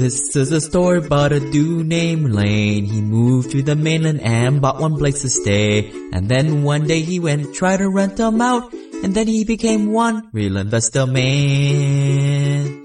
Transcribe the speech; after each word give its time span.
This 0.00 0.34
is 0.34 0.50
a 0.50 0.62
story 0.62 0.96
about 0.96 1.30
a 1.30 1.40
dude 1.40 1.86
named 1.86 2.32
Lane. 2.32 2.86
He 2.86 3.02
moved 3.02 3.50
to 3.50 3.62
the 3.62 3.76
mainland 3.76 4.22
and 4.22 4.62
bought 4.62 4.80
one 4.80 4.96
place 4.96 5.20
to 5.20 5.28
stay. 5.28 5.90
And 6.14 6.26
then 6.26 6.62
one 6.62 6.86
day 6.86 7.02
he 7.02 7.20
went 7.20 7.44
and 7.44 7.54
tried 7.54 7.84
to 7.84 7.90
rent 7.90 8.16
them 8.16 8.40
out. 8.40 8.72
And 8.72 9.14
then 9.14 9.26
he 9.26 9.44
became 9.44 9.92
one 9.92 10.30
real 10.32 10.56
investor 10.56 11.04
man. 11.06 12.80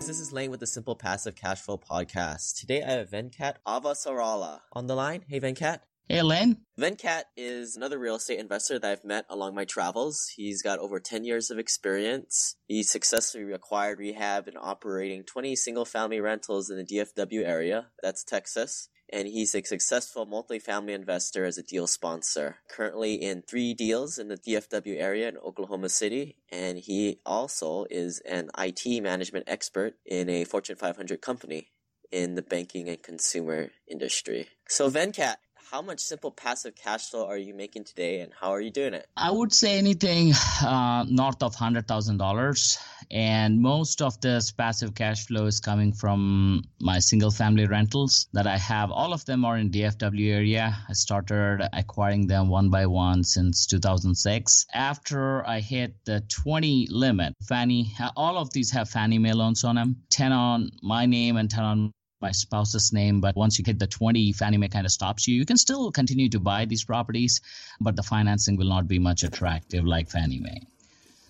This 0.00 0.18
is 0.18 0.32
Lane 0.32 0.50
with 0.50 0.60
the 0.60 0.66
Simple 0.66 0.96
Passive 0.96 1.36
Cash 1.36 1.60
Flow 1.60 1.76
Podcast. 1.76 2.58
Today 2.60 2.82
I 2.82 2.92
have 2.92 3.10
Venkat 3.10 3.56
Avasarala 3.68 4.60
on 4.72 4.86
the 4.86 4.94
line. 4.94 5.22
Hey 5.28 5.40
Venkat. 5.40 5.80
Hey, 6.06 6.20
Len. 6.20 6.58
Venkat 6.78 7.22
is 7.34 7.76
another 7.76 7.98
real 7.98 8.16
estate 8.16 8.38
investor 8.38 8.78
that 8.78 8.90
I've 8.90 9.06
met 9.06 9.24
along 9.30 9.54
my 9.54 9.64
travels. 9.64 10.30
He's 10.36 10.60
got 10.60 10.78
over 10.78 11.00
10 11.00 11.24
years 11.24 11.50
of 11.50 11.58
experience. 11.58 12.56
He 12.68 12.82
successfully 12.82 13.50
acquired, 13.52 13.98
rehab, 13.98 14.46
and 14.46 14.58
operating 14.60 15.24
20 15.24 15.56
single 15.56 15.86
family 15.86 16.20
rentals 16.20 16.68
in 16.68 16.76
the 16.76 16.84
DFW 16.84 17.46
area. 17.46 17.86
That's 18.02 18.22
Texas. 18.22 18.90
And 19.10 19.28
he's 19.28 19.54
a 19.54 19.62
successful 19.62 20.26
multifamily 20.26 20.94
investor 20.94 21.46
as 21.46 21.56
a 21.56 21.62
deal 21.62 21.86
sponsor. 21.86 22.56
Currently 22.68 23.14
in 23.14 23.40
three 23.40 23.72
deals 23.72 24.18
in 24.18 24.28
the 24.28 24.36
DFW 24.36 25.00
area 25.00 25.30
in 25.30 25.38
Oklahoma 25.38 25.88
City. 25.88 26.36
And 26.52 26.76
he 26.76 27.20
also 27.24 27.86
is 27.90 28.20
an 28.28 28.50
IT 28.58 29.02
management 29.02 29.46
expert 29.48 29.94
in 30.04 30.28
a 30.28 30.44
Fortune 30.44 30.76
500 30.76 31.22
company 31.22 31.68
in 32.12 32.34
the 32.34 32.42
banking 32.42 32.90
and 32.90 33.02
consumer 33.02 33.70
industry. 33.88 34.48
So, 34.68 34.90
Venkat, 34.90 35.36
how 35.70 35.82
much 35.82 36.00
simple 36.00 36.30
passive 36.30 36.74
cash 36.74 37.10
flow 37.10 37.26
are 37.26 37.36
you 37.36 37.54
making 37.54 37.84
today 37.84 38.20
and 38.20 38.32
how 38.38 38.50
are 38.50 38.60
you 38.60 38.70
doing 38.70 38.94
it? 38.94 39.06
I 39.16 39.30
would 39.30 39.52
say 39.52 39.78
anything 39.78 40.32
uh, 40.62 41.04
north 41.08 41.42
of 41.42 41.56
$100,000. 41.56 42.78
And 43.10 43.60
most 43.60 44.00
of 44.00 44.20
this 44.20 44.50
passive 44.50 44.94
cash 44.94 45.26
flow 45.26 45.46
is 45.46 45.60
coming 45.60 45.92
from 45.92 46.62
my 46.80 46.98
single 46.98 47.30
family 47.30 47.66
rentals 47.66 48.28
that 48.32 48.46
I 48.46 48.56
have. 48.58 48.90
All 48.90 49.12
of 49.12 49.24
them 49.26 49.44
are 49.44 49.58
in 49.58 49.70
DFW 49.70 50.32
area. 50.32 50.76
I 50.88 50.92
started 50.94 51.68
acquiring 51.72 52.26
them 52.26 52.48
one 52.48 52.70
by 52.70 52.86
one 52.86 53.22
since 53.24 53.66
2006. 53.66 54.66
After 54.72 55.46
I 55.46 55.60
hit 55.60 55.96
the 56.04 56.22
20 56.28 56.88
limit, 56.90 57.34
Fannie, 57.46 57.92
all 58.16 58.38
of 58.38 58.52
these 58.52 58.70
have 58.72 58.88
Fannie 58.88 59.18
Mae 59.18 59.32
loans 59.32 59.64
on 59.64 59.76
them, 59.76 59.96
10 60.10 60.32
on 60.32 60.70
my 60.82 61.06
name 61.06 61.36
and 61.36 61.50
10 61.50 61.64
on 61.64 61.92
my 62.24 62.32
spouse's 62.32 62.90
name, 62.90 63.20
but 63.20 63.36
once 63.36 63.58
you 63.58 63.64
hit 63.66 63.78
the 63.78 63.86
20, 63.86 64.32
Fannie 64.32 64.56
Mae 64.56 64.68
kind 64.68 64.86
of 64.86 64.92
stops 64.92 65.28
you. 65.28 65.34
You 65.36 65.44
can 65.44 65.58
still 65.58 65.92
continue 65.92 66.30
to 66.30 66.40
buy 66.40 66.64
these 66.64 66.82
properties, 66.82 67.42
but 67.82 67.96
the 67.96 68.02
financing 68.02 68.56
will 68.56 68.70
not 68.76 68.88
be 68.88 68.98
much 68.98 69.24
attractive 69.24 69.84
like 69.84 70.08
Fannie 70.08 70.40
Mae. 70.40 70.62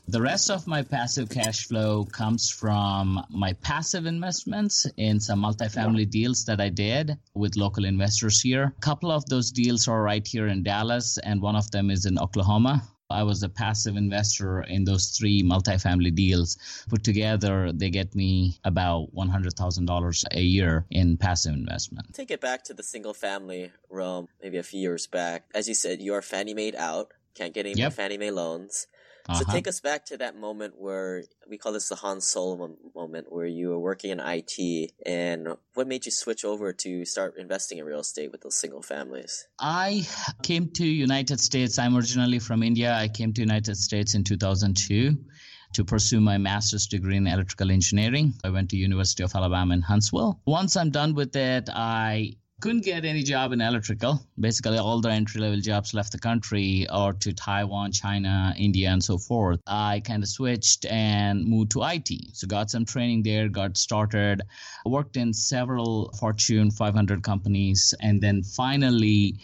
The 0.06 0.22
rest 0.22 0.50
of 0.50 0.68
my 0.68 0.82
passive 0.82 1.30
cash 1.30 1.66
flow 1.66 2.04
comes 2.04 2.48
from 2.48 3.24
my 3.28 3.54
passive 3.54 4.06
investments 4.06 4.86
in 4.96 5.18
some 5.18 5.42
multifamily 5.42 6.08
deals 6.08 6.44
that 6.44 6.60
I 6.60 6.68
did 6.68 7.18
with 7.34 7.56
local 7.56 7.84
investors 7.84 8.40
here. 8.40 8.74
A 8.78 8.80
couple 8.80 9.10
of 9.10 9.24
those 9.26 9.50
deals 9.50 9.88
are 9.88 10.00
right 10.00 10.24
here 10.24 10.46
in 10.46 10.62
Dallas, 10.62 11.18
and 11.18 11.40
one 11.40 11.56
of 11.56 11.70
them 11.72 11.90
is 11.90 12.06
in 12.06 12.18
Oklahoma. 12.18 12.82
I 13.14 13.22
was 13.22 13.42
a 13.42 13.48
passive 13.48 13.96
investor 13.96 14.62
in 14.62 14.84
those 14.84 15.10
three 15.10 15.42
multifamily 15.42 16.14
deals. 16.14 16.58
Put 16.88 17.04
together, 17.04 17.70
they 17.72 17.90
get 17.90 18.14
me 18.14 18.58
about 18.64 19.14
$100,000 19.14 20.24
a 20.32 20.40
year 20.40 20.84
in 20.90 21.16
passive 21.16 21.54
investment. 21.54 22.12
Take 22.12 22.32
it 22.32 22.40
back 22.40 22.64
to 22.64 22.74
the 22.74 22.82
single 22.82 23.14
family 23.14 23.70
realm, 23.88 24.28
maybe 24.42 24.58
a 24.58 24.62
few 24.62 24.80
years 24.80 25.06
back. 25.06 25.44
As 25.54 25.68
you 25.68 25.74
said, 25.74 26.02
you 26.02 26.14
are 26.14 26.22
Fannie 26.22 26.54
Mae 26.54 26.72
out, 26.76 27.12
can't 27.34 27.54
get 27.54 27.66
any 27.66 27.80
yep. 27.80 27.92
Fannie 27.92 28.18
Mae 28.18 28.30
loans. 28.30 28.86
Uh-huh. 29.28 29.38
So 29.38 29.52
take 29.52 29.66
us 29.66 29.80
back 29.80 30.04
to 30.06 30.18
that 30.18 30.36
moment 30.36 30.74
where 30.76 31.24
we 31.48 31.56
call 31.56 31.72
this 31.72 31.88
the 31.88 31.94
Han 31.96 32.20
Solo 32.20 32.76
moment, 32.94 33.32
where 33.32 33.46
you 33.46 33.70
were 33.70 33.78
working 33.78 34.10
in 34.10 34.20
IT, 34.20 34.92
and 35.06 35.48
what 35.72 35.86
made 35.86 36.04
you 36.04 36.12
switch 36.12 36.44
over 36.44 36.72
to 36.74 37.04
start 37.06 37.36
investing 37.38 37.78
in 37.78 37.86
real 37.86 38.00
estate 38.00 38.30
with 38.30 38.42
those 38.42 38.56
single 38.56 38.82
families? 38.82 39.46
I 39.58 40.06
came 40.42 40.68
to 40.72 40.84
United 40.84 41.40
States. 41.40 41.78
I'm 41.78 41.96
originally 41.96 42.38
from 42.38 42.62
India. 42.62 42.94
I 42.94 43.08
came 43.08 43.32
to 43.32 43.40
United 43.40 43.76
States 43.76 44.14
in 44.14 44.24
2002 44.24 45.16
to 45.74 45.84
pursue 45.84 46.20
my 46.20 46.38
master's 46.38 46.86
degree 46.86 47.16
in 47.16 47.26
electrical 47.26 47.70
engineering. 47.70 48.34
I 48.44 48.50
went 48.50 48.70
to 48.70 48.76
University 48.76 49.22
of 49.22 49.34
Alabama 49.34 49.74
in 49.74 49.82
Huntsville. 49.82 50.40
Once 50.46 50.76
I'm 50.76 50.90
done 50.90 51.14
with 51.14 51.34
it, 51.34 51.68
I 51.72 52.36
couldn't 52.60 52.84
get 52.84 53.04
any 53.04 53.22
job 53.22 53.52
in 53.52 53.60
electrical. 53.60 54.26
Basically, 54.38 54.78
all 54.78 55.00
the 55.00 55.10
entry 55.10 55.40
level 55.40 55.60
jobs 55.60 55.92
left 55.92 56.12
the 56.12 56.18
country 56.18 56.86
or 56.92 57.12
to 57.12 57.32
Taiwan, 57.32 57.92
China, 57.92 58.54
India, 58.56 58.90
and 58.90 59.02
so 59.02 59.18
forth. 59.18 59.60
I 59.66 60.00
kind 60.04 60.22
of 60.22 60.28
switched 60.28 60.86
and 60.86 61.44
moved 61.44 61.72
to 61.72 61.82
IT. 61.82 62.10
So, 62.32 62.46
got 62.46 62.70
some 62.70 62.84
training 62.84 63.22
there, 63.22 63.48
got 63.48 63.76
started, 63.76 64.42
worked 64.86 65.16
in 65.16 65.34
several 65.34 66.12
Fortune 66.18 66.70
500 66.70 67.22
companies, 67.22 67.92
and 68.00 68.20
then 68.20 68.42
finally 68.42 69.36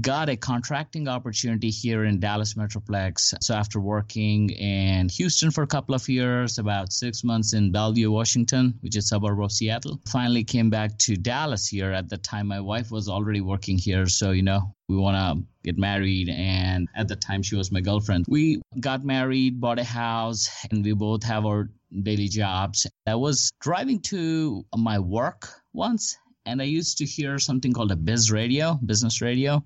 got 0.00 0.28
a 0.28 0.36
contracting 0.36 1.08
opportunity 1.08 1.70
here 1.70 2.04
in 2.04 2.20
Dallas 2.20 2.54
Metroplex. 2.54 3.34
So, 3.42 3.54
after 3.54 3.80
working 3.80 4.50
in 4.50 5.08
Houston 5.08 5.50
for 5.50 5.62
a 5.62 5.66
couple 5.66 5.94
of 5.94 6.08
years, 6.08 6.58
about 6.58 6.92
six 6.92 7.24
months 7.24 7.54
in 7.54 7.72
Bellevue, 7.72 8.10
Washington, 8.10 8.74
which 8.80 8.96
is 8.96 9.04
a 9.04 9.08
suburb 9.08 9.42
of 9.42 9.52
Seattle, 9.52 10.00
finally 10.06 10.44
came 10.44 10.70
back 10.70 10.96
to 10.98 11.16
Dallas 11.16 11.66
here 11.66 11.92
at 11.92 12.08
the 12.08 12.18
time 12.18 12.46
my 12.46 12.60
wife 12.60 12.90
was 12.90 13.08
already 13.08 13.40
working 13.40 13.78
here, 13.78 14.06
so 14.06 14.30
you 14.30 14.42
know 14.42 14.74
we 14.88 14.96
want 14.96 15.16
to 15.16 15.46
get 15.62 15.78
married. 15.78 16.28
And 16.28 16.88
at 16.94 17.08
the 17.08 17.16
time, 17.16 17.42
she 17.42 17.56
was 17.56 17.70
my 17.72 17.80
girlfriend. 17.80 18.26
We 18.28 18.60
got 18.78 19.04
married, 19.04 19.60
bought 19.60 19.78
a 19.78 19.84
house, 19.84 20.50
and 20.70 20.84
we 20.84 20.92
both 20.92 21.22
have 21.24 21.46
our 21.46 21.70
daily 22.02 22.28
jobs. 22.28 22.86
I 23.06 23.16
was 23.16 23.50
driving 23.60 24.00
to 24.02 24.64
my 24.76 24.98
work 24.98 25.48
once, 25.72 26.16
and 26.46 26.60
I 26.60 26.64
used 26.64 26.98
to 26.98 27.04
hear 27.04 27.38
something 27.38 27.72
called 27.72 27.92
a 27.92 27.96
biz 27.96 28.30
radio, 28.30 28.78
business 28.84 29.20
radio. 29.20 29.64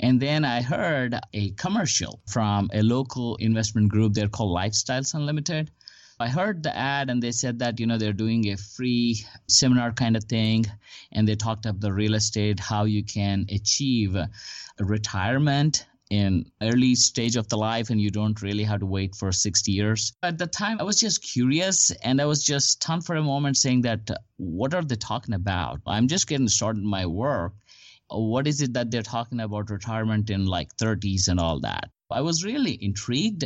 And 0.00 0.20
then 0.20 0.44
I 0.44 0.62
heard 0.62 1.18
a 1.32 1.50
commercial 1.50 2.20
from 2.26 2.70
a 2.72 2.82
local 2.82 3.36
investment 3.36 3.88
group. 3.90 4.14
They're 4.14 4.28
called 4.28 4.56
Lifestyles 4.56 5.14
Unlimited. 5.14 5.70
I 6.18 6.28
heard 6.28 6.62
the 6.62 6.76
ad 6.76 7.10
and 7.10 7.22
they 7.22 7.32
said 7.32 7.58
that, 7.58 7.80
you 7.80 7.86
know, 7.86 7.98
they're 7.98 8.12
doing 8.12 8.48
a 8.48 8.56
free 8.56 9.24
seminar 9.48 9.92
kind 9.92 10.16
of 10.16 10.24
thing. 10.24 10.66
And 11.12 11.26
they 11.26 11.34
talked 11.34 11.66
about 11.66 11.80
the 11.80 11.92
real 11.92 12.14
estate, 12.14 12.60
how 12.60 12.84
you 12.84 13.04
can 13.04 13.46
achieve 13.50 14.16
retirement 14.78 15.86
in 16.10 16.44
early 16.60 16.94
stage 16.94 17.36
of 17.36 17.48
the 17.48 17.56
life 17.56 17.90
and 17.90 18.00
you 18.00 18.10
don't 18.10 18.42
really 18.42 18.64
have 18.64 18.80
to 18.80 18.86
wait 18.86 19.14
for 19.14 19.32
60 19.32 19.72
years. 19.72 20.12
At 20.22 20.38
the 20.38 20.46
time 20.46 20.78
i 20.80 20.82
was 20.82 21.00
just 21.00 21.22
curious 21.22 21.90
and 22.02 22.20
i 22.20 22.24
was 22.24 22.44
just 22.44 22.72
stunned 22.72 23.06
for 23.06 23.16
a 23.16 23.22
moment 23.22 23.56
saying 23.56 23.82
that 23.82 24.10
what 24.36 24.74
are 24.74 24.82
they 24.82 24.96
talking 24.96 25.34
about? 25.34 25.80
I'm 25.86 26.08
just 26.08 26.26
getting 26.26 26.48
started 26.48 26.82
my 26.82 27.06
work. 27.06 27.54
What 28.08 28.46
is 28.46 28.60
it 28.60 28.74
that 28.74 28.90
they're 28.90 29.02
talking 29.02 29.40
about 29.40 29.70
retirement 29.70 30.30
in 30.30 30.46
like 30.46 30.76
30s 30.76 31.28
and 31.28 31.40
all 31.40 31.60
that? 31.60 31.90
I 32.10 32.20
was 32.20 32.44
really 32.44 32.78
intrigued. 32.82 33.44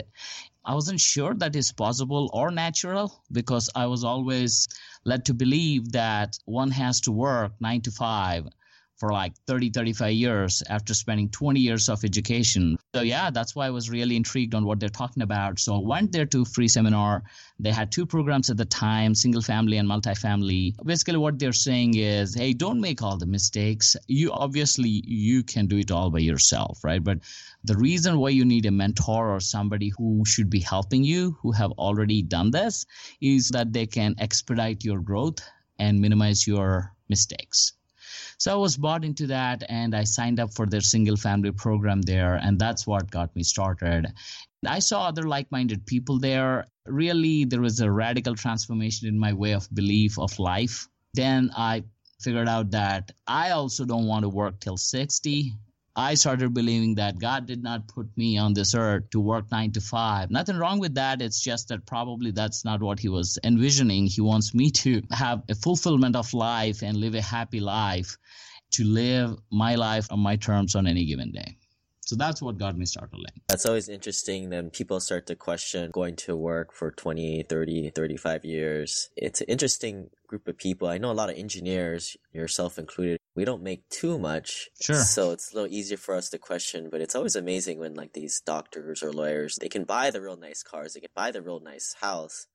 I 0.64 0.74
wasn't 0.74 1.00
sure 1.00 1.34
that 1.34 1.56
is 1.56 1.72
possible 1.72 2.28
or 2.34 2.50
natural 2.50 3.22
because 3.32 3.70
I 3.74 3.86
was 3.86 4.04
always 4.04 4.68
led 5.04 5.24
to 5.26 5.34
believe 5.34 5.92
that 5.92 6.38
one 6.44 6.70
has 6.72 7.00
to 7.02 7.12
work 7.12 7.52
nine 7.60 7.80
to 7.82 7.90
five 7.90 8.48
for 8.98 9.12
like 9.12 9.32
30, 9.46 9.70
35 9.70 10.12
years 10.12 10.62
after 10.68 10.92
spending 10.92 11.28
20 11.28 11.60
years 11.60 11.88
of 11.88 12.04
education. 12.04 12.76
So 12.94 13.02
yeah, 13.02 13.30
that's 13.30 13.54
why 13.54 13.66
I 13.66 13.70
was 13.70 13.90
really 13.90 14.16
intrigued 14.16 14.54
on 14.54 14.64
what 14.64 14.80
they're 14.80 14.88
talking 14.88 15.22
about. 15.22 15.58
So 15.60 15.76
I 15.76 15.80
went 15.86 16.12
there 16.12 16.26
to 16.26 16.44
free 16.44 16.68
seminar. 16.68 17.22
They 17.60 17.70
had 17.70 17.92
two 17.92 18.06
programs 18.06 18.50
at 18.50 18.56
the 18.56 18.64
time, 18.64 19.14
single 19.14 19.42
family 19.42 19.76
and 19.76 19.88
multifamily. 19.88 20.74
Basically 20.84 21.16
what 21.16 21.38
they're 21.38 21.52
saying 21.52 21.96
is, 21.96 22.34
hey, 22.34 22.52
don't 22.52 22.80
make 22.80 23.02
all 23.02 23.16
the 23.16 23.26
mistakes. 23.26 23.96
You 24.08 24.32
obviously 24.32 25.02
you 25.06 25.44
can 25.44 25.66
do 25.66 25.78
it 25.78 25.90
all 25.90 26.10
by 26.10 26.18
yourself, 26.18 26.82
right? 26.82 27.02
But 27.02 27.18
the 27.64 27.76
reason 27.76 28.18
why 28.18 28.30
you 28.30 28.44
need 28.44 28.66
a 28.66 28.70
mentor 28.70 29.34
or 29.34 29.40
somebody 29.40 29.90
who 29.96 30.24
should 30.24 30.50
be 30.50 30.60
helping 30.60 31.04
you, 31.04 31.36
who 31.40 31.52
have 31.52 31.72
already 31.72 32.22
done 32.22 32.50
this, 32.50 32.84
is 33.20 33.50
that 33.50 33.72
they 33.72 33.86
can 33.86 34.16
expedite 34.18 34.84
your 34.84 35.00
growth 35.00 35.38
and 35.78 36.00
minimize 36.00 36.46
your 36.46 36.92
mistakes. 37.08 37.74
So 38.38 38.52
I 38.52 38.56
was 38.56 38.76
bought 38.76 39.04
into 39.04 39.26
that 39.26 39.64
and 39.68 39.96
I 39.96 40.04
signed 40.04 40.38
up 40.38 40.54
for 40.54 40.64
their 40.64 40.80
single 40.80 41.16
family 41.16 41.50
program 41.50 42.02
there. 42.02 42.36
And 42.36 42.58
that's 42.58 42.86
what 42.86 43.10
got 43.10 43.34
me 43.34 43.42
started. 43.42 44.06
I 44.66 44.78
saw 44.78 45.08
other 45.08 45.24
like 45.24 45.50
minded 45.50 45.84
people 45.86 46.20
there. 46.20 46.66
Really, 46.86 47.44
there 47.44 47.60
was 47.60 47.80
a 47.80 47.90
radical 47.90 48.36
transformation 48.36 49.08
in 49.08 49.18
my 49.18 49.32
way 49.32 49.52
of 49.52 49.68
belief 49.74 50.18
of 50.18 50.38
life. 50.38 50.88
Then 51.14 51.50
I 51.56 51.82
figured 52.20 52.48
out 52.48 52.70
that 52.70 53.10
I 53.26 53.50
also 53.50 53.84
don't 53.84 54.06
want 54.06 54.22
to 54.22 54.28
work 54.28 54.60
till 54.60 54.76
60. 54.76 55.52
I 55.98 56.14
started 56.14 56.54
believing 56.54 56.94
that 56.94 57.18
God 57.18 57.46
did 57.46 57.60
not 57.60 57.88
put 57.88 58.06
me 58.16 58.38
on 58.38 58.54
this 58.54 58.72
earth 58.72 59.10
to 59.10 59.18
work 59.18 59.50
nine 59.50 59.72
to 59.72 59.80
five. 59.80 60.30
Nothing 60.30 60.56
wrong 60.56 60.78
with 60.78 60.94
that. 60.94 61.20
It's 61.20 61.42
just 61.42 61.66
that 61.68 61.86
probably 61.86 62.30
that's 62.30 62.64
not 62.64 62.80
what 62.80 63.00
He 63.00 63.08
was 63.08 63.36
envisioning. 63.42 64.06
He 64.06 64.20
wants 64.20 64.54
me 64.54 64.70
to 64.70 65.02
have 65.10 65.42
a 65.48 65.56
fulfillment 65.56 66.14
of 66.14 66.32
life 66.32 66.82
and 66.82 66.96
live 66.98 67.16
a 67.16 67.20
happy 67.20 67.58
life, 67.58 68.16
to 68.74 68.84
live 68.84 69.36
my 69.50 69.74
life 69.74 70.06
on 70.12 70.20
my 70.20 70.36
terms 70.36 70.76
on 70.76 70.86
any 70.86 71.04
given 71.04 71.32
day. 71.32 71.57
So 72.08 72.16
that's 72.16 72.40
what 72.40 72.56
got 72.56 72.78
me 72.78 72.86
started. 72.86 73.20
That's 73.48 73.66
always 73.66 73.86
interesting. 73.86 74.48
Then 74.48 74.70
people 74.70 74.98
start 74.98 75.26
to 75.26 75.36
question 75.36 75.90
going 75.90 76.16
to 76.16 76.34
work 76.34 76.72
for 76.72 76.90
20, 76.90 77.42
30, 77.42 77.90
35 77.90 78.46
years. 78.46 79.10
It's 79.14 79.42
an 79.42 79.46
interesting 79.48 80.08
group 80.26 80.48
of 80.48 80.56
people. 80.56 80.88
I 80.88 80.96
know 80.96 81.10
a 81.10 81.12
lot 81.12 81.28
of 81.28 81.36
engineers, 81.36 82.16
yourself 82.32 82.78
included. 82.78 83.18
We 83.34 83.44
don't 83.44 83.62
make 83.62 83.86
too 83.90 84.18
much. 84.18 84.70
Sure. 84.80 84.96
So 84.96 85.32
it's 85.32 85.52
a 85.52 85.56
little 85.56 85.70
easier 85.70 85.98
for 85.98 86.14
us 86.14 86.30
to 86.30 86.38
question, 86.38 86.88
but 86.90 87.02
it's 87.02 87.14
always 87.14 87.36
amazing 87.36 87.78
when 87.78 87.92
like 87.92 88.14
these 88.14 88.40
doctors 88.40 89.02
or 89.02 89.12
lawyers, 89.12 89.58
they 89.60 89.68
can 89.68 89.84
buy 89.84 90.10
the 90.10 90.22
real 90.22 90.38
nice 90.38 90.62
cars, 90.62 90.94
they 90.94 91.00
can 91.00 91.10
buy 91.14 91.30
the 91.30 91.42
real 91.42 91.60
nice 91.60 91.94
house, 92.00 92.46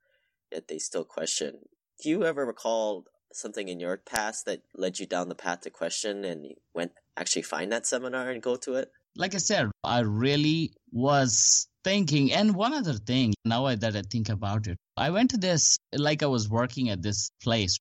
yet 0.51 0.67
they 0.67 0.79
still 0.79 1.05
question. 1.05 1.59
Do 2.01 2.09
you 2.09 2.25
ever 2.25 2.43
recall 2.43 3.05
something 3.31 3.67
in 3.67 3.79
your 3.79 3.97
past 3.97 4.47
that 4.47 4.63
led 4.73 4.97
you 4.97 5.05
down 5.05 5.29
the 5.29 5.35
path 5.35 5.61
to 5.61 5.69
question 5.69 6.25
and 6.25 6.43
you 6.43 6.55
went 6.73 6.93
actually 7.15 7.43
find 7.43 7.71
that 7.71 7.85
seminar 7.85 8.31
and 8.31 8.41
go 8.41 8.55
to 8.55 8.73
it? 8.73 8.91
Like 9.15 9.35
I 9.35 9.39
said, 9.39 9.69
I 9.83 9.99
really 9.99 10.73
was 10.91 11.67
thinking. 11.83 12.31
And 12.33 12.55
one 12.55 12.73
other 12.73 12.93
thing, 12.93 13.33
now 13.45 13.73
that 13.75 13.95
I 13.95 14.01
think 14.01 14.29
about 14.29 14.67
it, 14.67 14.77
I 14.97 15.09
went 15.09 15.31
to 15.31 15.37
this, 15.37 15.77
like 15.93 16.23
I 16.23 16.27
was 16.27 16.49
working 16.49 16.89
at 16.89 17.01
this 17.01 17.31
place. 17.41 17.77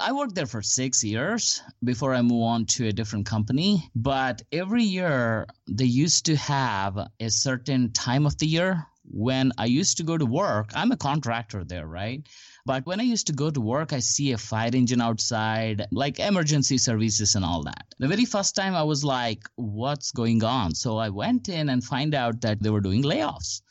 I 0.00 0.12
worked 0.12 0.36
there 0.36 0.46
for 0.46 0.62
six 0.62 1.02
years 1.02 1.60
before 1.82 2.14
I 2.14 2.22
moved 2.22 2.44
on 2.44 2.66
to 2.66 2.86
a 2.86 2.92
different 2.92 3.26
company. 3.26 3.90
But 3.96 4.42
every 4.52 4.84
year, 4.84 5.46
they 5.66 5.86
used 5.86 6.26
to 6.26 6.36
have 6.36 6.98
a 7.18 7.30
certain 7.30 7.92
time 7.92 8.24
of 8.24 8.38
the 8.38 8.46
year 8.46 8.86
when 9.10 9.52
I 9.58 9.64
used 9.64 9.96
to 9.96 10.04
go 10.04 10.16
to 10.16 10.26
work. 10.26 10.70
I'm 10.74 10.92
a 10.92 10.96
contractor 10.96 11.64
there, 11.64 11.86
right? 11.86 12.24
But 12.68 12.84
when 12.84 13.00
I 13.00 13.04
used 13.04 13.28
to 13.28 13.32
go 13.32 13.48
to 13.50 13.62
work, 13.62 13.94
I 13.94 14.00
see 14.00 14.32
a 14.32 14.36
fire 14.36 14.68
engine 14.74 15.00
outside, 15.00 15.86
like 15.90 16.20
emergency 16.20 16.76
services 16.76 17.34
and 17.34 17.42
all 17.42 17.62
that. 17.62 17.86
The 17.98 18.08
very 18.08 18.26
first 18.26 18.54
time 18.54 18.74
I 18.74 18.82
was 18.82 19.02
like, 19.02 19.48
what's 19.56 20.12
going 20.12 20.44
on? 20.44 20.74
So 20.74 20.98
I 20.98 21.08
went 21.08 21.48
in 21.48 21.70
and 21.70 21.82
find 21.82 22.14
out 22.14 22.42
that 22.42 22.62
they 22.62 22.68
were 22.68 22.82
doing 22.82 23.02
layoffs. 23.02 23.62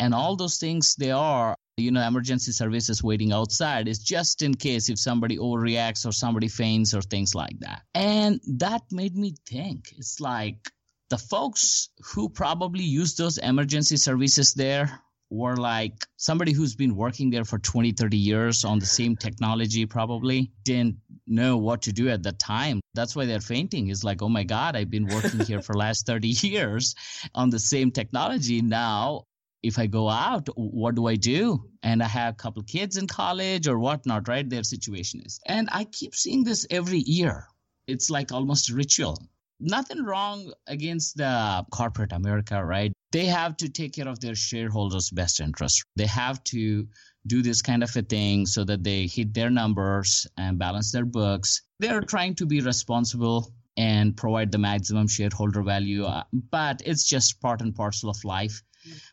And 0.00 0.14
all 0.14 0.36
those 0.36 0.56
things 0.56 0.94
they 0.94 1.10
are, 1.10 1.54
you 1.76 1.90
know, 1.90 2.00
emergency 2.00 2.50
services 2.50 3.02
waiting 3.02 3.30
outside 3.30 3.88
is 3.88 3.98
just 3.98 4.40
in 4.40 4.54
case 4.54 4.88
if 4.88 4.98
somebody 4.98 5.36
overreacts 5.36 6.06
or 6.06 6.12
somebody 6.12 6.48
faints 6.48 6.94
or 6.94 7.02
things 7.02 7.34
like 7.34 7.58
that. 7.60 7.82
And 7.94 8.40
that 8.56 8.84
made 8.90 9.18
me 9.18 9.34
think. 9.44 9.92
It's 9.98 10.18
like 10.18 10.70
the 11.10 11.18
folks 11.18 11.90
who 12.02 12.30
probably 12.30 12.84
use 12.84 13.16
those 13.16 13.36
emergency 13.36 13.98
services 13.98 14.54
there 14.54 15.02
or 15.30 15.56
like 15.56 16.06
somebody 16.16 16.52
who's 16.52 16.74
been 16.74 16.94
working 16.94 17.30
there 17.30 17.44
for 17.44 17.58
20 17.58 17.92
30 17.92 18.16
years 18.16 18.64
on 18.64 18.78
the 18.78 18.86
same 18.86 19.16
technology 19.16 19.84
probably 19.86 20.52
didn't 20.62 20.96
know 21.26 21.56
what 21.56 21.82
to 21.82 21.92
do 21.92 22.08
at 22.08 22.22
the 22.22 22.32
time. 22.32 22.80
That's 22.94 23.16
why 23.16 23.26
they're 23.26 23.40
fainting. 23.40 23.88
Is 23.88 24.04
like 24.04 24.22
oh 24.22 24.28
my 24.28 24.44
god 24.44 24.76
i've 24.76 24.90
been 24.90 25.06
working 25.06 25.40
here 25.40 25.62
for 25.62 25.74
last 25.74 26.06
30 26.06 26.28
years 26.48 26.94
on 27.34 27.50
the 27.50 27.58
same 27.58 27.90
technology. 27.90 28.62
Now 28.62 29.24
if 29.62 29.78
i 29.78 29.86
go 29.86 30.08
out 30.08 30.48
what 30.56 30.94
do 30.94 31.06
i 31.06 31.16
do? 31.16 31.68
And 31.82 32.02
i 32.02 32.08
have 32.08 32.34
a 32.34 32.36
couple 32.36 32.62
kids 32.62 32.96
in 32.96 33.06
college 33.06 33.66
or 33.66 33.78
whatnot 33.78 34.28
right? 34.28 34.48
Their 34.48 34.64
situation 34.64 35.22
is. 35.24 35.40
And 35.46 35.68
i 35.72 35.84
keep 35.84 36.14
seeing 36.14 36.44
this 36.44 36.66
every 36.70 37.00
year. 37.00 37.46
It's 37.86 38.10
like 38.10 38.32
almost 38.32 38.70
a 38.70 38.74
ritual 38.74 39.18
nothing 39.60 40.04
wrong 40.04 40.52
against 40.66 41.16
the 41.16 41.64
corporate 41.70 42.12
America, 42.12 42.64
right? 42.64 42.92
They 43.12 43.26
have 43.26 43.56
to 43.58 43.68
take 43.68 43.94
care 43.94 44.08
of 44.08 44.20
their 44.20 44.34
shareholders' 44.34 45.10
best 45.10 45.40
interest. 45.40 45.84
They 45.96 46.06
have 46.06 46.42
to 46.44 46.86
do 47.26 47.42
this 47.42 47.62
kind 47.62 47.82
of 47.82 47.96
a 47.96 48.02
thing 48.02 48.46
so 48.46 48.64
that 48.64 48.84
they 48.84 49.06
hit 49.06 49.34
their 49.34 49.50
numbers 49.50 50.26
and 50.36 50.58
balance 50.58 50.92
their 50.92 51.04
books. 51.04 51.62
They're 51.78 52.02
trying 52.02 52.34
to 52.36 52.46
be 52.46 52.60
responsible 52.60 53.52
and 53.76 54.16
provide 54.16 54.52
the 54.52 54.58
maximum 54.58 55.06
shareholder 55.06 55.62
value, 55.62 56.04
uh, 56.04 56.24
but 56.50 56.80
it's 56.86 57.04
just 57.04 57.40
part 57.40 57.60
and 57.60 57.74
parcel 57.74 58.08
of 58.08 58.24
life. 58.24 58.62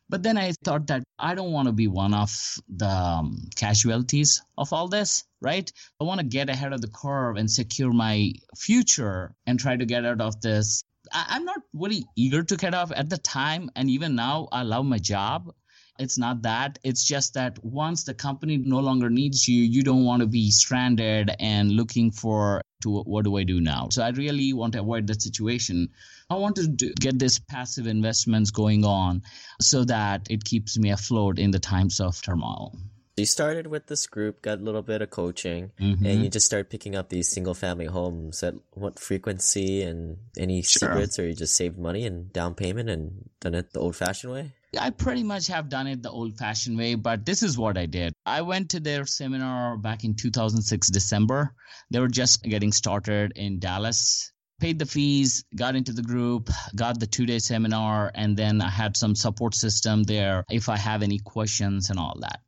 But 0.09 0.23
then 0.23 0.37
I 0.37 0.51
thought 0.63 0.87
that 0.87 1.03
I 1.17 1.35
don't 1.35 1.51
want 1.51 1.67
to 1.67 1.73
be 1.73 1.87
one 1.87 2.13
of 2.13 2.31
the 2.67 2.87
um, 2.87 3.49
casualties 3.55 4.41
of 4.57 4.71
all 4.73 4.87
this, 4.87 5.23
right? 5.41 5.71
I 5.99 6.03
want 6.03 6.19
to 6.19 6.25
get 6.25 6.49
ahead 6.49 6.73
of 6.73 6.81
the 6.81 6.89
curve 6.89 7.37
and 7.37 7.49
secure 7.49 7.91
my 7.91 8.33
future 8.57 9.33
and 9.45 9.59
try 9.59 9.75
to 9.75 9.85
get 9.85 10.05
out 10.05 10.21
of 10.21 10.39
this. 10.41 10.83
I- 11.11 11.35
am 11.35 11.45
not 11.45 11.61
really 11.73 12.05
eager 12.15 12.43
to 12.43 12.55
get 12.57 12.73
off 12.73 12.91
at 12.95 13.09
the 13.09 13.17
time. 13.17 13.69
And 13.75 13.89
even 13.89 14.15
now, 14.15 14.47
I 14.51 14.63
love 14.63 14.85
my 14.85 14.99
job. 14.99 15.53
It's 15.99 16.17
not 16.17 16.41
that. 16.41 16.79
It's 16.83 17.03
just 17.03 17.35
that 17.35 17.63
once 17.63 18.03
the 18.03 18.15
company 18.15 18.57
no 18.57 18.79
longer 18.79 19.09
needs 19.09 19.47
you, 19.47 19.63
you 19.63 19.83
don't 19.83 20.03
want 20.03 20.21
to 20.21 20.27
be 20.27 20.49
stranded 20.49 21.31
and 21.39 21.71
looking 21.71 22.11
for 22.11 22.61
to 22.81 23.01
what 23.03 23.25
do 23.25 23.37
I 23.37 23.43
do 23.43 23.61
now. 23.61 23.89
So 23.89 24.03
I 24.03 24.09
really 24.09 24.53
want 24.53 24.73
to 24.73 24.79
avoid 24.79 25.07
that 25.07 25.21
situation. 25.21 25.89
I 26.29 26.35
want 26.35 26.55
to 26.57 26.67
do, 26.67 26.93
get 26.99 27.19
this 27.19 27.39
passive 27.39 27.87
investments 27.87 28.51
going 28.51 28.83
on 28.83 29.21
so 29.61 29.83
that 29.85 30.27
it 30.29 30.43
keeps 30.43 30.77
me 30.77 30.91
afloat 30.91 31.39
in 31.39 31.51
the 31.51 31.59
times 31.59 31.99
of 31.99 32.21
turmoil. 32.21 32.75
You 33.15 33.27
started 33.27 33.67
with 33.67 33.85
this 33.85 34.07
group, 34.07 34.41
got 34.41 34.59
a 34.59 34.63
little 34.63 34.81
bit 34.81 35.03
of 35.03 35.11
coaching, 35.11 35.71
mm-hmm. 35.79 36.03
and 36.03 36.23
you 36.23 36.29
just 36.29 36.47
started 36.47 36.71
picking 36.71 36.95
up 36.95 37.09
these 37.09 37.29
single 37.29 37.53
family 37.53 37.85
homes. 37.85 38.41
At 38.41 38.55
what 38.71 38.97
frequency 38.97 39.83
and 39.83 40.17
any 40.35 40.63
sure. 40.63 40.89
secrets, 40.89 41.19
or 41.19 41.27
you 41.27 41.35
just 41.35 41.55
saved 41.55 41.77
money 41.77 42.07
and 42.07 42.33
down 42.33 42.55
payment 42.55 42.89
and 42.89 43.29
done 43.39 43.53
it 43.53 43.71
the 43.71 43.79
old 43.79 43.95
fashioned 43.95 44.33
way? 44.33 44.53
I 44.79 44.89
pretty 44.89 45.23
much 45.23 45.45
have 45.47 45.69
done 45.69 45.85
it 45.85 46.01
the 46.01 46.09
old 46.09 46.37
fashioned 46.37 46.75
way, 46.75 46.95
but 46.95 47.23
this 47.23 47.43
is 47.43 47.55
what 47.55 47.77
I 47.77 47.85
did. 47.85 48.13
I 48.25 48.41
went 48.41 48.71
to 48.71 48.79
their 48.79 49.05
seminar 49.05 49.77
back 49.77 50.03
in 50.03 50.15
2006, 50.15 50.89
December. 50.89 51.53
They 51.91 51.99
were 51.99 52.07
just 52.07 52.41
getting 52.41 52.71
started 52.71 53.33
in 53.35 53.59
Dallas. 53.59 54.31
Paid 54.59 54.79
the 54.79 54.87
fees, 54.87 55.43
got 55.55 55.75
into 55.75 55.93
the 55.93 56.01
group, 56.01 56.49
got 56.75 56.99
the 56.99 57.05
two 57.05 57.27
day 57.27 57.39
seminar, 57.39 58.11
and 58.15 58.35
then 58.35 58.61
I 58.61 58.69
had 58.69 58.97
some 58.97 59.13
support 59.13 59.53
system 59.53 60.01
there 60.03 60.45
if 60.49 60.69
I 60.69 60.77
have 60.77 61.03
any 61.03 61.19
questions 61.19 61.91
and 61.91 61.99
all 61.99 62.17
that. 62.21 62.39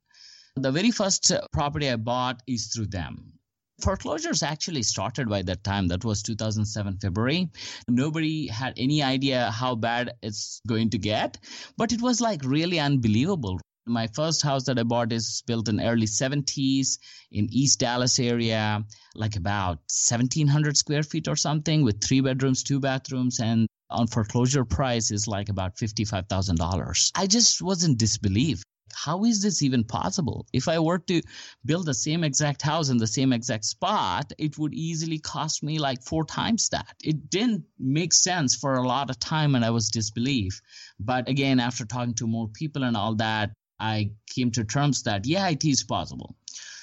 The 0.58 0.72
very 0.72 0.92
first 0.92 1.34
property 1.52 1.90
I 1.90 1.98
bought 1.98 2.42
is 2.48 2.68
through 2.68 2.86
them. 2.86 3.34
Foreclosures 3.82 4.42
actually 4.42 4.84
started 4.84 5.28
by 5.28 5.42
that 5.42 5.66
time. 5.66 5.90
That 5.90 6.06
was 6.06 6.24
2007 6.24 7.00
February. 7.00 7.50
Nobody 7.90 8.48
had 8.48 8.74
any 8.78 9.04
idea 9.04 9.52
how 9.52 9.76
bad 9.76 10.16
it's 10.24 10.62
going 10.66 10.92
to 10.92 10.98
get, 10.98 11.38
but 11.76 11.92
it 11.92 12.02
was 12.02 12.22
like 12.22 12.46
really 12.46 12.80
unbelievable. 12.80 13.60
My 13.86 14.08
first 14.08 14.44
house 14.44 14.64
that 14.64 14.80
I 14.80 14.84
bought 14.84 15.12
is 15.12 15.44
built 15.46 15.68
in 15.68 15.82
early 15.82 16.08
70s 16.08 17.00
in 17.34 17.50
East 17.52 17.80
Dallas 17.80 18.18
area, 18.18 18.86
like 19.14 19.36
about 19.36 19.80
1700 20.08 20.78
square 20.78 21.04
feet 21.04 21.28
or 21.28 21.36
something 21.36 21.84
with 21.84 22.02
three 22.02 22.22
bedrooms, 22.22 22.64
two 22.64 22.80
bathrooms 22.80 23.42
and 23.42 23.68
on 23.90 24.08
foreclosure 24.08 24.64
price 24.64 25.12
is 25.12 25.28
like 25.28 25.50
about 25.50 25.76
$55,000. 25.76 27.12
I 27.14 27.28
just 27.28 27.62
was 27.62 27.84
in 27.84 27.98
disbelief 27.98 28.64
how 29.06 29.24
is 29.24 29.44
this 29.44 29.62
even 29.62 29.84
possible? 29.84 30.48
If 30.52 30.68
I 30.68 30.80
were 30.80 30.98
to 30.98 31.22
build 31.64 31.86
the 31.86 31.94
same 31.94 32.24
exact 32.24 32.64
house 32.64 32.90
in 32.90 32.98
the 32.98 33.06
same 33.06 33.34
exact 33.34 33.66
spot, 33.66 34.34
it 34.40 34.58
would 34.58 34.74
easily 34.74 35.20
cost 35.20 35.62
me 35.62 35.78
like 35.78 36.02
four 36.02 36.26
times 36.26 36.70
that. 36.70 36.96
It 37.04 37.30
didn't 37.30 37.66
make 37.78 38.14
sense 38.14 38.56
for 38.56 38.74
a 38.76 38.88
lot 38.88 39.12
of 39.12 39.20
time 39.20 39.54
and 39.54 39.64
I 39.64 39.70
was 39.70 39.90
disbelief. 39.90 40.60
But 41.00 41.30
again, 41.30 41.60
after 41.60 41.86
talking 41.86 42.16
to 42.16 42.26
more 42.26 42.48
people 42.48 42.84
and 42.84 42.98
all 42.98 43.14
that, 43.16 43.52
I 43.80 44.10
came 44.34 44.50
to 44.52 44.64
terms 44.64 45.04
that 45.04 45.28
yeah, 45.28 45.48
it 45.50 45.64
is 45.64 45.84
possible. 45.84 46.36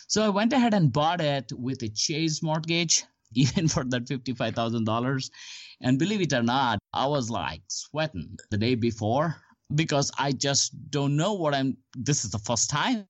So 0.07 0.23
I 0.23 0.29
went 0.29 0.52
ahead 0.52 0.75
and 0.75 0.93
bought 0.93 1.21
it 1.21 1.50
with 1.52 1.83
a 1.83 1.88
Chase 1.88 2.41
mortgage, 2.41 3.02
even 3.35 3.67
for 3.67 3.83
that 3.83 4.07
$55,000. 4.07 5.31
And 5.81 5.99
believe 5.99 6.21
it 6.21 6.33
or 6.33 6.45
not, 6.45 6.79
I 6.93 7.07
was 7.07 7.31
like 7.31 7.62
sweating 7.67 8.38
the 8.50 8.59
day 8.59 8.76
before 8.76 9.43
because 9.75 10.11
I 10.19 10.33
just 10.33 10.91
don't 10.91 11.17
know 11.17 11.35
what 11.35 11.55
I'm. 11.55 11.76
This 11.95 12.25
is 12.25 12.31
the 12.31 12.38
first 12.38 12.71
time. 12.71 13.07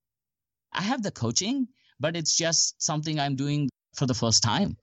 I 0.72 0.82
have 0.82 1.02
the 1.02 1.10
coaching, 1.10 1.68
but 2.00 2.16
it's 2.16 2.36
just 2.36 2.82
something 2.82 3.20
I'm 3.20 3.36
doing 3.36 3.68
for 3.94 4.06
the 4.06 4.14
first 4.14 4.42
time. 4.42 4.76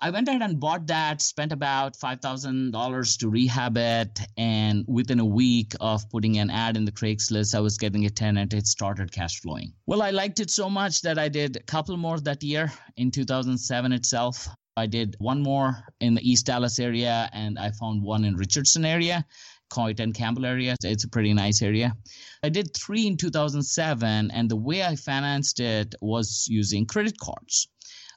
I 0.00 0.10
went 0.10 0.28
ahead 0.28 0.42
and 0.42 0.60
bought 0.60 0.86
that, 0.86 1.20
spent 1.20 1.50
about 1.50 1.96
$5,000 1.96 3.18
to 3.18 3.28
rehab 3.28 3.76
it. 3.76 4.20
And 4.36 4.84
within 4.86 5.18
a 5.18 5.24
week 5.24 5.74
of 5.80 6.08
putting 6.08 6.38
an 6.38 6.50
ad 6.50 6.76
in 6.76 6.84
the 6.84 6.92
Craigslist, 6.92 7.54
I 7.54 7.60
was 7.60 7.78
getting 7.78 8.06
a 8.06 8.10
tenant. 8.10 8.54
It 8.54 8.68
started 8.68 9.10
cash 9.10 9.40
flowing. 9.40 9.72
Well, 9.86 10.02
I 10.02 10.10
liked 10.10 10.38
it 10.38 10.50
so 10.50 10.70
much 10.70 11.02
that 11.02 11.18
I 11.18 11.28
did 11.28 11.56
a 11.56 11.62
couple 11.64 11.96
more 11.96 12.20
that 12.20 12.44
year 12.44 12.72
in 12.96 13.10
2007 13.10 13.92
itself. 13.92 14.48
I 14.76 14.86
did 14.86 15.16
one 15.18 15.42
more 15.42 15.82
in 16.00 16.14
the 16.14 16.30
East 16.30 16.46
Dallas 16.46 16.78
area 16.78 17.28
and 17.32 17.58
I 17.58 17.72
found 17.72 18.00
one 18.00 18.24
in 18.24 18.36
Richardson 18.36 18.84
area. 18.84 19.26
Coit 19.70 20.00
and 20.00 20.14
Campbell 20.14 20.46
area. 20.46 20.76
It's 20.82 21.04
a 21.04 21.08
pretty 21.08 21.34
nice 21.34 21.62
area. 21.62 21.94
I 22.42 22.48
did 22.48 22.74
three 22.74 23.06
in 23.06 23.16
2007, 23.16 24.30
and 24.30 24.50
the 24.50 24.56
way 24.56 24.82
I 24.82 24.96
financed 24.96 25.60
it 25.60 25.94
was 26.00 26.46
using 26.48 26.86
credit 26.86 27.18
cards 27.18 27.68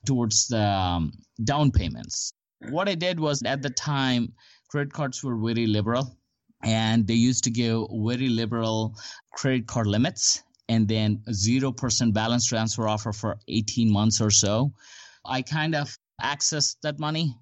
towards 0.06 0.48
the 0.48 0.64
um, 0.64 1.12
down 1.44 1.72
payments. 1.72 2.34
What 2.70 2.88
I 2.90 2.96
did 2.96 3.20
was 3.20 3.42
at 3.44 3.62
the 3.62 3.70
time, 3.70 4.34
credit 4.70 4.94
cards 4.94 5.24
were 5.24 5.38
very 5.38 5.68
liberal, 5.68 6.18
and 6.64 7.08
they 7.08 7.16
used 7.16 7.44
to 7.46 7.52
give 7.52 7.88
very 7.92 8.30
liberal 8.30 8.96
credit 9.34 9.68
card 9.68 9.88
limits 9.88 10.44
and 10.70 10.88
then 10.88 11.22
0% 11.30 12.14
balance 12.14 12.46
transfer 12.46 12.88
offer 12.88 13.12
for 13.12 13.38
18 13.48 13.92
months 13.92 14.22
or 14.22 14.32
so. 14.32 14.74
I 15.26 15.42
kind 15.42 15.76
of 15.76 15.98
accessed 16.22 16.78
that 16.84 17.00
money 17.00 17.36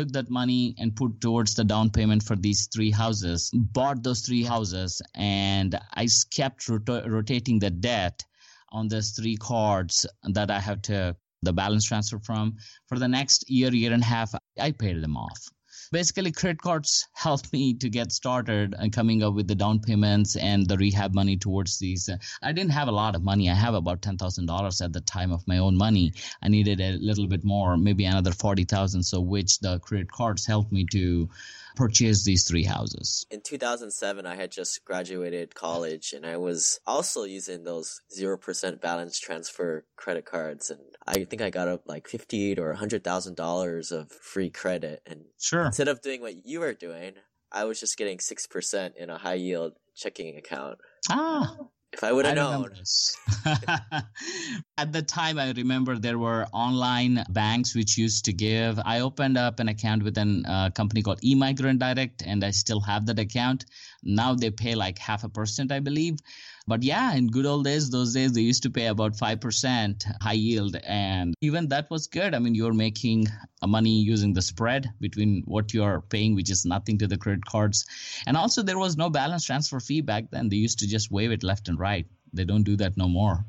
took 0.00 0.12
that 0.12 0.30
money 0.30 0.74
and 0.78 0.96
put 0.96 1.20
towards 1.20 1.54
the 1.54 1.64
down 1.64 1.90
payment 1.90 2.22
for 2.22 2.34
these 2.34 2.68
three 2.68 2.90
houses, 2.90 3.50
bought 3.52 4.02
those 4.02 4.22
three 4.22 4.42
houses, 4.42 5.02
and 5.14 5.78
I 5.92 6.08
kept 6.30 6.66
rot- 6.70 7.06
rotating 7.06 7.58
the 7.58 7.68
debt 7.68 8.24
on 8.70 8.88
those 8.88 9.10
three 9.10 9.36
cards 9.36 10.06
that 10.22 10.50
I 10.50 10.58
have 10.58 10.80
to 10.82 11.14
the 11.42 11.52
balance 11.52 11.84
transfer 11.84 12.18
from. 12.18 12.56
For 12.88 12.98
the 12.98 13.08
next 13.08 13.50
year, 13.50 13.74
year 13.74 13.92
and 13.92 14.02
a 14.02 14.06
half, 14.06 14.34
I 14.58 14.70
paid 14.70 15.02
them 15.02 15.18
off 15.18 15.50
basically 15.92 16.30
credit 16.30 16.60
cards 16.60 17.08
helped 17.14 17.52
me 17.52 17.74
to 17.74 17.88
get 17.88 18.12
started 18.12 18.74
and 18.78 18.92
coming 18.92 19.22
up 19.22 19.34
with 19.34 19.48
the 19.48 19.54
down 19.54 19.80
payments 19.80 20.36
and 20.36 20.66
the 20.68 20.76
rehab 20.76 21.14
money 21.14 21.36
towards 21.36 21.78
these. 21.78 22.08
I 22.42 22.52
didn't 22.52 22.72
have 22.72 22.88
a 22.88 22.92
lot 22.92 23.16
of 23.16 23.22
money. 23.22 23.50
I 23.50 23.54
have 23.54 23.74
about 23.74 24.00
$10000 24.00 24.84
at 24.84 24.92
the 24.92 25.00
time 25.00 25.32
of 25.32 25.46
my 25.48 25.58
own 25.58 25.76
money. 25.76 26.12
I 26.42 26.48
needed 26.48 26.80
a 26.80 26.92
little 26.98 27.26
bit 27.26 27.44
more 27.44 27.76
maybe 27.76 28.04
another 28.04 28.32
40000 28.32 29.02
so 29.02 29.20
which 29.20 29.58
the 29.58 29.80
credit 29.80 30.10
cards 30.12 30.46
helped 30.46 30.72
me 30.72 30.86
to 30.92 31.28
purchase 31.76 32.24
these 32.24 32.44
three 32.44 32.64
houses. 32.64 33.26
In 33.30 33.40
2007, 33.40 34.26
I 34.26 34.36
had 34.36 34.50
just 34.50 34.84
graduated 34.84 35.54
college 35.54 36.12
and 36.12 36.26
I 36.26 36.36
was 36.36 36.80
also 36.86 37.24
using 37.24 37.64
those 37.64 38.00
0% 38.16 38.80
balance 38.80 39.18
transfer 39.18 39.84
credit 39.96 40.24
cards. 40.24 40.70
And 40.70 40.80
I 41.06 41.24
think 41.24 41.42
I 41.42 41.50
got 41.50 41.68
up 41.68 41.82
like 41.86 42.08
50 42.08 42.58
or 42.58 42.74
$100,000 42.74 43.92
of 43.92 44.12
free 44.12 44.50
credit. 44.50 45.02
And 45.06 45.24
sure. 45.38 45.66
instead 45.66 45.88
of 45.88 46.02
doing 46.02 46.20
what 46.20 46.46
you 46.46 46.60
were 46.60 46.74
doing, 46.74 47.14
I 47.52 47.64
was 47.64 47.80
just 47.80 47.96
getting 47.96 48.18
6% 48.18 48.96
in 48.96 49.10
a 49.10 49.18
high 49.18 49.34
yield 49.34 49.72
checking 49.96 50.36
account. 50.36 50.78
Ah, 51.08 51.56
if 51.92 52.04
I 52.04 52.12
would 52.12 52.24
have 52.26 52.36
known. 52.36 52.72
At 54.78 54.92
the 54.92 55.02
time, 55.02 55.38
I 55.38 55.52
remember 55.52 55.98
there 55.98 56.18
were 56.18 56.46
online 56.52 57.24
banks 57.30 57.74
which 57.74 57.98
used 57.98 58.24
to 58.26 58.32
give. 58.32 58.78
I 58.84 59.00
opened 59.00 59.36
up 59.36 59.60
an 59.60 59.68
account 59.68 60.02
with 60.02 60.16
a 60.16 60.42
uh, 60.48 60.70
company 60.70 61.02
called 61.02 61.20
eMigrant 61.22 61.78
Direct, 61.78 62.22
and 62.24 62.44
I 62.44 62.50
still 62.50 62.80
have 62.80 63.06
that 63.06 63.18
account. 63.18 63.66
Now 64.02 64.34
they 64.34 64.50
pay 64.50 64.74
like 64.74 64.98
half 64.98 65.24
a 65.24 65.28
percent, 65.28 65.72
I 65.72 65.80
believe. 65.80 66.18
But 66.70 66.84
yeah, 66.84 67.14
in 67.14 67.26
good 67.26 67.46
old 67.46 67.64
days, 67.64 67.90
those 67.90 68.14
days 68.14 68.30
they 68.30 68.42
used 68.42 68.62
to 68.62 68.70
pay 68.70 68.86
about 68.86 69.14
5% 69.14 70.04
high 70.22 70.32
yield. 70.34 70.76
And 70.84 71.34
even 71.40 71.66
that 71.70 71.90
was 71.90 72.06
good. 72.06 72.32
I 72.32 72.38
mean, 72.38 72.54
you're 72.54 72.72
making 72.72 73.26
money 73.66 73.98
using 73.98 74.34
the 74.34 74.40
spread 74.40 74.88
between 75.00 75.42
what 75.46 75.74
you're 75.74 76.00
paying, 76.00 76.36
which 76.36 76.48
is 76.48 76.64
nothing 76.64 76.96
to 76.98 77.08
the 77.08 77.18
credit 77.18 77.44
cards. 77.44 77.86
And 78.24 78.36
also, 78.36 78.62
there 78.62 78.78
was 78.78 78.96
no 78.96 79.10
balance 79.10 79.46
transfer 79.46 79.80
fee 79.80 80.00
back 80.00 80.30
then. 80.30 80.48
They 80.48 80.58
used 80.58 80.78
to 80.78 80.86
just 80.86 81.10
waive 81.10 81.32
it 81.32 81.42
left 81.42 81.68
and 81.68 81.76
right. 81.76 82.06
They 82.32 82.44
don't 82.44 82.62
do 82.62 82.76
that 82.76 82.96
no 82.96 83.08
more. 83.08 83.44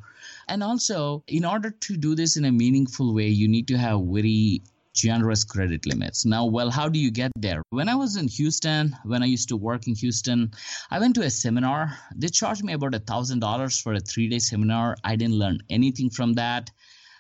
And 0.48 0.64
also, 0.64 1.24
in 1.28 1.46
order 1.46 1.70
to 1.70 1.98
do 1.98 2.16
this 2.16 2.38
in 2.38 2.46
a 2.46 2.52
meaningful 2.52 3.14
way, 3.14 3.28
you 3.28 3.48
need 3.48 3.68
to 3.68 3.78
have 3.78 4.02
very 4.02 4.64
generous 4.94 5.44
credit 5.44 5.86
limits. 5.86 6.26
Now, 6.26 6.46
well, 6.46 6.70
how 6.70 6.90
do 6.90 7.00
you 7.00 7.12
get 7.12 7.32
there? 7.36 7.62
When 7.70 7.90
I 7.90 7.96
was 7.96 8.16
in 8.16 8.28
Houston, 8.28 8.96
when 9.04 9.24
I 9.24 9.26
used 9.26 9.50
to 9.50 9.58
work 9.58 9.88
in 9.88 9.96
Houston, 9.96 10.52
I 10.90 11.00
went 11.00 11.16
to 11.16 11.22
a 11.22 11.30
seminar. 11.30 11.98
They 12.16 12.28
charged 12.28 12.64
me 12.64 12.74
about 12.74 12.96
a 12.96 13.00
$1,000 13.00 13.82
for 13.82 13.94
a 13.94 14.00
three 14.00 14.28
day 14.28 14.40
seminar. 14.40 14.98
I 15.04 15.16
didn't 15.16 15.40
learn 15.40 15.60
anything 15.70 16.10
from 16.10 16.34
that. 16.34 16.70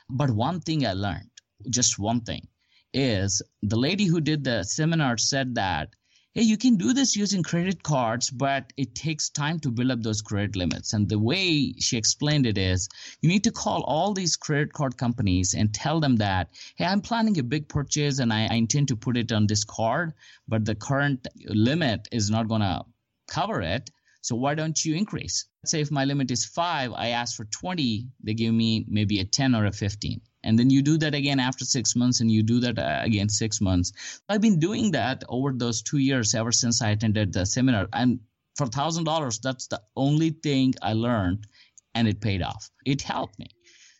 But 0.10 0.32
one 0.32 0.60
thing 0.60 0.86
I 0.86 0.94
learned, 0.94 1.30
just 1.70 1.98
one 1.98 2.22
thing, 2.22 2.48
is 2.94 3.42
the 3.62 3.78
lady 3.78 4.06
who 4.06 4.20
did 4.20 4.44
the 4.44 4.64
seminar 4.64 5.18
said 5.18 5.56
that 5.56 5.96
hey, 6.34 6.44
you 6.44 6.58
can 6.58 6.78
do 6.78 6.94
this 6.94 7.16
using 7.18 7.44
credit 7.44 7.84
cards, 7.84 8.30
but 8.30 8.72
it 8.78 8.96
takes 8.96 9.30
time 9.30 9.60
to 9.60 9.70
build 9.70 9.92
up 9.92 10.02
those 10.02 10.22
credit 10.22 10.56
limits. 10.56 10.94
And 10.94 11.10
the 11.10 11.20
way 11.20 11.74
she 11.78 11.98
explained 11.98 12.46
it 12.46 12.58
is 12.58 12.88
you 13.22 13.28
need 13.28 13.44
to 13.44 13.52
call 13.52 13.84
all 13.84 14.14
these 14.14 14.38
credit 14.38 14.72
card 14.72 14.98
companies 14.98 15.54
and 15.54 15.74
tell 15.74 16.00
them 16.00 16.16
that, 16.18 16.50
hey, 16.78 16.86
I'm 16.86 17.02
planning 17.02 17.38
a 17.38 17.44
big 17.44 17.68
purchase 17.68 18.20
and 18.20 18.32
I, 18.32 18.48
I 18.50 18.56
intend 18.56 18.88
to 18.90 18.96
put 18.96 19.18
it 19.18 19.34
on 19.34 19.46
this 19.46 19.66
card, 19.66 20.14
but 20.48 20.64
the 20.64 20.76
current 20.76 21.28
limit 21.48 22.08
is 22.14 22.32
not 22.32 22.48
going 22.48 22.62
to 22.62 22.86
cover 23.28 23.62
it. 23.62 23.90
So 24.22 24.36
why 24.36 24.56
don't 24.56 24.86
you 24.86 24.96
increase? 24.96 25.48
Let's 25.64 25.72
say 25.72 25.82
if 25.82 25.92
my 25.92 26.06
limit 26.06 26.32
is 26.32 26.46
five, 26.46 26.94
I 26.94 27.10
ask 27.10 27.36
for 27.36 27.46
20, 27.46 28.08
they 28.24 28.34
give 28.36 28.54
me 28.54 28.86
maybe 28.88 29.20
a 29.20 29.26
10 29.26 29.54
or 29.54 29.66
a 29.66 29.72
15 29.72 30.22
and 30.44 30.58
then 30.58 30.70
you 30.70 30.82
do 30.82 30.98
that 30.98 31.14
again 31.14 31.40
after 31.40 31.66
six 31.66 31.96
months 31.96 32.20
and 32.20 32.32
you 32.32 32.44
do 32.44 32.60
that 32.62 32.80
uh, 32.80 33.02
again 33.04 33.30
six 33.30 33.62
months. 33.62 33.94
I've 34.28 34.42
been 34.42 34.60
doing 34.60 34.92
that 34.92 35.24
over 35.30 35.54
those 35.54 35.82
two 35.82 36.00
years 36.00 36.34
ever 36.36 36.52
since 36.52 36.82
i 36.82 36.90
attended 36.90 37.34
the 37.34 37.46
seminar. 37.46 37.88
And 37.94 38.20
for 38.58 38.68
thousand 38.68 39.06
dollars 39.06 39.40
that's 39.40 39.68
the 39.68 39.82
only 39.96 40.32
thing 40.32 40.74
i 40.82 40.94
learned 40.94 41.48
and 41.94 42.08
it 42.08 42.22
paid 42.22 42.42
off. 42.42 42.70
It 42.86 43.02
helped 43.02 43.38
me. 43.40 43.48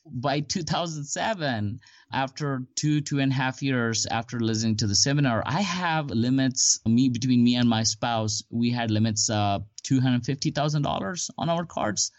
By 0.06 0.40
2007 0.40 1.80
after 2.12 2.64
two 2.76 3.02
two 3.02 3.20
and 3.20 3.32
a 3.32 3.36
half 3.36 3.62
years 3.62 4.06
after 4.06 4.40
listening 4.40 4.76
to 4.76 4.88
the 4.88 4.96
seminar 4.96 5.44
i 5.46 5.62
have 5.62 6.10
limits 6.10 6.80
me 6.86 7.08
between 7.08 7.42
me 7.44 7.56
and 7.56 7.70
my 7.70 7.84
spouse 7.84 8.44
we 8.50 8.72
had 8.72 8.92
limits 8.92 9.30
uh 9.30 9.60
$250000 9.84 11.30
on 11.38 11.50
our 11.50 11.66
cards 11.66 12.12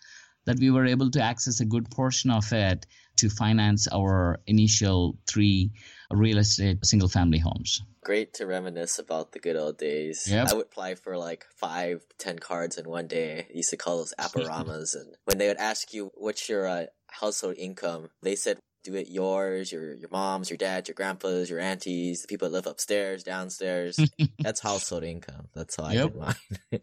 that 0.47 0.59
we 0.59 0.71
were 0.71 0.87
able 0.87 1.11
to 1.11 1.21
access 1.21 1.61
a 1.61 1.65
good 1.65 1.91
portion 1.91 2.31
of 2.31 2.53
it 2.53 2.87
to 3.17 3.29
finance 3.29 3.89
our 3.93 4.41
initial 4.47 5.17
three 5.27 5.73
real 6.11 6.39
estate 6.39 6.85
single 6.85 7.09
family 7.09 7.39
homes. 7.39 7.83
Great 8.05 8.35
to 8.35 8.47
reminisce 8.47 8.99
about 8.99 9.33
the 9.33 9.39
good 9.39 9.57
old 9.57 9.79
days. 9.79 10.27
Yep. 10.29 10.49
I 10.49 10.55
would 10.55 10.67
apply 10.67 10.95
for 10.97 11.17
like 11.17 11.47
five, 11.57 12.05
ten 12.19 12.39
cards 12.39 12.77
in 12.77 12.89
one 12.89 13.07
day. 13.07 13.47
I 13.49 13.57
used 13.57 13.71
to 13.71 13.77
call 13.77 13.99
those 13.99 14.15
aparamas. 14.19 14.95
and 14.95 15.15
when 15.25 15.39
they 15.39 15.49
would 15.49 15.59
ask 15.59 15.95
you, 15.95 16.11
what's 16.15 16.49
your 16.49 16.67
uh, 16.67 16.87
household 17.09 17.57
income? 17.57 18.11
They 18.23 18.35
said, 18.35 18.59
do 18.85 18.95
it 18.97 19.09
yours, 19.09 19.71
your 19.71 19.95
your 19.95 20.09
mom's, 20.11 20.51
your 20.51 20.57
dad, 20.57 20.89
your 20.89 20.95
grandpa's, 20.95 21.49
your 21.49 21.61
aunties, 21.61 22.23
the 22.23 22.29
people 22.29 22.49
that 22.49 22.55
live 22.55 22.67
upstairs, 22.67 23.23
downstairs. 23.23 23.99
That's 24.41 24.61
household 24.61 25.05
income. 25.05 25.49
That's 25.55 25.77
how 25.77 25.85
I 25.85 25.93
yep. 25.93 26.13
did 26.13 26.21
mine 26.21 26.35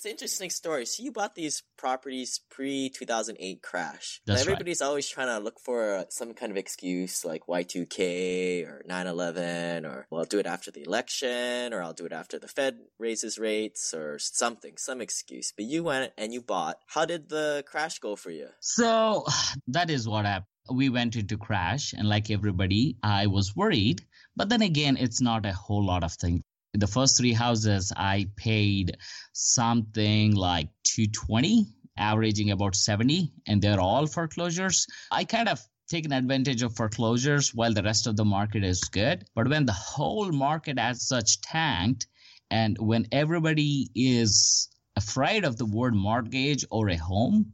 it's 0.00 0.06
an 0.06 0.12
interesting 0.12 0.48
story. 0.48 0.86
So 0.86 1.02
you 1.02 1.12
bought 1.12 1.34
these 1.34 1.62
properties 1.76 2.40
pre 2.50 2.88
2008 2.88 3.60
crash. 3.60 4.22
That's 4.24 4.40
everybody's 4.40 4.80
right. 4.80 4.86
always 4.86 5.06
trying 5.06 5.26
to 5.26 5.44
look 5.44 5.60
for 5.60 5.96
uh, 5.96 6.04
some 6.08 6.32
kind 6.32 6.50
of 6.50 6.56
excuse 6.56 7.22
like 7.22 7.42
Y2K 7.46 8.66
or 8.66 8.82
9/11 8.88 9.84
or 9.84 10.06
well, 10.10 10.20
I'll 10.22 10.24
do 10.24 10.38
it 10.38 10.46
after 10.46 10.70
the 10.70 10.84
election 10.84 11.74
or 11.74 11.82
I'll 11.82 11.92
do 11.92 12.06
it 12.06 12.14
after 12.14 12.38
the 12.38 12.48
Fed 12.48 12.78
raises 12.98 13.38
rates 13.38 13.92
or 13.92 14.18
something, 14.18 14.78
some 14.78 15.02
excuse. 15.02 15.52
But 15.54 15.66
you 15.66 15.84
went 15.84 16.14
and 16.16 16.32
you 16.32 16.40
bought. 16.40 16.78
How 16.86 17.04
did 17.04 17.28
the 17.28 17.62
crash 17.66 17.98
go 17.98 18.16
for 18.16 18.30
you? 18.30 18.48
So 18.60 19.26
that 19.68 19.90
is 19.90 20.08
what 20.08 20.24
happened. 20.24 20.46
We 20.72 20.88
went 20.88 21.16
into 21.16 21.36
crash, 21.36 21.92
and 21.92 22.08
like 22.08 22.30
everybody, 22.30 22.96
I 23.02 23.26
was 23.26 23.54
worried. 23.54 24.00
But 24.34 24.48
then 24.48 24.62
again, 24.62 24.96
it's 24.96 25.20
not 25.20 25.44
a 25.44 25.52
whole 25.52 25.84
lot 25.84 26.04
of 26.04 26.12
things 26.12 26.40
the 26.74 26.86
first 26.86 27.16
three 27.16 27.32
houses 27.32 27.92
i 27.96 28.26
paid 28.36 28.96
something 29.32 30.34
like 30.34 30.68
220 30.84 31.66
averaging 32.00 32.50
about 32.50 32.74
70 32.74 33.30
and 33.46 33.60
they're 33.62 33.80
all 33.80 34.06
foreclosures. 34.06 34.86
I 35.12 35.24
kind 35.24 35.48
of 35.48 35.60
taken 35.88 36.12
advantage 36.12 36.62
of 36.62 36.74
foreclosures 36.74 37.54
while 37.54 37.74
the 37.74 37.82
rest 37.82 38.06
of 38.06 38.16
the 38.16 38.24
market 38.24 38.64
is 38.64 38.80
good. 38.84 39.24
But 39.34 39.48
when 39.48 39.66
the 39.66 39.72
whole 39.72 40.32
market 40.32 40.78
as 40.78 41.06
such 41.06 41.40
tanked 41.42 42.06
and 42.50 42.76
when 42.78 43.06
everybody 43.12 43.90
is 43.94 44.68
afraid 44.96 45.44
of 45.44 45.56
the 45.56 45.66
word 45.66 45.94
mortgage 45.94 46.64
or 46.70 46.88
a 46.88 46.96
home 46.96 47.52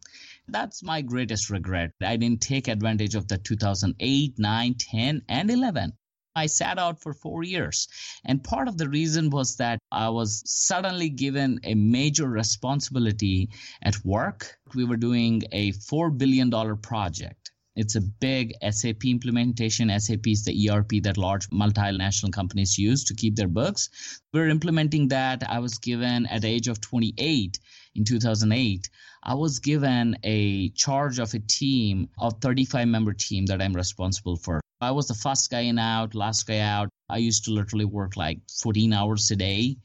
that's 0.49 0.83
my 0.83 1.03
greatest 1.03 1.51
regret. 1.51 1.91
I 2.01 2.17
didn't 2.17 2.41
take 2.41 2.69
advantage 2.69 3.17
of 3.17 3.27
the 3.27 3.37
2008 3.37 4.39
9 4.39 4.75
10 4.79 5.23
and 5.29 5.51
11 5.51 5.93
I 6.37 6.47
sat 6.47 6.79
out 6.79 7.01
for 7.01 7.15
four 7.15 7.43
years. 7.43 7.89
And 8.25 8.45
part 8.45 8.69
of 8.69 8.77
the 8.77 8.89
reason 8.89 9.31
was 9.31 9.57
that 9.57 9.79
I 9.91 10.11
was 10.11 10.43
suddenly 10.45 11.09
given 11.09 11.61
a 11.65 11.75
major 11.75 12.29
responsibility 12.29 13.49
at 13.83 14.05
work. 14.05 14.59
We 14.75 14.85
were 14.85 14.99
doing 14.99 15.43
a 15.51 15.73
$4 15.73 16.17
billion 16.17 16.51
project. 16.77 17.51
It's 17.75 17.95
a 17.95 18.01
big 18.01 18.55
SAP 18.71 19.05
implementation. 19.05 19.91
SAP 20.01 20.27
is 20.27 20.45
the 20.45 20.71
ERP 20.71 21.03
that 21.03 21.19
large 21.19 21.49
multinational 21.51 22.33
companies 22.33 22.79
use 22.79 23.05
to 23.05 23.15
keep 23.15 23.37
their 23.37 23.49
books. 23.49 24.21
We're 24.33 24.49
implementing 24.49 25.09
that. 25.09 25.43
I 25.49 25.59
was 25.59 25.79
given 25.79 26.27
at 26.27 26.43
the 26.43 26.49
age 26.49 26.69
of 26.69 26.81
28 26.81 27.59
in 27.97 28.05
2008, 28.05 28.91
I 29.23 29.35
was 29.35 29.59
given 29.59 30.17
a 30.23 30.69
charge 30.71 31.19
of 31.19 31.33
a 31.35 31.39
team 31.39 32.11
of 32.19 32.41
35 32.41 32.87
member 32.89 33.15
team 33.15 33.47
that 33.47 33.63
I'm 33.63 33.73
responsible 33.73 34.37
for. 34.37 34.61
I 34.79 34.91
was 34.91 35.09
the 35.09 35.15
first 35.15 35.51
guy 35.51 35.61
in 35.61 35.79
out, 35.79 36.15
last 36.15 36.47
guy 36.47 36.59
out. 36.59 36.91
I 37.09 37.17
used 37.17 37.45
to 37.45 37.51
literally 37.51 37.87
work 37.87 38.15
like 38.15 38.41
14 38.61 38.93
hours 38.93 39.31
a 39.31 39.37
day. 39.37 39.79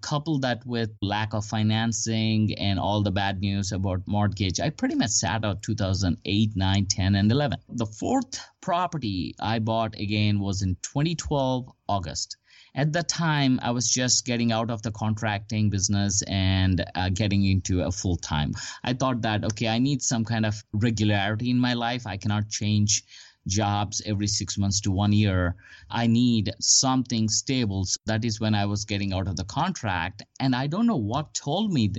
Couple 0.00 0.38
that 0.38 0.64
with 0.64 0.90
lack 1.02 1.34
of 1.34 1.44
financing 1.44 2.54
and 2.54 2.78
all 2.78 3.02
the 3.02 3.10
bad 3.10 3.40
news 3.40 3.72
about 3.72 4.06
mortgage, 4.06 4.58
I 4.58 4.70
pretty 4.70 4.94
much 4.94 5.10
sat 5.10 5.44
out 5.44 5.62
2008, 5.62 6.56
9, 6.56 6.86
10, 6.86 7.14
and 7.14 7.30
11. 7.30 7.58
The 7.68 7.84
fourth 7.84 8.40
property 8.62 9.34
I 9.38 9.58
bought 9.58 9.98
again 9.98 10.40
was 10.40 10.62
in 10.62 10.76
2012 10.76 11.70
August 11.86 12.36
at 12.74 12.92
that 12.92 13.08
time 13.08 13.58
i 13.62 13.70
was 13.70 13.90
just 13.90 14.26
getting 14.26 14.52
out 14.52 14.70
of 14.70 14.82
the 14.82 14.90
contracting 14.92 15.70
business 15.70 16.22
and 16.28 16.84
uh, 16.94 17.08
getting 17.08 17.44
into 17.44 17.82
a 17.82 17.90
full 17.90 18.16
time 18.16 18.52
i 18.84 18.92
thought 18.92 19.22
that 19.22 19.42
okay 19.42 19.68
i 19.68 19.78
need 19.78 20.02
some 20.02 20.24
kind 20.24 20.44
of 20.44 20.62
regularity 20.72 21.50
in 21.50 21.58
my 21.58 21.72
life 21.72 22.06
i 22.06 22.16
cannot 22.16 22.48
change 22.48 23.04
jobs 23.48 24.02
every 24.06 24.26
six 24.26 24.56
months 24.56 24.80
to 24.82 24.90
one 24.90 25.12
year. 25.12 25.56
I 25.90 26.06
need 26.06 26.52
something 26.60 27.28
stable. 27.28 27.84
So 27.84 27.96
that 28.06 28.24
is 28.24 28.40
when 28.40 28.54
I 28.54 28.66
was 28.66 28.84
getting 28.84 29.12
out 29.12 29.26
of 29.26 29.36
the 29.36 29.44
contract. 29.44 30.22
And 30.38 30.54
I 30.54 30.66
don't 30.66 30.86
know 30.86 30.96
what 30.96 31.34
told 31.34 31.72
me, 31.72 31.92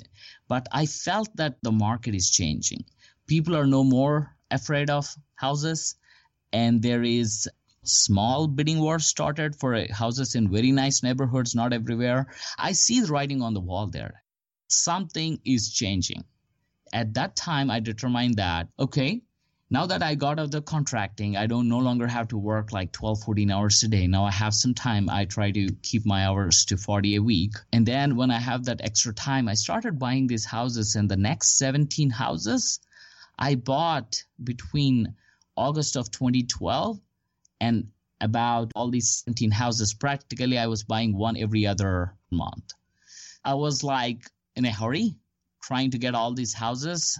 but 0.48 0.68
I 0.72 0.86
felt 0.86 1.36
that 1.36 1.58
the 1.62 1.72
market 1.72 2.16
is 2.16 2.30
changing. 2.30 2.86
People 3.28 3.56
are 3.56 3.68
no 3.68 3.84
more 3.84 4.36
afraid 4.52 4.90
of 4.90 5.14
houses, 5.36 5.96
and 6.52 6.82
there 6.82 7.04
is 7.04 7.48
small 7.84 8.48
bidding 8.48 8.80
wars 8.80 9.06
started 9.06 9.56
for 9.56 9.76
uh, 9.76 9.86
houses 9.92 10.36
in 10.36 10.52
very 10.52 10.72
nice 10.72 11.04
neighborhoods, 11.04 11.56
not 11.56 11.74
everywhere. 11.74 12.28
I 12.58 12.74
see 12.74 13.02
the 13.02 13.08
writing 13.08 13.42
on 13.42 13.54
the 13.54 13.60
wall 13.60 13.88
there. 13.88 14.24
Something 14.68 15.40
is 15.46 15.72
changing. 15.72 16.24
At 16.92 17.14
that 17.14 17.36
time, 17.36 17.70
I 17.70 17.80
determined 17.80 18.36
that, 18.38 18.68
okay, 18.80 19.22
now 19.72 19.86
that 19.86 20.02
I 20.02 20.16
got 20.16 20.40
out 20.40 20.46
of 20.46 20.52
the 20.52 20.62
contracting, 20.62 21.38
I 21.38 21.46
don't 21.46 21.70
no 21.70 21.78
longer 21.78 22.08
have 22.08 22.30
to 22.30 22.38
work 22.38 22.72
like 22.72 22.92
12, 22.92 23.22
14 23.22 23.52
hours 23.52 23.84
a 23.84 23.88
day. 23.88 24.08
Now 24.08 24.26
I 24.26 24.32
have 24.32 24.56
some 24.56 24.74
time. 24.74 25.10
I 25.10 25.26
try 25.26 25.52
to 25.52 25.70
keep 25.84 26.06
my 26.06 26.26
hours 26.26 26.66
to 26.66 26.78
40 26.78 27.16
a 27.16 27.22
week. 27.22 27.54
And 27.72 27.86
then 27.86 28.16
when 28.16 28.32
I 28.32 28.40
have 28.40 28.66
that 28.66 28.82
extra 28.84 29.14
time, 29.14 29.48
I 29.48 29.54
started 29.54 30.00
buying 30.00 30.26
these 30.26 30.46
houses. 30.46 30.96
And 30.96 31.10
the 31.10 31.18
next 31.18 31.58
17 31.58 32.10
houses 32.10 32.80
I 33.38 33.56
bought 33.56 34.24
between 34.44 35.14
August 35.56 35.98
of 35.98 36.10
2012 36.10 37.00
and 37.62 37.92
about 38.20 38.72
all 38.76 38.90
these 38.90 39.24
17 39.26 39.52
houses. 39.52 39.94
Practically, 39.94 40.58
I 40.58 40.68
was 40.68 40.84
buying 40.84 41.16
one 41.16 41.38
every 41.38 41.68
other 41.68 42.16
month. 42.32 42.74
I 43.46 43.54
was 43.54 43.84
like 43.84 44.30
in 44.56 44.66
a 44.66 44.72
hurry 44.72 45.16
trying 45.62 45.92
to 45.92 46.00
get 46.00 46.16
all 46.16 46.34
these 46.34 46.54
houses 46.54 47.20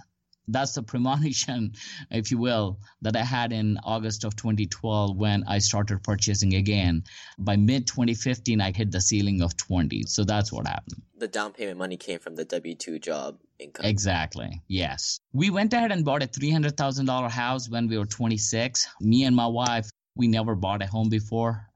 that's 0.52 0.72
the 0.74 0.82
premonition, 0.82 1.72
if 2.10 2.30
you 2.30 2.38
will, 2.38 2.80
that 3.02 3.16
I 3.16 3.24
had 3.24 3.52
in 3.52 3.78
August 3.82 4.24
of 4.24 4.36
2012 4.36 5.16
when 5.16 5.44
I 5.46 5.58
started 5.58 6.02
purchasing 6.02 6.54
again. 6.54 7.04
By 7.38 7.56
mid 7.56 7.86
2015, 7.86 8.60
I 8.60 8.72
hit 8.72 8.90
the 8.90 9.00
ceiling 9.00 9.42
of 9.42 9.56
20. 9.56 10.04
So 10.04 10.24
that's 10.24 10.52
what 10.52 10.66
happened. 10.66 11.02
The 11.18 11.28
down 11.28 11.52
payment 11.52 11.78
money 11.78 11.96
came 11.96 12.18
from 12.18 12.34
the 12.34 12.44
W 12.44 12.74
2 12.74 12.98
job 12.98 13.38
income. 13.58 13.86
Exactly. 13.86 14.62
Yes. 14.68 15.20
We 15.32 15.50
went 15.50 15.72
ahead 15.72 15.92
and 15.92 16.04
bought 16.04 16.22
a 16.22 16.26
$300,000 16.26 17.30
house 17.30 17.68
when 17.68 17.88
we 17.88 17.98
were 17.98 18.06
26. 18.06 18.88
Me 19.00 19.24
and 19.24 19.36
my 19.36 19.46
wife, 19.46 19.90
we 20.16 20.28
never 20.28 20.54
bought 20.54 20.82
a 20.82 20.86
home 20.86 21.08
before. 21.08 21.66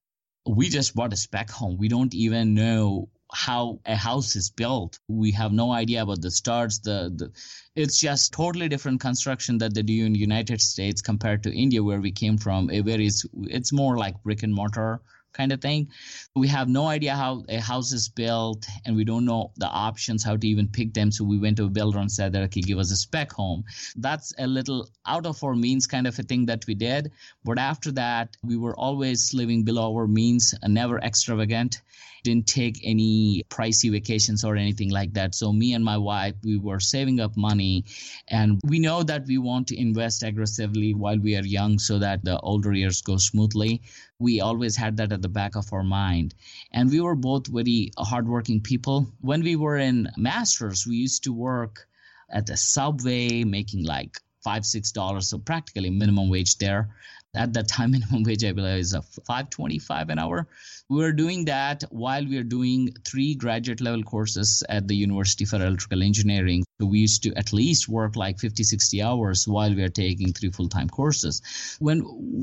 We 0.47 0.69
just 0.69 0.95
bought 0.95 1.13
a 1.13 1.17
spec 1.17 1.51
home. 1.51 1.79
We 1.79 1.89
don't 1.89 2.15
even 2.15 2.55
know 2.55 3.09
how 3.35 3.81
a 3.85 3.97
house 3.97 4.37
is 4.37 4.49
built. 4.51 5.01
We 5.09 5.33
have 5.33 5.53
no 5.53 5.73
idea 5.73 6.03
about 6.03 6.23
the 6.23 6.31
studs. 6.31 6.81
The, 6.81 7.13
the 7.15 7.33
it's 7.75 8.01
just 8.01 8.33
totally 8.33 8.69
different 8.69 9.01
construction 9.01 9.59
that 9.59 9.75
they 9.75 9.83
do 9.83 10.07
in 10.07 10.15
United 10.15 10.61
States 10.61 11.03
compared 11.03 11.43
to 11.43 11.53
India, 11.53 11.83
where 11.83 12.01
we 12.01 12.13
came 12.13 12.39
from. 12.39 12.71
It 12.71 12.85
varies. 12.85 13.27
It's 13.45 13.73
more 13.73 13.99
like 13.99 14.23
brick 14.23 14.45
and 14.45 14.55
mortar 14.55 15.01
kind 15.33 15.51
of 15.51 15.61
thing. 15.61 15.89
We 16.37 16.47
have 16.49 16.69
no 16.69 16.87
idea 16.87 17.17
how 17.17 17.45
a 17.49 17.59
house 17.59 17.93
is 17.93 18.09
built 18.09 18.67
and 18.85 18.95
we 18.95 19.05
don't 19.05 19.25
know 19.25 19.51
the 19.57 19.67
options, 19.67 20.23
how 20.23 20.37
to 20.37 20.47
even 20.47 20.69
pick 20.69 20.95
them. 20.95 21.11
So 21.11 21.25
we 21.25 21.39
went 21.39 21.57
to 21.57 21.65
a 21.65 21.69
builder 21.69 21.99
and 21.99 22.13
said 22.13 22.33
that, 22.33 22.45
okay, 22.45 22.61
give 22.61 22.79
us 22.79 22.93
a 22.93 22.97
spec 22.97 23.33
home. 23.33 23.65
That's 23.97 24.33
a 24.39 24.47
little 24.47 24.89
out 25.07 25.27
of 25.27 25.43
our 25.43 25.57
means 25.57 25.89
kind 25.89 26.07
of 26.07 26.17
a 26.19 26.23
thing 26.23 26.47
that 26.47 26.65
we 26.69 26.75
did. 26.75 27.11
But 27.45 27.59
after 27.59 27.91
that, 27.93 28.37
we 28.45 28.57
were 28.57 28.77
always 28.77 29.35
living 29.35 29.65
below 29.65 29.93
our 29.97 30.07
means, 30.07 30.55
never 30.63 30.99
extravagant 31.01 31.83
didn't 32.25 32.49
take 32.49 32.81
any 32.83 33.45
pricey 33.51 33.93
vacations 33.93 34.43
or 34.45 34.57
anything 34.57 34.91
like 34.91 35.13
that. 35.13 35.35
So 35.35 35.53
me 35.53 35.75
and 35.75 35.85
my 35.85 35.99
wife, 35.99 36.35
we 36.43 36.57
were 36.57 36.81
saving 36.81 37.21
up 37.21 37.37
money 37.37 37.85
and 38.29 38.61
we 38.65 38.81
know 38.81 39.03
that 39.05 39.27
we 39.27 39.39
want 39.39 39.69
to 39.69 39.79
invest 39.79 40.23
aggressively 40.23 40.95
while 40.95 41.19
we 41.19 41.37
are 41.37 41.45
young 41.45 41.79
so 41.79 41.99
that 41.99 42.25
the 42.25 42.41
older 42.41 42.73
years 42.73 43.03
go 43.03 43.19
smoothly. 43.19 43.83
We 44.19 44.41
always 44.41 44.75
had 44.75 44.97
that 44.97 45.13
at 45.13 45.23
the 45.23 45.29
back 45.29 45.55
of 45.55 45.73
our 45.73 45.85
mind. 45.85 46.35
And 46.73 46.91
we 46.91 47.01
were 47.01 47.15
both 47.15 47.47
very 47.47 47.93
hardworking 47.99 48.63
people. 48.63 49.07
When 49.21 49.43
we 49.43 49.55
were 49.55 49.77
in 49.77 50.11
masters, 50.17 50.87
we 50.87 50.97
used 50.97 51.25
to 51.25 51.33
work 51.33 51.87
at 52.31 52.47
the 52.47 52.57
subway 52.57 53.45
making 53.45 53.85
like 53.85 54.19
five 54.43 54.65
six 54.67 54.93
dollars 54.93 55.31
so 55.31 55.39
practically 55.39 55.89
minimum 55.91 56.29
wage 56.29 56.59
there 56.59 56.91
at 57.35 57.53
that 57.53 57.69
time 57.69 57.91
minimum 57.93 58.23
wage 58.23 58.45
i 58.45 58.53
believe 58.53 58.79
is 58.79 58.95
a 58.95 59.03
525 59.03 60.11
an 60.11 60.19
hour. 60.19 60.47
We 60.91 60.99
were 60.99 61.13
doing 61.13 61.47
that 61.47 61.85
while 61.91 62.27
we 62.27 62.37
are 62.37 62.45
doing 62.45 62.95
three 63.05 63.35
graduate 63.35 63.81
level 63.81 64.03
courses 64.03 64.63
at 64.69 64.87
the 64.87 64.95
university 64.95 65.45
for 65.45 65.57
electrical 65.57 66.03
engineering. 66.03 66.65
So 66.81 66.87
we 66.87 66.99
used 66.99 67.23
to 67.23 67.35
at 67.35 67.53
least 67.53 67.89
work 67.89 68.17
like 68.17 68.39
50 68.39 68.63
60 68.65 69.03
hours 69.03 69.49
while 69.49 69.75
we 69.75 69.83
are 69.83 69.89
taking 69.89 70.33
three 70.33 70.51
full-time 70.51 70.91
courses. 70.91 71.41
When 71.79 72.03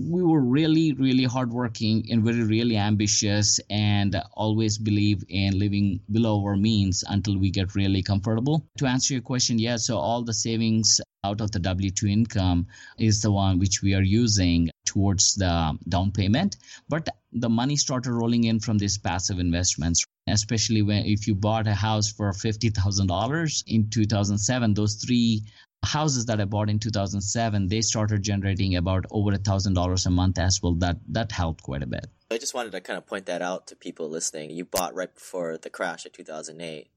we 0.10 0.24
were 0.24 0.42
really 0.42 0.94
really 0.94 1.26
hardworking 1.26 2.08
and 2.12 2.24
very 2.24 2.44
really 2.44 2.78
ambitious 2.78 3.60
and 3.70 4.16
always 4.34 4.78
believe 4.78 5.24
in 5.30 5.60
living 5.60 6.02
below 6.12 6.44
our 6.44 6.56
means 6.56 7.04
until 7.08 7.38
we 7.38 7.52
get 7.52 7.76
really 7.76 8.02
comfortable. 8.02 8.66
To 8.78 8.88
answer 8.88 9.14
your 9.14 9.24
question 9.24 9.60
yeah 9.60 9.78
so 9.78 9.98
all 9.98 10.24
the 10.24 10.34
savings 10.34 11.00
out 11.24 11.42
of 11.42 11.52
the 11.52 11.60
W2 11.60 12.10
income 12.10 12.68
is 12.98 13.22
the 13.22 13.32
one 13.32 13.60
which 13.60 13.84
we 13.84 13.94
are 13.94 14.02
using 14.02 14.70
towards 14.92 15.36
the 15.36 15.78
down 15.88 16.12
payment. 16.12 16.58
But 16.90 17.08
the 17.32 17.50
money 17.50 17.78
started 17.78 18.12
rolling 18.12 18.44
in 18.44 18.60
from 18.60 18.78
these 18.78 18.98
passive 18.98 19.40
investments, 19.40 20.04
especially 20.28 20.82
when 20.82 21.06
if 21.06 21.28
you 21.28 21.36
bought 21.36 21.68
a 21.68 21.74
house 21.74 22.12
for 22.12 22.32
$50,000 22.32 23.64
in 23.68 23.90
2007, 23.90 24.74
those 24.74 24.96
three 24.96 25.44
houses 25.84 26.26
that 26.26 26.42
I 26.42 26.46
bought 26.46 26.70
in 26.70 26.80
2007, 26.80 27.68
they 27.68 27.82
started 27.82 28.22
generating 28.22 28.76
about 28.76 29.06
over 29.12 29.32
a 29.32 29.38
thousand 29.38 29.76
dollars 29.76 30.06
a 30.06 30.10
month 30.10 30.38
as 30.38 30.62
well. 30.62 30.76
That 30.76 30.98
that 31.10 31.32
helped 31.32 31.64
quite 31.64 31.84
a 31.84 31.88
bit. 31.88 32.08
I 32.30 32.38
just 32.38 32.54
wanted 32.54 32.74
to 32.74 32.82
kind 32.82 32.98
of 32.98 33.06
point 33.08 33.26
that 33.28 33.42
out 33.42 33.68
to 33.68 33.76
people 33.76 34.10
listening. 34.10 34.52
You 34.52 34.66
bought 34.66 34.94
right 34.94 35.14
before 35.14 35.58
the 35.58 35.70
crash 35.70 36.06
of 36.06 36.12
2008 36.12 36.90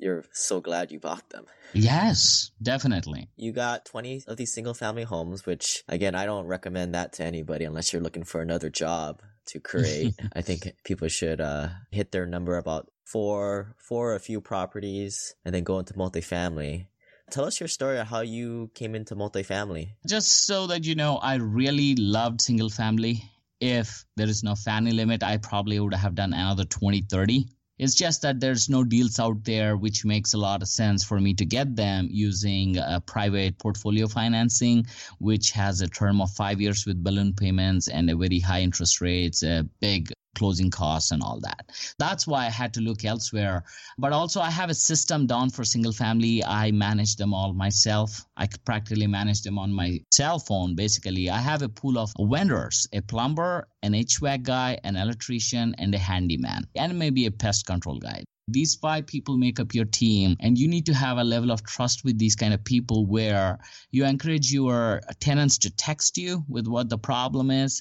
you're 0.00 0.24
so 0.32 0.60
glad 0.60 0.90
you 0.90 0.98
bought 0.98 1.28
them. 1.30 1.44
Yes, 1.72 2.50
definitely. 2.60 3.28
You 3.36 3.52
got 3.52 3.84
20 3.84 4.24
of 4.26 4.36
these 4.36 4.52
single 4.52 4.74
family 4.74 5.04
homes, 5.04 5.46
which 5.46 5.84
again, 5.88 6.14
I 6.14 6.26
don't 6.26 6.46
recommend 6.46 6.94
that 6.94 7.12
to 7.14 7.24
anybody 7.24 7.64
unless 7.64 7.92
you're 7.92 8.02
looking 8.02 8.24
for 8.24 8.40
another 8.40 8.70
job 8.70 9.22
to 9.46 9.60
create. 9.60 10.14
I 10.34 10.42
think 10.42 10.72
people 10.84 11.08
should 11.08 11.40
uh, 11.40 11.68
hit 11.90 12.12
their 12.12 12.26
number 12.26 12.56
about 12.56 12.90
four, 13.04 13.76
four, 13.78 14.14
a 14.14 14.20
few 14.20 14.40
properties, 14.40 15.34
and 15.44 15.54
then 15.54 15.64
go 15.64 15.78
into 15.78 15.94
multifamily. 15.94 16.86
Tell 17.30 17.44
us 17.44 17.60
your 17.60 17.68
story 17.68 17.98
of 17.98 18.08
how 18.08 18.20
you 18.20 18.70
came 18.74 18.96
into 18.96 19.14
multifamily. 19.14 19.90
Just 20.06 20.46
so 20.46 20.66
that 20.66 20.84
you 20.84 20.96
know, 20.96 21.16
I 21.16 21.36
really 21.36 21.94
loved 21.94 22.40
single 22.40 22.70
family. 22.70 23.22
If 23.60 24.04
there 24.16 24.26
is 24.26 24.42
no 24.42 24.54
Fannie 24.54 24.92
limit, 24.92 25.22
I 25.22 25.36
probably 25.36 25.78
would 25.78 25.94
have 25.94 26.14
done 26.14 26.32
another 26.32 26.64
20, 26.64 27.02
30 27.10 27.46
it's 27.80 27.94
just 27.94 28.20
that 28.20 28.40
there's 28.40 28.68
no 28.68 28.84
deals 28.84 29.18
out 29.18 29.42
there, 29.44 29.74
which 29.74 30.04
makes 30.04 30.34
a 30.34 30.38
lot 30.38 30.60
of 30.60 30.68
sense 30.68 31.02
for 31.02 31.18
me 31.18 31.32
to 31.32 31.46
get 31.46 31.74
them 31.76 32.08
using 32.10 32.76
a 32.76 33.00
private 33.00 33.56
portfolio 33.58 34.06
financing, 34.06 34.86
which 35.18 35.52
has 35.52 35.80
a 35.80 35.88
term 35.88 36.20
of 36.20 36.30
five 36.32 36.60
years 36.60 36.84
with 36.84 37.02
balloon 37.02 37.32
payments 37.32 37.88
and 37.88 38.10
a 38.10 38.16
very 38.16 38.38
high 38.38 38.60
interest 38.60 39.00
rates, 39.00 39.42
a 39.42 39.64
big 39.80 40.12
closing 40.34 40.70
costs 40.70 41.10
and 41.10 41.22
all 41.22 41.40
that. 41.40 41.70
That's 41.98 42.26
why 42.26 42.46
I 42.46 42.50
had 42.50 42.72
to 42.74 42.80
look 42.80 43.04
elsewhere. 43.04 43.64
But 43.98 44.12
also, 44.12 44.40
I 44.40 44.50
have 44.50 44.70
a 44.70 44.74
system 44.74 45.26
down 45.26 45.50
for 45.50 45.64
single 45.64 45.92
family. 45.92 46.44
I 46.44 46.70
manage 46.70 47.16
them 47.16 47.34
all 47.34 47.52
myself. 47.52 48.24
I 48.36 48.48
practically 48.64 49.06
manage 49.06 49.42
them 49.42 49.58
on 49.58 49.72
my 49.72 50.00
cell 50.12 50.38
phone. 50.38 50.74
Basically, 50.74 51.30
I 51.30 51.38
have 51.38 51.62
a 51.62 51.68
pool 51.68 51.98
of 51.98 52.12
vendors 52.18 52.86
a 52.92 53.00
plumber, 53.02 53.68
an 53.82 53.92
HVAC 53.92 54.42
guy, 54.42 54.78
an 54.84 54.96
electrician, 54.96 55.74
and 55.78 55.94
a 55.94 55.98
handyman, 55.98 56.66
and 56.74 56.98
maybe 56.98 57.26
a 57.26 57.30
pest 57.30 57.66
control 57.66 57.98
guy 57.98 58.24
these 58.52 58.74
five 58.74 59.06
people 59.06 59.36
make 59.36 59.60
up 59.60 59.74
your 59.74 59.84
team 59.84 60.36
and 60.40 60.58
you 60.58 60.66
need 60.66 60.86
to 60.86 60.94
have 60.94 61.18
a 61.18 61.24
level 61.24 61.52
of 61.52 61.64
trust 61.64 62.04
with 62.04 62.18
these 62.18 62.34
kind 62.34 62.52
of 62.52 62.64
people 62.64 63.06
where 63.06 63.58
you 63.92 64.04
encourage 64.04 64.52
your 64.52 65.00
tenants 65.20 65.58
to 65.58 65.70
text 65.70 66.18
you 66.18 66.44
with 66.48 66.66
what 66.66 66.88
the 66.88 66.98
problem 66.98 67.50
is 67.50 67.80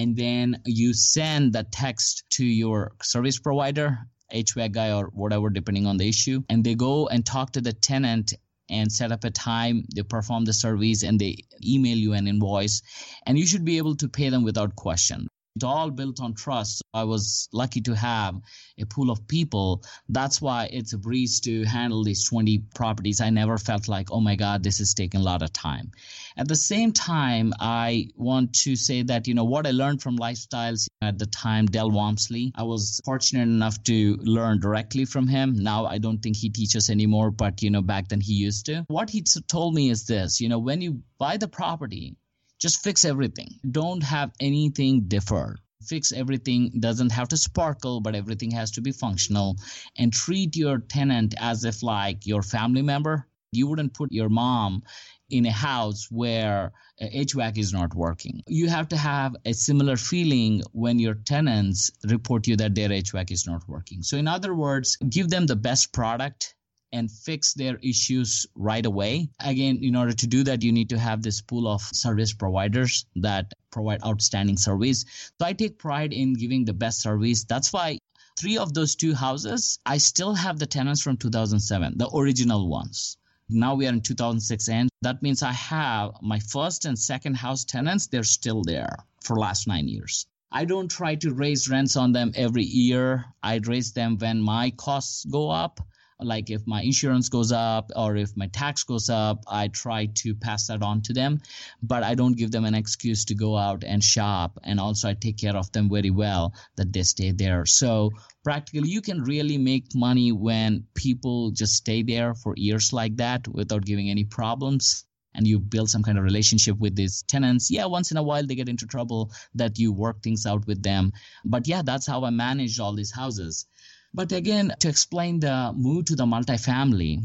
and 0.00 0.16
then 0.16 0.62
you 0.64 0.94
send 0.94 1.52
the 1.52 1.64
text 1.64 2.24
to 2.30 2.44
your 2.44 2.92
service 3.02 3.38
provider 3.38 3.98
HVAC 4.32 4.72
guy 4.72 4.92
or 4.92 5.10
whatever, 5.12 5.50
depending 5.50 5.86
on 5.86 5.98
the 5.98 6.08
issue. 6.08 6.42
And 6.48 6.64
they 6.64 6.74
go 6.74 7.08
and 7.08 7.26
talk 7.26 7.52
to 7.52 7.60
the 7.60 7.74
tenant 7.74 8.32
and 8.70 8.90
set 8.90 9.12
up 9.12 9.24
a 9.24 9.30
time. 9.30 9.84
They 9.94 10.02
perform 10.02 10.46
the 10.46 10.54
service 10.54 11.02
and 11.02 11.20
they 11.20 11.44
email 11.62 11.98
you 11.98 12.14
an 12.14 12.28
invoice. 12.28 12.80
And 13.26 13.38
you 13.38 13.46
should 13.46 13.64
be 13.66 13.76
able 13.76 13.96
to 13.96 14.08
pay 14.08 14.30
them 14.30 14.42
without 14.42 14.74
question. 14.74 15.28
It's 15.56 15.64
all 15.64 15.90
built 15.90 16.20
on 16.20 16.34
trust. 16.34 16.82
I 16.94 17.04
was 17.04 17.48
lucky 17.52 17.80
to 17.82 17.94
have 17.96 18.40
a 18.78 18.84
pool 18.84 19.10
of 19.10 19.26
people. 19.26 19.82
That's 20.08 20.40
why 20.40 20.68
it's 20.72 20.92
a 20.92 20.98
breeze 20.98 21.40
to 21.40 21.64
handle 21.64 22.04
these 22.04 22.24
20 22.28 22.58
properties. 22.74 23.20
I 23.20 23.30
never 23.30 23.58
felt 23.58 23.88
like, 23.88 24.12
oh 24.12 24.20
my 24.20 24.36
God, 24.36 24.62
this 24.62 24.78
is 24.78 24.94
taking 24.94 25.20
a 25.20 25.24
lot 25.24 25.42
of 25.42 25.52
time. 25.52 25.90
At 26.36 26.46
the 26.46 26.54
same 26.54 26.92
time, 26.92 27.52
I 27.58 28.10
want 28.14 28.54
to 28.60 28.76
say 28.76 29.02
that, 29.02 29.26
you 29.26 29.34
know, 29.34 29.44
what 29.44 29.66
I 29.66 29.72
learned 29.72 30.02
from 30.02 30.18
lifestyles 30.18 30.88
at 31.02 31.18
the 31.18 31.26
time, 31.26 31.66
Del 31.66 31.90
Walmsley, 31.90 32.52
I 32.54 32.62
was 32.62 33.00
fortunate 33.04 33.42
enough 33.42 33.82
to 33.84 34.16
learn 34.22 34.60
directly 34.60 35.04
from 35.04 35.26
him. 35.26 35.56
Now 35.56 35.86
I 35.86 35.98
don't 35.98 36.22
think 36.22 36.36
he 36.36 36.50
teaches 36.50 36.90
anymore, 36.90 37.32
but, 37.32 37.60
you 37.60 37.70
know, 37.70 37.82
back 37.82 38.08
then 38.08 38.20
he 38.20 38.34
used 38.34 38.66
to. 38.66 38.84
What 38.86 39.10
he 39.10 39.22
told 39.22 39.74
me 39.74 39.90
is 39.90 40.06
this, 40.06 40.40
you 40.40 40.48
know, 40.48 40.60
when 40.60 40.80
you 40.80 41.02
buy 41.18 41.38
the 41.38 41.48
property, 41.48 42.16
Just 42.60 42.82
fix 42.82 43.04
everything. 43.04 43.58
Don't 43.70 44.02
have 44.02 44.32
anything 44.40 45.02
deferred 45.08 45.58
fix 45.82 46.12
everything 46.12 46.70
doesn't 46.78 47.10
have 47.10 47.26
to 47.26 47.36
sparkle 47.36 48.02
but 48.02 48.14
everything 48.14 48.50
has 48.50 48.70
to 48.70 48.82
be 48.82 48.92
functional 48.92 49.56
and 49.96 50.12
treat 50.12 50.54
your 50.54 50.78
tenant 50.78 51.34
as 51.38 51.64
if 51.64 51.82
like 51.82 52.26
your 52.26 52.42
family 52.42 52.82
member 52.82 53.26
you 53.52 53.66
wouldn't 53.66 53.94
put 53.94 54.12
your 54.12 54.28
mom 54.28 54.82
in 55.30 55.46
a 55.46 55.50
house 55.50 56.08
where 56.10 56.72
uh, 57.00 57.06
HVAC 57.06 57.58
is 57.58 57.72
not 57.72 57.94
working. 57.94 58.42
You 58.46 58.68
have 58.68 58.88
to 58.88 58.96
have 58.96 59.36
a 59.44 59.52
similar 59.52 59.96
feeling 59.96 60.62
when 60.72 60.98
your 60.98 61.14
tenants 61.14 61.90
report 62.08 62.46
you 62.46 62.56
that 62.56 62.74
their 62.74 62.88
HVAC 62.88 63.30
is 63.30 63.46
not 63.46 63.68
working. 63.68 64.02
So, 64.02 64.16
in 64.16 64.28
other 64.28 64.54
words, 64.54 64.96
give 64.96 65.30
them 65.30 65.46
the 65.46 65.56
best 65.56 65.92
product 65.92 66.54
and 66.92 67.10
fix 67.10 67.54
their 67.54 67.76
issues 67.82 68.46
right 68.54 68.84
away. 68.84 69.28
Again, 69.40 69.78
in 69.82 69.94
order 69.94 70.12
to 70.12 70.26
do 70.26 70.42
that, 70.44 70.62
you 70.62 70.72
need 70.72 70.88
to 70.90 70.98
have 70.98 71.22
this 71.22 71.40
pool 71.40 71.68
of 71.68 71.82
service 71.82 72.32
providers 72.32 73.06
that 73.16 73.52
provide 73.70 74.02
outstanding 74.04 74.56
service. 74.56 75.04
So 75.38 75.46
I 75.46 75.52
take 75.52 75.78
pride 75.78 76.12
in 76.12 76.34
giving 76.34 76.64
the 76.64 76.72
best 76.72 77.00
service. 77.00 77.44
That's 77.44 77.72
why 77.72 77.98
three 78.38 78.58
of 78.58 78.74
those 78.74 78.96
two 78.96 79.14
houses, 79.14 79.78
I 79.86 79.98
still 79.98 80.34
have 80.34 80.58
the 80.58 80.66
tenants 80.66 81.02
from 81.02 81.16
2007, 81.16 81.98
the 81.98 82.10
original 82.14 82.68
ones. 82.68 83.16
Now 83.48 83.74
we 83.74 83.86
are 83.86 83.92
in 83.92 84.00
2006 84.00 84.68
and 84.68 84.88
that 85.02 85.22
means 85.22 85.42
I 85.42 85.52
have 85.52 86.12
my 86.22 86.38
first 86.38 86.84
and 86.84 86.98
second 86.98 87.34
house 87.34 87.64
tenants, 87.64 88.06
they're 88.06 88.22
still 88.22 88.62
there 88.62 88.96
for 89.22 89.36
last 89.36 89.66
nine 89.66 89.88
years. 89.88 90.26
I 90.52 90.64
don't 90.64 90.90
try 90.90 91.14
to 91.16 91.32
raise 91.32 91.68
rents 91.68 91.96
on 91.96 92.12
them 92.12 92.32
every 92.34 92.64
year. 92.64 93.24
I 93.42 93.60
raise 93.64 93.92
them 93.92 94.18
when 94.18 94.40
my 94.40 94.70
costs 94.70 95.24
go 95.24 95.50
up 95.50 95.80
like 96.22 96.50
if 96.50 96.66
my 96.66 96.82
insurance 96.82 97.28
goes 97.28 97.52
up 97.52 97.90
or 97.96 98.16
if 98.16 98.36
my 98.36 98.46
tax 98.48 98.84
goes 98.84 99.08
up 99.08 99.44
i 99.48 99.68
try 99.68 100.06
to 100.06 100.34
pass 100.34 100.66
that 100.66 100.82
on 100.82 101.00
to 101.02 101.12
them. 101.12 101.40
But 101.82 102.02
i 102.02 102.14
don't 102.14 102.36
give 102.36 102.50
them 102.50 102.64
an 102.64 102.74
excuse 102.74 103.24
to 103.26 103.34
go 103.34 103.56
out 103.56 103.84
and 103.84 104.02
shop. 104.02 104.58
And 104.62 104.80
also 104.80 105.08
i 105.08 105.14
take 105.14 105.38
care 105.38 105.56
of 105.56 105.70
them 105.72 105.88
very 105.90 106.10
well 106.10 106.54
that 106.76 106.92
they 106.92 107.02
stay 107.02 107.32
there. 107.32 107.66
So 107.66 108.10
practically 108.44 108.88
you 108.88 109.00
can 109.00 109.22
really 109.22 109.58
make 109.58 109.94
money 109.94 110.32
when 110.32 110.84
people 110.94 111.50
just 111.50 111.74
stay 111.74 112.02
there 112.02 112.34
for 112.34 112.54
years 112.56 112.92
like 112.92 113.16
that 113.16 113.48
without 113.48 113.84
giving 113.84 114.10
any 114.10 114.24
problems. 114.24 115.04
And 115.32 115.46
you 115.46 115.60
build 115.60 115.88
some 115.88 116.02
kind 116.02 116.18
of 116.18 116.24
relationship 116.24 116.76
with 116.78 116.96
these 116.96 117.22
tenants. 117.22 117.70
Yeah 117.70 117.86
once 117.86 118.10
in 118.10 118.16
a 118.16 118.22
while 118.22 118.44
they 118.44 118.56
get 118.56 118.68
into 118.68 118.86
trouble 118.86 119.30
that 119.54 119.78
you 119.78 119.92
work 119.92 120.22
things 120.22 120.44
out 120.44 120.66
with 120.66 120.82
them. 120.82 121.12
But 121.44 121.68
yeah 121.68 121.82
that's 121.82 122.06
how 122.06 122.24
i 122.24 122.30
managed 122.30 122.80
all 122.80 122.94
these 122.94 123.12
houses 123.12 123.66
but 124.12 124.32
again, 124.32 124.72
to 124.80 124.88
explain 124.88 125.40
the 125.40 125.72
move 125.74 126.06
to 126.06 126.16
the 126.16 126.26
multifamily, 126.26 127.22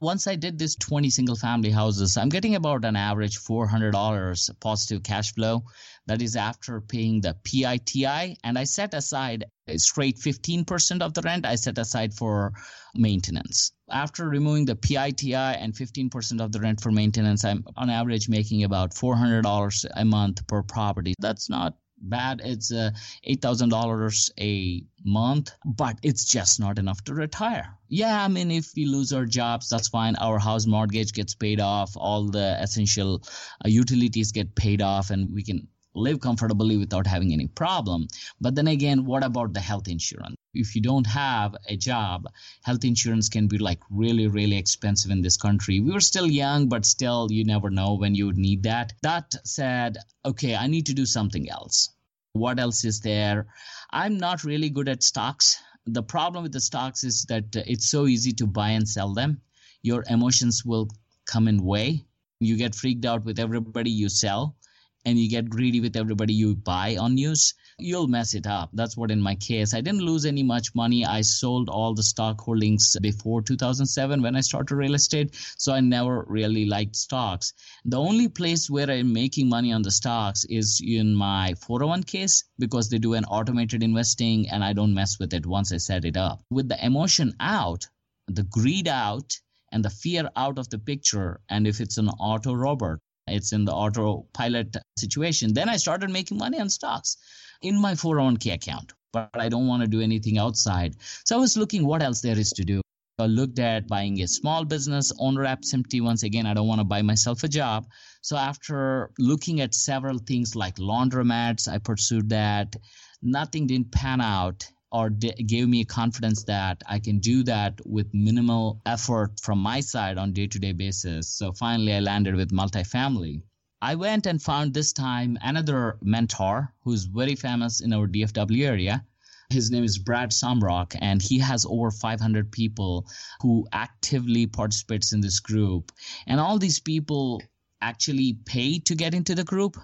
once 0.00 0.26
I 0.26 0.36
did 0.36 0.58
this 0.58 0.76
20 0.76 1.08
single 1.08 1.36
family 1.36 1.70
houses, 1.70 2.16
I'm 2.16 2.28
getting 2.28 2.54
about 2.56 2.84
an 2.84 2.94
average 2.94 3.38
$400 3.38 4.60
positive 4.60 5.02
cash 5.02 5.32
flow. 5.32 5.64
That 6.06 6.20
is 6.20 6.36
after 6.36 6.82
paying 6.82 7.22
the 7.22 7.34
PITI. 7.42 8.36
And 8.44 8.58
I 8.58 8.64
set 8.64 8.92
aside 8.92 9.46
straight 9.76 10.18
15% 10.18 11.00
of 11.00 11.14
the 11.14 11.22
rent, 11.22 11.46
I 11.46 11.54
set 11.54 11.78
aside 11.78 12.12
for 12.12 12.52
maintenance. 12.94 13.72
After 13.90 14.28
removing 14.28 14.66
the 14.66 14.76
PITI 14.76 15.34
and 15.34 15.72
15% 15.72 16.40
of 16.42 16.52
the 16.52 16.60
rent 16.60 16.82
for 16.82 16.90
maintenance, 16.90 17.44
I'm 17.44 17.64
on 17.76 17.88
average 17.88 18.28
making 18.28 18.64
about 18.64 18.90
$400 18.90 19.84
a 19.96 20.04
month 20.04 20.46
per 20.46 20.62
property. 20.62 21.14
That's 21.18 21.48
not 21.48 21.76
bad. 22.08 22.40
It's 22.44 22.72
uh, 22.72 22.90
$8,000 23.28 24.30
a 24.40 24.84
month, 25.04 25.50
but 25.64 25.98
it's 26.02 26.24
just 26.24 26.60
not 26.60 26.78
enough 26.78 27.02
to 27.04 27.14
retire. 27.14 27.76
Yeah, 27.88 28.24
I 28.24 28.28
mean, 28.28 28.50
if 28.50 28.72
we 28.76 28.86
lose 28.86 29.12
our 29.12 29.26
jobs, 29.26 29.68
that's 29.68 29.88
fine. 29.88 30.16
Our 30.16 30.38
house 30.38 30.66
mortgage 30.66 31.12
gets 31.12 31.34
paid 31.34 31.60
off, 31.60 31.96
all 31.96 32.30
the 32.30 32.56
essential 32.60 33.22
uh, 33.64 33.68
utilities 33.68 34.32
get 34.32 34.54
paid 34.54 34.82
off, 34.82 35.10
and 35.10 35.32
we 35.32 35.42
can 35.42 35.68
live 35.94 36.20
comfortably 36.20 36.76
without 36.76 37.06
having 37.06 37.32
any 37.32 37.46
problem. 37.46 38.08
But 38.40 38.54
then 38.54 38.66
again, 38.66 39.04
what 39.04 39.24
about 39.24 39.52
the 39.52 39.60
health 39.60 39.88
insurance? 39.88 40.36
If 40.52 40.74
you 40.74 40.82
don't 40.82 41.06
have 41.06 41.56
a 41.68 41.76
job, 41.76 42.26
health 42.62 42.84
insurance 42.84 43.28
can 43.28 43.48
be 43.48 43.58
like 43.58 43.80
really, 43.90 44.26
really 44.26 44.56
expensive 44.56 45.10
in 45.10 45.22
this 45.22 45.36
country. 45.36 45.80
We 45.80 45.92
were 45.92 46.00
still 46.00 46.26
young, 46.26 46.68
but 46.68 46.86
still, 46.86 47.28
you 47.30 47.44
never 47.44 47.70
know 47.70 47.94
when 47.94 48.14
you 48.14 48.26
would 48.26 48.38
need 48.38 48.64
that. 48.64 48.92
That 49.02 49.34
said, 49.44 49.98
okay, 50.24 50.54
I 50.54 50.66
need 50.66 50.86
to 50.86 50.94
do 50.94 51.06
something 51.06 51.48
else. 51.48 51.93
What 52.34 52.58
else 52.58 52.84
is 52.84 52.98
there? 53.00 53.46
I'm 53.90 54.18
not 54.18 54.42
really 54.42 54.68
good 54.68 54.88
at 54.88 55.04
stocks. 55.04 55.56
The 55.86 56.02
problem 56.02 56.42
with 56.42 56.52
the 56.52 56.60
stocks 56.60 57.04
is 57.04 57.24
that 57.28 57.56
uh, 57.56 57.62
it's 57.64 57.88
so 57.88 58.08
easy 58.08 58.32
to 58.32 58.46
buy 58.48 58.70
and 58.70 58.88
sell 58.88 59.14
them. 59.14 59.40
Your 59.82 60.02
emotions 60.08 60.64
will 60.64 60.88
come 61.26 61.46
in 61.46 61.62
way. 61.62 62.04
You 62.40 62.56
get 62.56 62.74
freaked 62.74 63.04
out 63.04 63.24
with 63.24 63.38
everybody 63.38 63.90
you 63.92 64.08
sell 64.08 64.56
and 65.04 65.16
you 65.16 65.30
get 65.30 65.48
greedy 65.48 65.80
with 65.80 65.94
everybody 65.94 66.34
you 66.34 66.56
buy 66.56 66.96
on 66.96 67.14
news, 67.14 67.54
you'll 67.78 68.08
mess 68.08 68.34
it 68.34 68.46
up. 68.46 68.70
That's 68.72 68.96
what 68.96 69.10
in 69.10 69.20
my 69.20 69.34
case. 69.34 69.74
I 69.74 69.80
didn't 69.80 70.02
lose 70.02 70.24
any 70.24 70.42
much 70.42 70.74
money. 70.74 71.04
I 71.04 71.22
sold 71.22 71.68
all 71.68 71.94
the 71.94 72.02
stock 72.02 72.40
holdings 72.40 72.96
before 73.00 73.42
2007 73.42 74.22
when 74.22 74.36
I 74.36 74.40
started 74.40 74.74
real 74.74 74.94
estate. 74.94 75.34
So 75.56 75.72
I 75.72 75.80
never 75.80 76.24
really 76.28 76.66
liked 76.66 76.96
stocks. 76.96 77.52
The 77.84 77.98
only 77.98 78.28
place 78.28 78.70
where 78.70 78.90
I'm 78.90 79.12
making 79.12 79.48
money 79.48 79.72
on 79.72 79.82
the 79.82 79.90
stocks 79.90 80.44
is 80.44 80.80
in 80.84 81.14
my 81.14 81.54
401ks 81.68 82.44
because 82.58 82.88
they 82.90 82.98
do 82.98 83.14
an 83.14 83.24
automated 83.24 83.82
investing 83.82 84.48
and 84.48 84.64
I 84.64 84.72
don't 84.72 84.94
mess 84.94 85.18
with 85.18 85.34
it 85.34 85.46
once 85.46 85.72
I 85.72 85.78
set 85.78 86.04
it 86.04 86.16
up. 86.16 86.42
With 86.50 86.68
the 86.68 86.84
emotion 86.84 87.34
out, 87.40 87.86
the 88.28 88.44
greed 88.44 88.88
out, 88.88 89.38
and 89.74 89.84
the 89.84 89.90
fear 89.90 90.30
out 90.36 90.56
of 90.58 90.70
the 90.70 90.78
picture, 90.78 91.40
and 91.48 91.66
if 91.66 91.80
it's 91.80 91.98
an 91.98 92.08
auto 92.08 92.54
robot, 92.54 93.00
it's 93.26 93.52
in 93.52 93.64
the 93.64 93.72
autopilot 93.72 94.76
situation. 94.98 95.54
Then 95.54 95.68
I 95.68 95.76
started 95.76 96.10
making 96.10 96.38
money 96.38 96.60
on 96.60 96.68
stocks 96.70 97.16
in 97.62 97.80
my 97.80 97.94
401k 97.94 98.54
account, 98.54 98.92
but 99.12 99.30
I 99.34 99.48
don't 99.48 99.66
want 99.66 99.82
to 99.82 99.88
do 99.88 100.00
anything 100.00 100.38
outside. 100.38 100.96
So 101.24 101.36
I 101.36 101.40
was 101.40 101.56
looking 101.56 101.86
what 101.86 102.02
else 102.02 102.20
there 102.20 102.38
is 102.38 102.50
to 102.52 102.64
do. 102.64 102.80
I 103.18 103.26
looked 103.26 103.60
at 103.60 103.86
buying 103.86 104.20
a 104.22 104.26
small 104.26 104.64
business, 104.64 105.12
owner 105.20 105.44
absentee. 105.44 106.00
Once 106.00 106.24
again, 106.24 106.46
I 106.46 106.54
don't 106.54 106.66
want 106.66 106.80
to 106.80 106.84
buy 106.84 107.02
myself 107.02 107.44
a 107.44 107.48
job. 107.48 107.86
So 108.22 108.36
after 108.36 109.10
looking 109.18 109.60
at 109.60 109.74
several 109.74 110.18
things 110.18 110.56
like 110.56 110.76
laundromats, 110.76 111.68
I 111.68 111.78
pursued 111.78 112.30
that. 112.30 112.74
Nothing 113.22 113.68
didn't 113.68 113.92
pan 113.92 114.20
out 114.20 114.68
or 114.94 115.10
gave 115.10 115.68
me 115.68 115.84
confidence 115.84 116.44
that 116.44 116.80
I 116.88 117.00
can 117.00 117.18
do 117.18 117.42
that 117.42 117.80
with 117.84 118.14
minimal 118.14 118.80
effort 118.86 119.40
from 119.42 119.58
my 119.58 119.80
side 119.80 120.18
on 120.18 120.32
day-to-day 120.32 120.70
basis. 120.70 121.28
So 121.28 121.52
finally 121.52 121.92
I 121.92 121.98
landed 121.98 122.36
with 122.36 122.52
multifamily. 122.52 123.42
I 123.82 123.96
went 123.96 124.26
and 124.26 124.40
found 124.40 124.72
this 124.72 124.92
time 124.92 125.36
another 125.42 125.98
mentor 126.00 126.72
who's 126.84 127.06
very 127.06 127.34
famous 127.34 127.80
in 127.80 127.92
our 127.92 128.06
DFW 128.06 128.64
area. 128.64 129.04
His 129.50 129.68
name 129.72 129.82
is 129.82 129.98
Brad 129.98 130.30
Sumrok, 130.30 130.96
and 131.00 131.20
he 131.20 131.40
has 131.40 131.66
over 131.68 131.90
500 131.90 132.52
people 132.52 133.06
who 133.40 133.66
actively 133.72 134.46
participates 134.46 135.12
in 135.12 135.20
this 135.20 135.40
group. 135.40 135.90
And 136.28 136.38
all 136.38 136.58
these 136.58 136.78
people 136.78 137.42
actually 137.82 138.38
pay 138.46 138.78
to 138.78 138.94
get 138.94 139.12
into 139.12 139.34
the 139.34 139.44
group. 139.44 139.76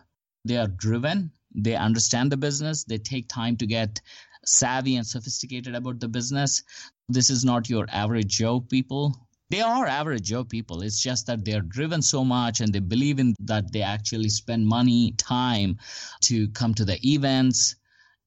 They 0.45 0.57
are 0.57 0.69
driven. 0.69 1.33
They 1.53 1.75
understand 1.75 2.31
the 2.31 2.37
business. 2.37 2.85
They 2.85 2.99
take 2.99 3.29
time 3.29 3.57
to 3.57 3.67
get 3.67 4.01
savvy 4.45 4.97
and 4.97 5.07
sophisticated 5.07 5.75
about 5.75 6.01
the 6.01 6.09
business. 6.09 6.63
This 7.09 7.31
is 7.31 7.45
not 7.45 7.69
your 7.69 7.87
average 7.91 8.39
Joe 8.39 8.61
people. 8.61 9.29
They 9.51 9.61
are 9.61 9.87
average 9.87 10.23
Joe 10.23 10.45
people. 10.45 10.83
It's 10.83 11.03
just 11.03 11.27
that 11.27 11.45
they're 11.45 11.61
driven 11.61 12.03
so 12.03 12.25
much 12.25 12.61
and 12.61 12.73
they 12.73 12.79
believe 12.79 13.19
in 13.19 13.35
that 13.41 13.73
they 13.73 13.83
actually 13.83 14.29
spend 14.29 14.67
money, 14.67 15.13
time 15.19 15.79
to 16.23 16.49
come 16.51 16.75
to 16.75 16.85
the 16.85 16.99
events 17.03 17.75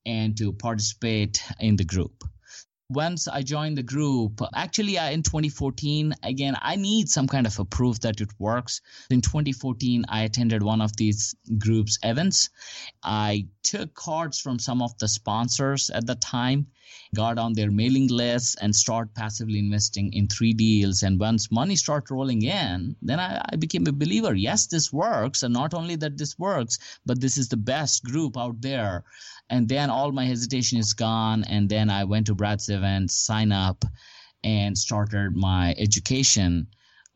and 0.06 0.38
to 0.38 0.52
participate 0.52 1.42
in 1.60 1.78
the 1.78 1.86
group 1.86 2.24
once 2.90 3.28
I 3.28 3.42
joined 3.44 3.78
the 3.78 3.84
group, 3.84 4.42
actually 4.54 4.98
uh, 4.98 5.10
in 5.10 5.24
2014, 5.24 6.14
again, 6.24 6.56
I 6.62 6.76
need 6.76 7.10
some 7.10 7.28
kind 7.28 7.48
of 7.48 7.58
a 7.60 7.66
proof 7.66 8.00
that 8.02 8.22
it 8.22 8.30
works. 8.40 8.82
In 9.10 9.22
2014, 9.22 10.06
I 10.10 10.24
attended 10.24 10.64
one 10.64 10.82
of 10.82 10.96
these 10.96 11.36
groups 11.58 11.98
events. 12.04 12.50
I 13.02 13.48
took 13.64 13.94
cards 13.94 14.40
from 14.40 14.60
some 14.60 14.82
of 14.82 14.98
the 14.98 15.08
sponsors 15.08 15.90
at 15.90 16.06
the 16.06 16.16
time 16.16 16.68
got 17.16 17.38
on 17.38 17.54
their 17.54 17.72
mailing 17.72 18.08
lists 18.08 18.56
and 18.62 18.76
start 18.76 19.14
passively 19.14 19.60
investing 19.60 20.12
in 20.14 20.28
three 20.28 20.54
deals. 20.54 21.04
And 21.04 21.20
once 21.20 21.52
money 21.52 21.76
start 21.76 22.10
rolling 22.10 22.42
in, 22.44 22.96
then 23.02 23.20
I, 23.20 23.42
I 23.52 23.56
became 23.56 23.88
a 23.88 23.92
believer. 23.92 24.34
Yes, 24.34 24.68
this 24.68 24.92
works. 24.92 25.44
And 25.44 25.54
not 25.54 25.74
only 25.74 25.96
that 25.98 26.18
this 26.18 26.38
works, 26.40 26.80
but 27.06 27.22
this 27.22 27.38
is 27.38 27.50
the 27.50 27.58
best 27.58 28.04
group 28.04 28.38
out 28.38 28.62
there. 28.62 29.04
And 29.50 29.68
then 29.68 29.90
all 29.90 30.12
my 30.12 30.26
hesitation 30.26 30.80
is 30.80 30.94
gone. 30.94 31.44
And 31.44 31.70
then 31.70 31.90
I 31.90 32.04
went 32.04 32.28
to 32.28 32.36
Brad's 32.36 32.70
event, 32.70 33.12
sign 33.12 33.52
up, 33.52 33.86
and 34.44 34.78
started 34.78 35.36
my 35.36 35.76
education 35.78 36.68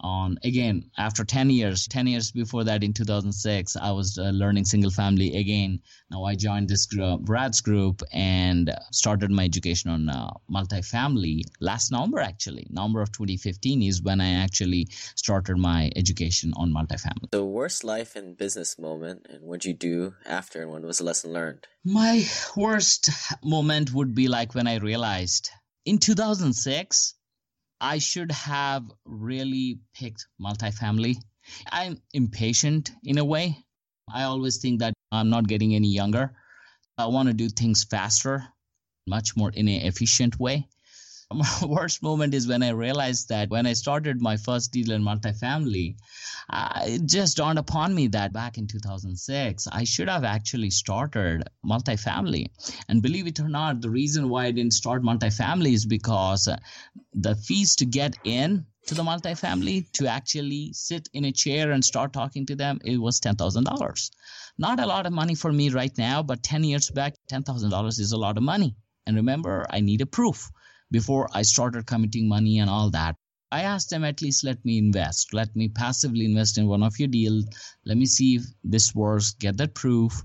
on 0.01 0.37
again 0.43 0.89
after 0.97 1.23
10 1.23 1.49
years 1.49 1.87
10 1.87 2.07
years 2.07 2.31
before 2.31 2.63
that 2.63 2.83
in 2.83 2.93
2006 2.93 3.75
i 3.77 3.91
was 3.91 4.17
uh, 4.17 4.29
learning 4.29 4.65
single 4.65 4.91
family 4.91 5.35
again. 5.37 5.79
Now 6.11 6.23
i 6.23 6.35
joined 6.35 6.69
this 6.69 6.85
group 6.85 7.21
brad's 7.21 7.61
group 7.61 8.01
and 8.11 8.73
started 8.91 9.31
my 9.31 9.43
education 9.45 9.89
on 9.89 10.09
uh, 10.09 10.29
multifamily 10.49 11.41
last 11.59 11.91
november 11.91 12.19
actually. 12.19 12.67
November 12.69 13.01
of 13.01 13.11
2015 13.11 13.81
is 13.81 14.01
when 14.01 14.21
i 14.21 14.43
actually 14.43 14.87
started 15.15 15.57
my 15.57 15.91
education 15.95 16.53
on 16.55 16.71
multifamily. 16.71 17.31
The 17.31 17.43
worst 17.43 17.83
life 17.83 18.15
and 18.15 18.37
business 18.37 18.77
moment 18.77 19.27
and 19.29 19.43
what 19.43 19.65
you 19.65 19.73
do 19.73 20.13
after 20.25 20.61
and 20.61 20.71
what 20.71 20.83
was 20.83 20.99
the 20.99 21.05
lesson 21.05 21.33
learned? 21.33 21.67
My 21.83 22.25
worst 22.55 23.09
moment 23.43 23.93
would 23.93 24.13
be 24.13 24.27
like 24.27 24.53
when 24.53 24.67
i 24.67 24.75
realized 24.77 25.49
in 25.85 25.97
2006 25.97 27.15
I 27.79 27.99
should 27.99 28.31
have 28.31 28.83
really 29.05 29.79
picked 29.93 30.27
multifamily. 30.41 31.15
I'm 31.71 32.01
impatient 32.13 32.91
in 33.03 33.17
a 33.17 33.25
way. 33.25 33.65
I 34.11 34.23
always 34.23 34.57
think 34.57 34.79
that 34.79 34.93
I'm 35.11 35.29
not 35.29 35.47
getting 35.47 35.75
any 35.75 35.89
younger. 35.93 36.35
I 36.97 37.07
want 37.07 37.27
to 37.27 37.33
do 37.33 37.49
things 37.49 37.83
faster, 37.83 38.47
much 39.05 39.35
more 39.35 39.51
in 39.51 39.67
an 39.67 39.81
efficient 39.81 40.39
way. 40.39 40.67
My 41.33 41.49
worst 41.67 42.01
moment 42.01 42.33
is 42.33 42.47
when 42.47 42.63
I 42.63 42.69
realized 42.69 43.29
that 43.29 43.49
when 43.49 43.65
I 43.65 43.73
started 43.73 44.21
my 44.21 44.37
first 44.37 44.71
deal 44.71 44.91
in 44.91 45.03
multifamily, 45.03 45.97
uh, 46.49 46.81
it 46.85 47.05
just 47.05 47.35
dawned 47.35 47.59
upon 47.59 47.93
me 47.93 48.07
that 48.07 48.31
back 48.31 48.57
in 48.57 48.67
2006, 48.67 49.67
I 49.69 49.83
should 49.83 50.07
have 50.07 50.23
actually 50.23 50.69
started 50.69 51.43
multifamily. 51.65 52.47
And 52.87 53.01
believe 53.01 53.27
it 53.27 53.41
or 53.41 53.49
not, 53.49 53.81
the 53.81 53.89
reason 53.89 54.29
why 54.29 54.45
I 54.45 54.51
didn't 54.51 54.73
start 54.73 55.03
multifamily 55.03 55.73
is 55.73 55.85
because 55.85 56.47
the 57.13 57.35
fees 57.35 57.75
to 57.77 57.85
get 57.85 58.17
in 58.23 58.65
to 58.85 58.95
the 58.95 59.03
multifamily 59.03 59.91
to 59.93 60.07
actually 60.07 60.71
sit 60.71 61.09
in 61.13 61.25
a 61.25 61.31
chair 61.33 61.71
and 61.71 61.83
start 61.83 62.13
talking 62.13 62.45
to 62.45 62.55
them 62.55 62.79
it 62.85 62.97
was 62.97 63.19
$10,000 63.19 64.11
not 64.57 64.79
a 64.79 64.85
lot 64.85 65.05
of 65.05 65.11
money 65.11 65.35
for 65.35 65.51
me 65.51 65.69
right 65.69 65.97
now 65.97 66.23
but 66.23 66.41
10 66.41 66.63
years 66.63 66.89
back 66.89 67.15
$10,000 67.29 67.99
is 67.99 68.13
a 68.13 68.17
lot 68.17 68.37
of 68.37 68.43
money. 68.43 68.77
And 69.05 69.17
remember 69.17 69.65
I 69.69 69.81
need 69.81 69.99
a 69.99 70.05
proof 70.05 70.49
before 70.91 71.29
I 71.33 71.41
started 71.41 71.85
committing 71.85 72.27
money 72.27 72.59
and 72.59 72.69
all 72.69 72.89
that. 72.91 73.15
I 73.51 73.61
asked 73.61 73.89
them 73.89 74.03
at 74.03 74.21
least 74.21 74.43
let 74.43 74.63
me 74.65 74.77
invest, 74.77 75.33
let 75.33 75.55
me 75.55 75.69
passively 75.69 76.25
invest 76.25 76.57
in 76.57 76.67
one 76.67 76.83
of 76.83 76.99
your 76.99 77.07
deals. 77.07 77.45
Let 77.85 77.97
me 77.97 78.05
see 78.05 78.35
if 78.35 78.43
this 78.63 78.93
works, 78.93 79.31
get 79.31 79.57
that 79.57 79.73
proof 79.73 80.21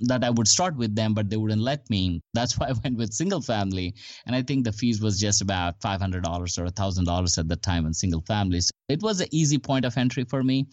that 0.00 0.24
I 0.24 0.30
would 0.30 0.48
start 0.48 0.76
with 0.76 0.94
them, 0.94 1.14
but 1.14 1.30
they 1.30 1.36
wouldn't 1.36 1.60
let 1.60 1.88
me. 1.90 2.20
That's 2.32 2.58
why 2.58 2.68
I 2.68 2.72
went 2.82 2.96
with 2.96 3.12
single 3.12 3.40
family. 3.40 3.94
And 4.26 4.34
I 4.34 4.42
think 4.42 4.64
the 4.64 4.72
fees 4.72 5.00
was 5.00 5.20
just 5.20 5.42
about 5.42 5.80
$500 5.80 6.24
or 6.24 6.66
$1,000 6.66 7.38
at 7.38 7.48
the 7.48 7.56
time 7.56 7.86
on 7.86 7.94
single 7.94 8.22
families. 8.26 8.70
It 8.88 9.02
was 9.02 9.20
an 9.20 9.28
easy 9.30 9.58
point 9.58 9.84
of 9.84 9.96
entry 9.96 10.24
for 10.24 10.42
me. 10.42 10.66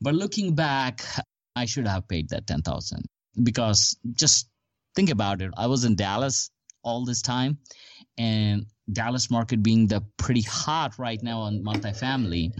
But 0.00 0.14
looking 0.14 0.54
back, 0.54 1.02
I 1.56 1.64
should 1.64 1.86
have 1.86 2.08
paid 2.08 2.28
that 2.30 2.46
10000 2.46 3.04
because 3.42 3.96
just 4.12 4.48
think 4.94 5.10
about 5.10 5.42
it. 5.42 5.50
I 5.56 5.66
was 5.66 5.84
in 5.84 5.96
Dallas 5.96 6.50
all 6.82 7.04
this 7.04 7.22
time 7.22 7.58
and 8.16 8.66
Dallas 8.92 9.30
market 9.30 9.62
being 9.62 9.86
the 9.86 10.02
pretty 10.16 10.42
hot 10.42 10.98
right 10.98 11.22
now 11.22 11.40
on 11.40 11.62
multifamily, 11.62 12.52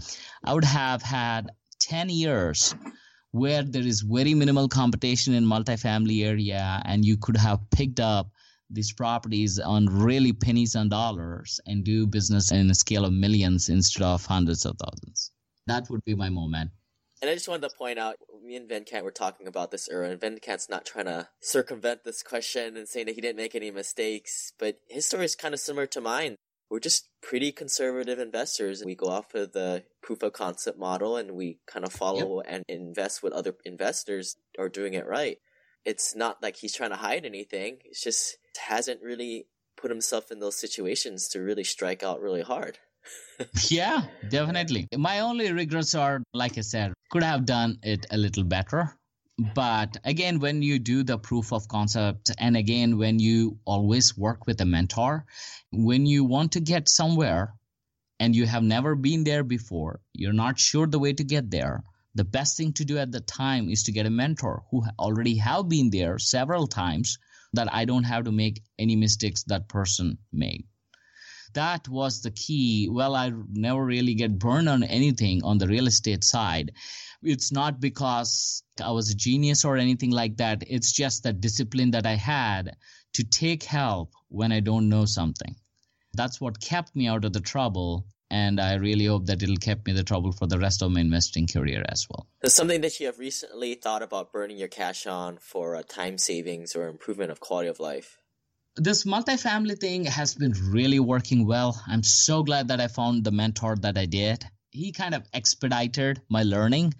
I 0.43 0.53
would 0.53 0.65
have 0.65 1.01
had 1.01 1.49
10 1.79 2.09
years 2.09 2.75
where 3.31 3.63
there 3.63 3.85
is 3.85 4.01
very 4.01 4.33
minimal 4.33 4.67
competition 4.67 5.33
in 5.33 5.45
multifamily 5.45 6.25
area 6.25 6.81
and 6.85 7.05
you 7.05 7.17
could 7.17 7.37
have 7.37 7.59
picked 7.71 7.99
up 7.99 8.31
these 8.69 8.93
properties 8.93 9.59
on 9.59 9.85
really 9.87 10.33
pennies 10.33 10.75
and 10.75 10.89
dollars 10.89 11.59
and 11.65 11.83
do 11.83 12.05
business 12.05 12.51
in 12.51 12.69
a 12.69 12.75
scale 12.75 13.05
of 13.05 13.13
millions 13.13 13.69
instead 13.69 14.03
of 14.03 14.25
hundreds 14.25 14.65
of 14.65 14.77
thousands. 14.77 15.31
That 15.67 15.89
would 15.89 16.03
be 16.05 16.15
my 16.15 16.29
moment. 16.29 16.71
And 17.21 17.29
I 17.29 17.33
just 17.33 17.49
wanted 17.49 17.69
to 17.69 17.75
point 17.75 17.99
out, 17.99 18.15
me 18.43 18.55
and 18.55 18.69
Venkat 18.69 19.03
were 19.03 19.11
talking 19.11 19.47
about 19.47 19.71
this 19.71 19.89
earlier, 19.91 20.11
and 20.11 20.21
Venkat's 20.21 20.69
not 20.69 20.85
trying 20.85 21.05
to 21.05 21.27
circumvent 21.41 22.03
this 22.05 22.23
question 22.23 22.77
and 22.77 22.87
saying 22.87 23.07
that 23.07 23.15
he 23.15 23.21
didn't 23.21 23.35
make 23.35 23.55
any 23.55 23.71
mistakes, 23.71 24.53
but 24.57 24.79
his 24.87 25.05
story 25.05 25.25
is 25.25 25.35
kind 25.35 25.53
of 25.53 25.59
similar 25.59 25.85
to 25.87 25.99
mine. 25.99 26.35
We're 26.69 26.79
just 26.79 27.09
pretty 27.21 27.51
conservative 27.51 28.19
investors. 28.19 28.79
And 28.79 28.87
we 28.87 28.95
go 28.95 29.07
off 29.07 29.33
of 29.33 29.53
the 29.53 29.83
proof 30.01 30.23
of 30.23 30.33
concept 30.33 30.77
model 30.77 31.17
and 31.17 31.31
we 31.31 31.57
kind 31.65 31.83
of 31.83 31.91
follow 31.91 32.43
yep. 32.43 32.45
and 32.47 32.63
invest 32.67 33.23
what 33.23 33.33
other 33.33 33.55
investors 33.65 34.37
are 34.57 34.69
doing 34.69 34.93
it 34.93 35.07
right. 35.07 35.39
It's 35.83 36.15
not 36.15 36.43
like 36.43 36.57
he's 36.57 36.75
trying 36.75 36.91
to 36.91 36.97
hide 36.97 37.25
anything. 37.25 37.79
It's 37.85 38.03
just 38.03 38.37
hasn't 38.57 39.01
really 39.01 39.47
put 39.77 39.89
himself 39.89 40.31
in 40.31 40.39
those 40.39 40.59
situations 40.59 41.27
to 41.29 41.41
really 41.41 41.63
strike 41.63 42.03
out 42.03 42.21
really 42.21 42.41
hard. 42.41 42.77
Yeah, 43.69 44.03
definitely. 44.29 44.87
My 44.95 45.21
only 45.21 45.51
regrets 45.51 45.95
are, 45.95 46.21
like 46.33 46.57
I 46.57 46.61
said, 46.61 46.93
could 47.11 47.23
have 47.23 47.45
done 47.45 47.79
it 47.83 48.05
a 48.11 48.17
little 48.17 48.43
better. 48.43 48.95
But 49.55 49.95
again, 50.03 50.39
when 50.39 50.61
you 50.61 50.79
do 50.79 51.03
the 51.03 51.17
proof 51.17 51.53
of 51.53 51.69
concept, 51.69 52.31
and 52.37 52.57
again, 52.57 52.97
when 52.97 53.19
you 53.19 53.57
always 53.65 54.17
work 54.17 54.45
with 54.45 54.59
a 54.59 54.65
mentor, 54.65 55.25
when 55.71 56.05
you 56.05 56.25
want 56.25 56.51
to 56.53 56.59
get 56.59 56.89
somewhere 56.89 57.53
and 58.19 58.35
you 58.35 58.45
have 58.45 58.63
never 58.63 58.95
been 58.95 59.23
there 59.23 59.45
before, 59.45 60.01
you're 60.13 60.33
not 60.33 60.59
sure 60.59 60.87
the 60.87 60.99
way 60.99 61.13
to 61.13 61.23
get 61.23 61.49
there, 61.49 61.83
the 62.15 62.25
best 62.25 62.57
thing 62.57 62.73
to 62.73 62.83
do 62.83 62.97
at 62.97 63.13
the 63.13 63.21
time 63.21 63.69
is 63.69 63.83
to 63.83 63.93
get 63.93 64.05
a 64.05 64.09
mentor 64.09 64.63
who 64.71 64.83
already 64.99 65.37
have 65.37 65.69
been 65.69 65.89
there 65.89 66.19
several 66.19 66.67
times 66.67 67.17
that 67.53 67.73
I 67.73 67.85
don't 67.85 68.03
have 68.03 68.25
to 68.25 68.31
make 68.33 68.61
any 68.77 68.97
mistakes 68.97 69.43
that 69.43 69.69
person 69.69 70.17
made 70.33 70.65
that 71.53 71.87
was 71.87 72.21
the 72.21 72.31
key. 72.31 72.89
Well, 72.91 73.15
I 73.15 73.31
never 73.51 73.83
really 73.83 74.13
get 74.13 74.39
burned 74.39 74.69
on 74.69 74.83
anything 74.83 75.43
on 75.43 75.57
the 75.57 75.67
real 75.67 75.87
estate 75.87 76.23
side. 76.23 76.71
It's 77.21 77.51
not 77.51 77.79
because 77.79 78.63
I 78.83 78.91
was 78.91 79.09
a 79.09 79.15
genius 79.15 79.65
or 79.65 79.77
anything 79.77 80.11
like 80.11 80.37
that. 80.37 80.63
It's 80.67 80.91
just 80.91 81.23
the 81.23 81.33
discipline 81.33 81.91
that 81.91 82.05
I 82.05 82.15
had 82.15 82.75
to 83.13 83.23
take 83.23 83.63
help 83.63 84.13
when 84.29 84.51
I 84.51 84.59
don't 84.59 84.89
know 84.89 85.05
something. 85.05 85.55
That's 86.13 86.39
what 86.39 86.61
kept 86.61 86.95
me 86.95 87.07
out 87.07 87.25
of 87.25 87.33
the 87.33 87.39
trouble. 87.39 88.05
And 88.31 88.59
I 88.59 88.75
really 88.75 89.05
hope 89.05 89.25
that 89.25 89.41
it'll 89.41 89.57
keep 89.57 89.87
me 89.87 89.93
the 89.93 90.03
trouble 90.03 90.31
for 90.31 90.45
the 90.45 90.59
rest 90.59 90.83
of 90.83 90.91
my 90.91 91.01
investing 91.01 91.47
career 91.47 91.83
as 91.89 92.05
well. 92.09 92.27
There's 92.41 92.53
something 92.53 92.81
that 92.81 92.99
you 92.99 93.07
have 93.07 93.17
recently 93.17 93.73
thought 93.73 94.03
about 94.03 94.31
burning 94.31 94.57
your 94.57 94.67
cash 94.67 95.07
on 95.07 95.39
for 95.39 95.75
uh, 95.75 95.81
time 95.81 96.19
savings 96.19 96.75
or 96.75 96.87
improvement 96.87 97.31
of 97.31 97.39
quality 97.39 97.69
of 97.69 97.79
life 97.79 98.19
this 98.75 99.03
multifamily 99.03 99.79
thing 99.79 100.05
has 100.05 100.35
been 100.35 100.53
really 100.69 100.99
working 100.99 101.45
well. 101.45 101.81
I'm 101.87 102.03
so 102.03 102.43
glad 102.43 102.69
that 102.69 102.79
I 102.79 102.87
found 102.87 103.23
the 103.23 103.31
mentor 103.31 103.75
that 103.77 103.97
I 103.97 104.05
did. 104.05 104.45
He 104.71 104.91
kind 104.91 105.15
of 105.15 105.23
expedited 105.33 106.21
my 106.29 106.43
learning 106.43 106.93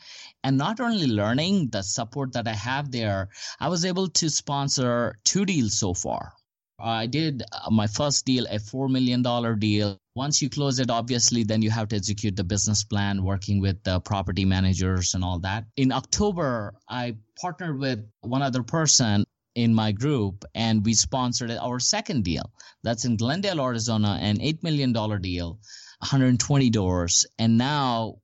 and 0.43 0.57
not 0.57 0.79
only 0.79 1.05
learning 1.05 1.69
the 1.69 1.83
support 1.83 2.33
that 2.33 2.47
I 2.47 2.53
have 2.53 2.91
there, 2.91 3.29
I 3.59 3.69
was 3.69 3.85
able 3.85 4.07
to 4.09 4.29
sponsor 4.29 5.19
two 5.23 5.45
deals 5.45 5.77
so 5.77 5.93
far. 5.93 6.33
I 6.81 7.07
did 7.07 7.43
uh, 7.51 7.69
my 7.69 7.87
first 7.87 8.25
deal, 8.25 8.45
a 8.45 8.57
$4 8.57 8.89
million 8.89 9.21
deal. 9.59 9.97
Once 10.15 10.41
you 10.41 10.49
close 10.49 10.79
it, 10.79 10.89
obviously, 10.89 11.43
then 11.43 11.61
you 11.61 11.69
have 11.69 11.89
to 11.89 11.95
execute 11.97 12.35
the 12.35 12.43
business 12.43 12.83
plan, 12.83 13.23
working 13.23 13.59
with 13.61 13.83
the 13.83 13.99
property 13.99 14.45
managers 14.45 15.13
and 15.13 15.23
all 15.23 15.39
that. 15.39 15.65
In 15.75 15.91
October, 15.91 16.73
I 16.89 17.17
partnered 17.39 17.79
with 17.79 18.09
one 18.21 18.41
other 18.41 18.63
person 18.63 19.25
in 19.55 19.73
my 19.73 19.91
group 19.91 20.45
and 20.55 20.85
we 20.85 20.93
sponsored 20.93 21.51
our 21.51 21.79
second 21.79 22.23
deal. 22.23 22.51
That's 22.83 23.05
in 23.05 23.17
glendale 23.17 23.61
arizona 23.61 24.17
an 24.21 24.39
$8 24.39 24.63
million 24.63 24.93
deal 25.21 25.59
120 25.99 26.69
doors. 26.69 27.25
And 27.37 27.57
now 27.57 28.19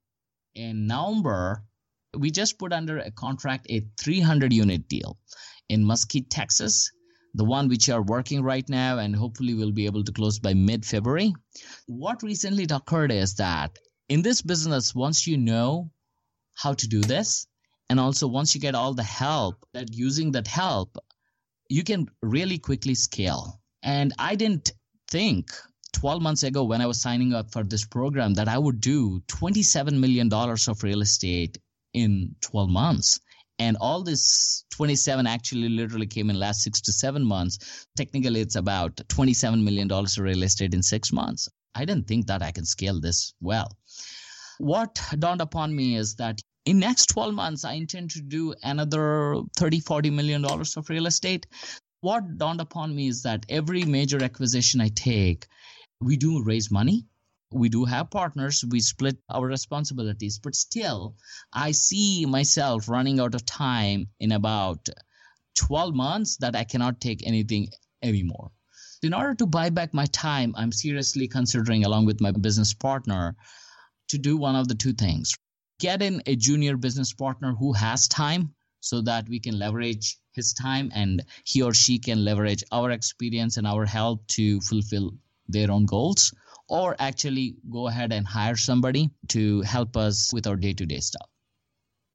in 0.56 0.88
november 0.88 1.64
we 2.18 2.32
just 2.32 2.58
put 2.58 2.72
under 2.72 2.98
a 3.00 3.12
contract 3.12 3.68
a 3.70 3.86
300 4.00 4.54
unit 4.54 4.88
deal 4.88 5.18
in 5.70 5.86
mesquite 5.86 6.30
texas 6.30 6.92
the 7.34 7.44
one 7.44 7.68
which 7.68 7.90
are 7.90 8.02
working 8.02 8.42
right 8.42 8.68
now 8.70 8.98
and 8.98 9.16
hopefully 9.16 9.54
we'll 9.54 9.74
be 9.74 9.86
able 9.86 10.04
to 10.04 10.14
close 10.14 10.40
by 10.40 10.54
mid 10.54 10.86
february 10.86 11.34
what 11.88 12.24
recently 12.24 12.66
occurred 12.70 13.12
is 13.12 13.36
that 13.36 13.78
in 14.08 14.22
this 14.22 14.42
business 14.42 14.96
once 14.96 15.28
you 15.28 15.38
know 15.38 15.92
how 16.54 16.74
to 16.74 16.88
do 16.88 17.02
this 17.02 17.48
and 17.90 18.00
also 18.00 18.28
once 18.28 18.56
you 18.56 18.62
get 18.62 18.76
all 18.76 18.94
the 18.94 19.04
help 19.04 19.66
that 19.74 19.94
using 19.94 20.32
that 20.32 20.48
help 20.48 20.98
you 21.70 21.84
can 21.84 22.08
really 22.22 22.58
quickly 22.58 22.96
scale. 22.96 23.60
And 23.84 24.14
I 24.18 24.36
didn't 24.36 24.72
think 25.10 25.52
12 25.94 26.22
months 26.22 26.44
ago 26.44 26.64
when 26.64 26.82
I 26.82 26.88
was 26.88 27.02
signing 27.02 27.34
up 27.34 27.52
for 27.52 27.64
this 27.64 27.86
program 27.86 28.34
that 28.36 28.48
I 28.48 28.58
would 28.58 28.82
do 28.82 29.22
$27 29.28 30.00
million 30.00 30.32
of 30.32 30.84
real 30.84 31.02
estate 31.02 31.58
in 31.94 32.36
12 32.42 32.70
months. 32.70 33.20
And 33.58 33.78
all 33.80 34.04
this 34.04 34.66
27 34.72 35.26
actually 35.28 35.70
literally 35.70 36.08
came 36.08 36.30
in 36.30 36.38
last 36.38 36.62
six 36.62 36.82
to 36.82 36.92
seven 36.92 37.24
months. 37.24 37.88
Technically, 37.96 38.42
it's 38.42 38.58
about 38.58 38.98
$27 38.98 39.64
million 39.64 39.90
of 39.90 40.18
real 40.18 40.44
estate 40.44 40.74
in 40.74 40.84
six 40.84 41.14
months. 41.14 41.48
I 41.74 41.86
didn't 41.86 42.08
think 42.08 42.28
that 42.28 42.44
I 42.44 42.52
can 42.52 42.66
scale 42.66 43.00
this 43.00 43.34
well. 43.40 43.72
What 44.58 45.00
dawned 45.18 45.42
upon 45.42 45.76
me 45.76 45.96
is 45.96 46.16
that 46.16 46.42
in 46.66 46.80
next 46.80 47.08
12 47.08 47.34
months 47.34 47.66
i 47.66 47.74
intend 47.74 48.12
to 48.12 48.22
do 48.22 48.54
another 48.64 49.42
30 49.58 49.80
40 49.80 50.10
million 50.10 50.42
dollars 50.42 50.76
of 50.78 50.90
real 50.90 51.06
estate 51.06 51.48
what 52.02 52.38
dawned 52.38 52.62
upon 52.62 52.96
me 52.96 53.08
is 53.08 53.24
that 53.24 53.46
every 53.50 53.84
major 53.86 54.24
acquisition 54.24 54.82
i 54.82 54.90
take 54.90 55.48
we 56.02 56.18
do 56.18 56.44
raise 56.44 56.72
money 56.72 57.06
we 57.56 57.70
do 57.70 57.86
have 57.86 58.10
partners. 58.10 58.66
We 58.70 58.82
split 58.82 59.18
our 59.30 59.48
responsibilities, 59.48 60.40
but 60.40 60.56
still, 60.56 61.16
I 61.54 61.72
see 61.72 62.26
myself 62.26 62.90
running 62.90 63.20
out 63.20 63.34
of 63.34 63.46
time 63.46 64.08
in 64.20 64.32
about 64.34 64.90
12 65.56 65.96
months 65.96 66.38
that 66.38 66.56
I 66.56 66.66
cannot 66.66 67.00
take 67.00 67.26
anything 67.26 67.70
anymore. 68.02 68.52
In 69.02 69.14
order 69.14 69.36
to 69.36 69.46
buy 69.46 69.70
back 69.70 69.94
my 69.94 70.06
time, 70.08 70.54
I'm 70.58 70.72
seriously 70.72 71.28
considering, 71.28 71.86
along 71.86 72.06
with 72.06 72.20
my 72.20 72.32
business 72.32 72.74
partner, 72.74 73.36
to 74.10 74.18
do 74.18 74.36
one 74.38 74.56
of 74.56 74.68
the 74.68 74.76
two 74.76 74.94
things 74.94 75.34
get 75.80 76.02
in 76.02 76.22
a 76.26 76.36
junior 76.36 76.78
business 76.78 77.14
partner 77.14 77.54
who 77.54 77.74
has 77.74 78.08
time 78.08 78.54
so 78.80 79.02
that 79.02 79.28
we 79.28 79.40
can 79.40 79.58
leverage 79.58 80.18
his 80.34 80.54
time 80.54 80.92
and 80.94 81.24
he 81.44 81.62
or 81.62 81.74
she 81.74 81.98
can 81.98 82.24
leverage 82.24 82.64
our 82.72 82.92
experience 82.92 83.58
and 83.58 83.66
our 83.66 83.86
help 83.86 84.26
to 84.28 84.62
fulfill 84.62 85.12
their 85.48 85.72
own 85.72 85.86
goals 85.86 86.34
or 86.68 86.96
actually 87.00 87.56
go 87.72 87.88
ahead 87.88 88.12
and 88.12 88.26
hire 88.28 88.56
somebody 88.56 89.10
to 89.28 89.62
help 89.62 89.96
us 89.98 90.34
with 90.34 90.48
our 90.48 90.56
day-to-day 90.56 91.00
stuff. 91.00 91.30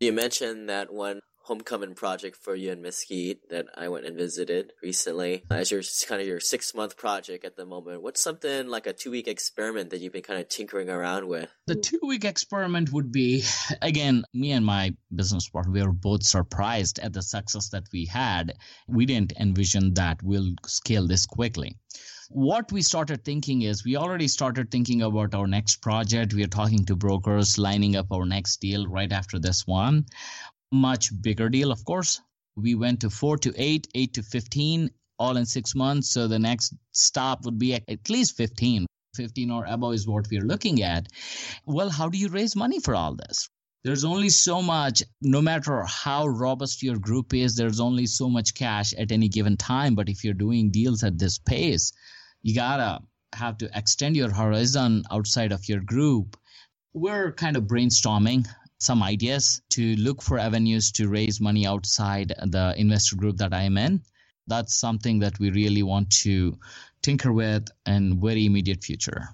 You 0.01 0.13
mentioned 0.13 0.69
that 0.69 0.93
one 0.93 1.21
homecoming 1.51 1.97
project 1.97 2.37
for 2.37 2.55
you 2.55 2.71
in 2.71 2.81
Mesquite 2.81 3.49
that 3.51 3.67
I 3.75 3.89
went 3.89 4.07
and 4.07 4.17
visited 4.17 4.73
recently. 4.85 5.43
As 5.51 5.73
your 5.73 5.83
kind 6.07 6.23
of 6.23 6.29
your 6.29 6.39
six 6.39 6.77
month 6.77 6.97
project 6.97 7.45
at 7.45 7.57
the 7.57 7.67
moment, 7.67 8.03
what's 8.03 8.23
something 8.23 8.69
like 8.69 8.87
a 8.87 8.93
two 8.93 9.11
week 9.11 9.27
experiment 9.27 9.91
that 9.91 10.01
you've 10.01 10.13
been 10.13 10.23
kind 10.23 10.41
of 10.41 10.49
tinkering 10.49 10.89
around 10.89 11.27
with? 11.27 11.51
The 11.67 11.75
two 11.75 11.99
week 12.05 12.25
experiment 12.25 12.93
would 12.93 13.11
be 13.11 13.43
again, 13.83 14.23
me 14.33 14.53
and 14.53 14.65
my 14.65 14.95
business 15.13 15.49
partner, 15.49 15.73
we 15.73 15.83
were 15.83 15.93
both 15.93 16.23
surprised 16.23 17.01
at 17.01 17.13
the 17.13 17.23
success 17.23 17.71
that 17.71 17.89
we 17.93 18.07
had. 18.07 18.53
We 18.87 19.05
didn't 19.07 19.33
envision 19.33 19.95
that 19.95 20.23
we'll 20.23 20.55
scale 20.67 21.09
this 21.09 21.27
quickly 21.27 21.77
what 22.33 22.71
we 22.71 22.81
started 22.81 23.25
thinking 23.25 23.63
is 23.63 23.85
we 23.85 23.97
already 23.97 24.29
started 24.29 24.71
thinking 24.71 25.03
about 25.03 25.35
our 25.35 25.49
next 25.49 25.83
project. 25.83 26.33
We 26.33 26.45
are 26.45 26.55
talking 26.61 26.85
to 26.85 26.95
brokers, 26.95 27.59
lining 27.59 27.97
up 27.97 28.07
our 28.13 28.25
next 28.25 28.61
deal 28.61 28.87
right 28.87 29.11
after 29.11 29.41
this 29.41 29.67
one 29.67 30.05
much 30.73 31.11
bigger 31.23 31.49
deal, 31.49 31.71
of 31.73 31.85
course. 31.85 32.21
We 32.57 32.75
went 32.75 33.01
to 33.01 33.11
four 33.11 33.39
to 33.39 33.53
eight, 33.57 33.89
eight 33.95 34.15
to 34.15 34.23
15, 34.23 34.91
all 35.19 35.37
in 35.37 35.47
six 35.47 35.75
months. 35.75 36.11
So 36.11 36.29
the 36.29 36.39
next 36.39 36.75
stop 36.93 37.45
would 37.45 37.59
be 37.59 37.75
at 37.75 38.09
least 38.09 38.37
15. 38.37 38.87
15 39.17 39.51
or 39.51 39.65
above 39.67 39.95
is 39.95 40.07
what 40.07 40.29
we're 40.31 40.43
looking 40.43 40.83
at. 40.83 41.09
Well, 41.67 41.91
how 41.91 42.09
do 42.09 42.19
you 42.19 42.29
raise 42.29 42.55
money 42.55 42.81
for 42.81 42.95
all 42.95 43.17
this? 43.17 43.49
There's 43.83 44.05
only 44.05 44.29
so 44.29 44.61
much, 44.61 45.03
no 45.23 45.41
matter 45.41 45.83
how 45.85 46.27
robust 46.27 46.83
your 46.83 46.99
group 46.99 47.33
is, 47.33 47.57
there's 47.57 47.81
only 47.81 48.07
so 48.07 48.29
much 48.29 48.55
cash 48.55 48.93
at 48.93 49.11
any 49.11 49.29
given 49.29 49.57
time. 49.57 49.95
But 49.95 50.11
if 50.11 50.23
you're 50.23 50.35
doing 50.35 50.71
deals 50.71 51.03
at 51.03 51.19
this 51.19 51.39
pace, 51.39 51.93
you 52.43 52.55
gotta 52.55 53.01
have 53.33 53.59
to 53.59 53.71
extend 53.75 54.17
your 54.17 54.31
horizon 54.31 55.05
outside 55.11 55.53
of 55.53 55.69
your 55.69 55.81
group. 55.81 56.37
We're 56.93 57.33
kind 57.33 57.57
of 57.57 57.65
brainstorming 57.65 58.47
some 58.81 59.03
ideas 59.03 59.61
to 59.71 59.95
look 59.97 60.23
for 60.23 60.39
avenues 60.39 60.91
to 60.93 61.09
raise 61.09 61.41
money 61.41 61.67
outside 61.67 62.35
the 62.47 62.75
investor 62.77 63.15
group 63.15 63.37
that 63.37 63.53
I 63.53 63.63
am 63.63 63.77
in. 63.77 64.03
That's 64.47 64.77
something 64.77 65.21
that 65.21 65.39
we 65.39 65.51
really 65.51 65.83
want 65.83 66.11
to 66.23 66.59
tinker 67.03 67.33
with 67.33 67.69
in 67.87 68.21
very 68.21 68.47
immediate 68.47 68.83
future. 68.83 69.29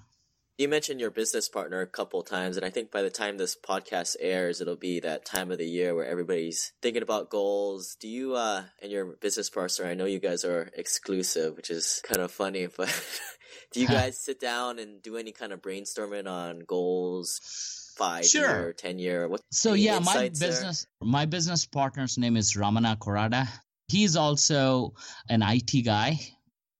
You 0.57 0.67
mentioned 0.67 0.99
your 0.99 1.11
business 1.11 1.47
partner 1.47 1.81
a 1.81 1.87
couple 1.87 2.23
times, 2.23 2.57
and 2.57 2.65
I 2.65 2.71
think 2.71 2.89
by 2.91 3.03
the 3.03 3.11
time 3.11 3.37
this 3.37 3.55
podcast 3.55 4.15
airs, 4.19 4.59
it'll 4.59 4.75
be 4.75 4.99
that 5.01 5.23
time 5.23 5.51
of 5.51 5.59
the 5.59 5.67
year 5.67 5.93
where 5.93 6.05
everybody's 6.05 6.73
thinking 6.81 7.03
about 7.03 7.29
goals. 7.29 7.95
Do 7.99 8.07
you 8.07 8.35
uh, 8.35 8.63
and 8.81 8.91
your 8.91 9.05
business 9.05 9.51
partner? 9.51 9.85
I 9.85 9.93
know 9.93 10.05
you 10.05 10.19
guys 10.19 10.43
are 10.43 10.71
exclusive, 10.75 11.55
which 11.55 11.69
is 11.69 12.01
kind 12.03 12.21
of 12.21 12.31
funny, 12.31 12.67
but 12.75 12.89
do 13.71 13.81
you 13.81 13.87
guys 13.99 14.19
sit 14.19 14.39
down 14.39 14.79
and 14.79 14.99
do 15.01 15.15
any 15.15 15.31
kind 15.31 15.53
of 15.53 15.61
brainstorming 15.61 16.27
on 16.27 16.61
goals? 16.67 17.86
Five 17.97 18.25
sure. 18.25 18.41
year, 18.41 18.73
ten 18.73 18.99
year? 18.99 19.27
What, 19.27 19.41
so 19.51 19.73
yeah, 19.73 19.99
my 19.99 20.29
business 20.29 20.87
there? 21.01 21.09
my 21.09 21.25
business 21.25 21.65
partner's 21.65 22.17
name 22.17 22.37
is 22.37 22.53
Ramana 22.53 22.97
Korada. 22.97 23.47
He's 23.87 24.15
also 24.15 24.93
an 25.29 25.41
IT 25.41 25.83
guy. 25.85 26.19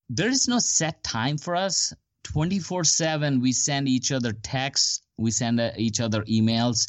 There 0.09 0.29
is 0.29 0.47
no 0.47 0.59
set 0.59 1.03
time 1.03 1.37
for 1.37 1.55
us. 1.55 1.93
24 2.33 2.83
7 2.83 3.39
we 3.39 3.53
send 3.53 3.87
each 3.87 4.11
other 4.11 4.33
texts 4.33 5.01
we 5.17 5.31
send 5.31 5.61
uh, 5.61 5.71
each 5.77 6.01
other 6.01 6.23
emails 6.23 6.85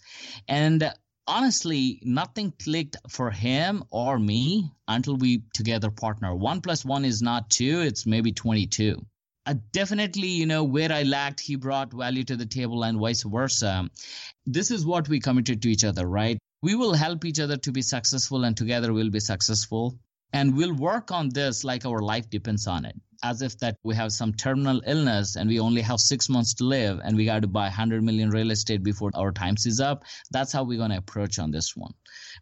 and 0.49 0.93
honestly 1.29 2.01
nothing 2.03 2.53
clicked 2.61 2.97
for 3.09 3.31
him 3.31 3.85
or 3.91 4.19
me 4.19 4.69
until 4.89 5.17
we 5.17 5.43
together 5.55 5.93
partner 5.93 6.35
one 6.35 6.61
plus 6.61 6.85
one 6.85 7.05
is 7.05 7.23
not 7.23 7.49
two 7.51 7.83
it's 7.83 8.05
maybe 8.05 8.33
22 8.33 9.01
uh, 9.49 9.55
definitely, 9.73 10.29
you 10.29 10.45
know, 10.45 10.63
where 10.63 10.93
I 10.93 11.05
lacked, 11.05 11.41
he 11.41 11.57
brought 11.57 11.91
value 11.91 12.23
to 12.25 12.37
the 12.37 12.45
table 12.45 12.83
and 12.85 13.01
vice 13.01 13.23
versa. 13.23 13.89
This 14.45 14.71
is 14.71 14.85
what 14.85 15.09
we 15.09 15.21
committed 15.21 15.63
to 15.63 15.71
each 15.71 15.85
other, 15.85 16.07
right? 16.07 16.39
We 16.61 16.75
will 16.75 16.93
help 16.93 17.25
each 17.25 17.41
other 17.41 17.57
to 17.57 17.73
be 17.73 17.81
successful 17.81 18.45
and 18.45 18.55
together 18.55 18.93
we'll 18.93 19.11
be 19.11 19.21
successful. 19.21 19.99
And 20.35 20.55
we'll 20.55 20.75
work 20.75 21.11
on 21.11 21.31
this 21.31 21.65
like 21.65 21.87
our 21.87 22.01
life 22.01 22.29
depends 22.29 22.67
on 22.67 22.85
it. 22.85 22.95
As 23.25 23.41
if 23.41 23.59
that 23.61 23.77
we 23.83 23.95
have 23.95 24.13
some 24.13 24.35
terminal 24.35 24.83
illness 24.87 25.37
and 25.37 25.49
we 25.49 25.59
only 25.59 25.81
have 25.81 26.01
six 26.01 26.29
months 26.29 26.53
to 26.55 26.65
live 26.65 27.01
and 27.03 27.17
we 27.17 27.25
got 27.25 27.41
to 27.41 27.49
buy 27.49 27.65
100 27.65 28.03
million 28.03 28.29
real 28.29 28.51
estate 28.51 28.83
before 28.83 29.11
our 29.15 29.33
time 29.33 29.55
is 29.65 29.81
up. 29.81 30.05
That's 30.31 30.53
how 30.53 30.63
we're 30.63 30.77
going 30.77 30.91
to 30.91 30.99
approach 30.99 31.39
on 31.39 31.51
this 31.51 31.75
one. 31.75 31.95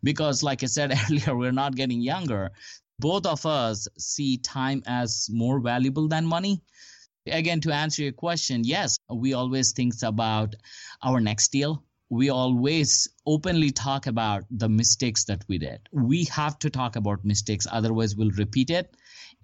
Because, 0.03 0.43
like 0.43 0.65
I 0.65 0.67
said 0.67 0.93
earlier, 1.09 1.37
we're 1.37 1.53
not 1.53 1.77
getting 1.77 2.01
younger. 2.01 2.51
Both 2.99 3.27
of 3.27 3.47
us 3.47 3.87
see 3.97 4.39
time 4.39 4.83
as 4.87 5.29
more 5.31 5.61
valuable 5.61 6.09
than 6.09 6.27
money 6.27 6.63
again 7.27 7.61
to 7.61 7.73
answer 7.73 8.03
your 8.03 8.13
question 8.13 8.63
yes 8.65 8.99
we 9.11 9.35
always 9.35 9.73
think 9.73 9.95
about 10.03 10.55
our 11.03 11.21
next 11.21 11.49
deal. 11.49 11.83
We 12.09 12.31
always 12.31 13.09
openly 13.27 13.71
talk 13.71 14.07
about 14.07 14.45
the 14.51 14.69
mistakes 14.69 15.25
that 15.25 15.45
we 15.49 15.59
did. 15.59 15.81
We 15.93 16.25
have 16.27 16.59
to 16.61 16.71
talk 16.71 16.95
about 16.95 17.25
mistakes 17.25 17.67
otherwise 17.71 18.15
we'll 18.15 18.31
repeat 18.31 18.71
it. 18.71 18.95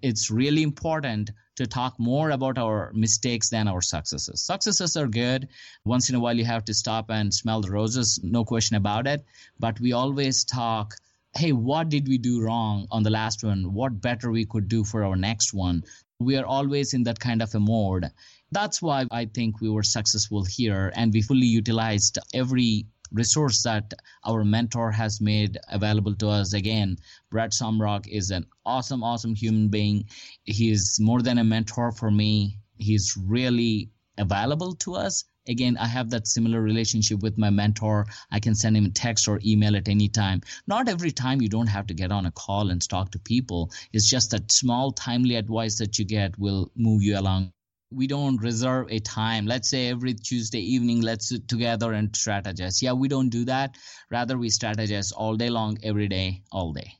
It's 0.01 0.31
really 0.31 0.63
important 0.63 1.31
to 1.57 1.67
talk 1.67 1.99
more 1.99 2.31
about 2.31 2.57
our 2.57 2.91
mistakes 2.93 3.49
than 3.49 3.67
our 3.67 3.81
successes. 3.81 4.41
Successes 4.41 4.97
are 4.97 5.07
good. 5.07 5.49
Once 5.85 6.09
in 6.09 6.15
a 6.15 6.19
while 6.19 6.37
you 6.37 6.45
have 6.45 6.65
to 6.65 6.73
stop 6.73 7.09
and 7.09 7.33
smell 7.33 7.61
the 7.61 7.71
roses 7.71 8.19
no 8.23 8.45
question 8.45 8.77
about 8.77 9.07
it. 9.07 9.25
But 9.59 9.79
we 9.79 9.91
always 9.91 10.45
talk 10.45 10.95
hey 11.35 11.51
what 11.51 11.89
did 11.89 12.07
we 12.07 12.19
do 12.19 12.41
wrong 12.41 12.87
on 12.91 13.03
the 13.03 13.09
last 13.09 13.43
one? 13.43 13.73
What 13.73 13.99
better 13.99 14.31
we 14.31 14.45
could 14.45 14.67
do 14.67 14.83
for 14.83 15.03
our 15.03 15.15
next 15.15 15.53
one 15.53 15.83
we 16.23 16.37
are 16.37 16.45
always 16.45 16.93
in 16.93 17.03
that 17.03 17.19
kind 17.19 17.41
of 17.41 17.53
a 17.55 17.59
mode. 17.59 18.09
That's 18.51 18.81
why 18.81 19.05
I 19.11 19.25
think 19.25 19.61
we 19.61 19.69
were 19.69 19.83
successful 19.83 20.43
here 20.43 20.91
and 20.95 21.13
we 21.13 21.21
fully 21.21 21.47
utilized 21.47 22.19
every 22.33 22.87
resource 23.11 23.63
that 23.63 23.93
our 24.25 24.43
mentor 24.43 24.91
has 24.91 25.21
made 25.21 25.57
available 25.69 26.15
to 26.15 26.29
us. 26.29 26.53
Again, 26.53 26.97
Brad 27.29 27.51
Sumrok 27.51 28.07
is 28.07 28.31
an 28.31 28.45
awesome, 28.65 29.03
awesome 29.03 29.35
human 29.35 29.69
being. 29.69 30.05
He 30.43 30.71
is 30.71 30.99
more 30.99 31.21
than 31.21 31.37
a 31.37 31.43
mentor 31.43 31.91
for 31.91 32.09
me. 32.09 32.59
He's 32.77 33.15
really 33.17 33.91
available 34.17 34.73
to 34.75 34.95
us 34.95 35.23
again 35.47 35.77
i 35.77 35.85
have 35.85 36.09
that 36.09 36.27
similar 36.27 36.61
relationship 36.61 37.21
with 37.21 37.37
my 37.37 37.49
mentor. 37.49 38.05
I 38.31 38.39
can 38.39 38.55
send 38.55 38.77
him 38.77 38.85
a 38.85 38.89
text 38.89 39.27
or 39.27 39.39
email 39.45 39.75
at 39.75 39.87
any 39.89 40.07
time. 40.07 40.41
Not 40.67 40.87
every 40.87 41.11
time 41.11 41.41
you 41.41 41.49
don't 41.49 41.67
have 41.67 41.87
to 41.87 41.93
get 41.93 42.11
on 42.11 42.25
a 42.25 42.31
call 42.31 42.69
and 42.69 42.81
talk 42.87 43.11
to 43.11 43.19
people. 43.19 43.71
It's 43.91 44.09
just 44.09 44.31
that 44.31 44.51
small 44.51 44.91
timely 44.91 45.35
advice 45.35 45.77
that 45.77 45.99
you 45.99 46.05
get 46.05 46.37
will 46.39 46.71
move 46.75 47.03
you 47.03 47.17
along. 47.17 47.51
We 47.91 48.07
don't 48.07 48.37
reserve 48.41 48.87
a 48.89 48.99
time. 48.99 49.45
Let's 49.45 49.69
say 49.69 49.89
every 49.89 50.13
tuesday 50.13 50.61
evening 50.61 51.01
let's 51.01 51.29
sit 51.29 51.47
together 51.47 51.93
and 51.93 52.11
strategize. 52.11 52.81
Yeah 52.81 52.93
we 52.93 53.07
don't 53.07 53.29
do 53.29 53.45
that. 53.45 53.75
Rather 54.09 54.37
we 54.37 54.49
strategize 54.49 55.11
all 55.15 55.35
day 55.35 55.49
long 55.49 55.77
every 55.83 56.07
day 56.07 56.43
all 56.51 56.73
day. 56.73 56.93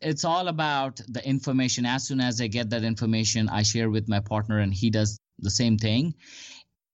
It's 0.00 0.24
all 0.24 0.48
about 0.48 1.00
the 1.08 1.24
information. 1.26 1.86
As 1.86 2.06
soon 2.06 2.20
as 2.20 2.40
i 2.40 2.46
get 2.46 2.70
that 2.70 2.84
information 2.84 3.48
i 3.48 3.62
share 3.62 3.90
with 3.90 4.08
my 4.08 4.20
partner 4.20 4.58
and 4.58 4.74
he 4.74 4.90
does 4.90 5.18
the 5.38 5.50
same 5.50 5.76
thing 5.76 6.14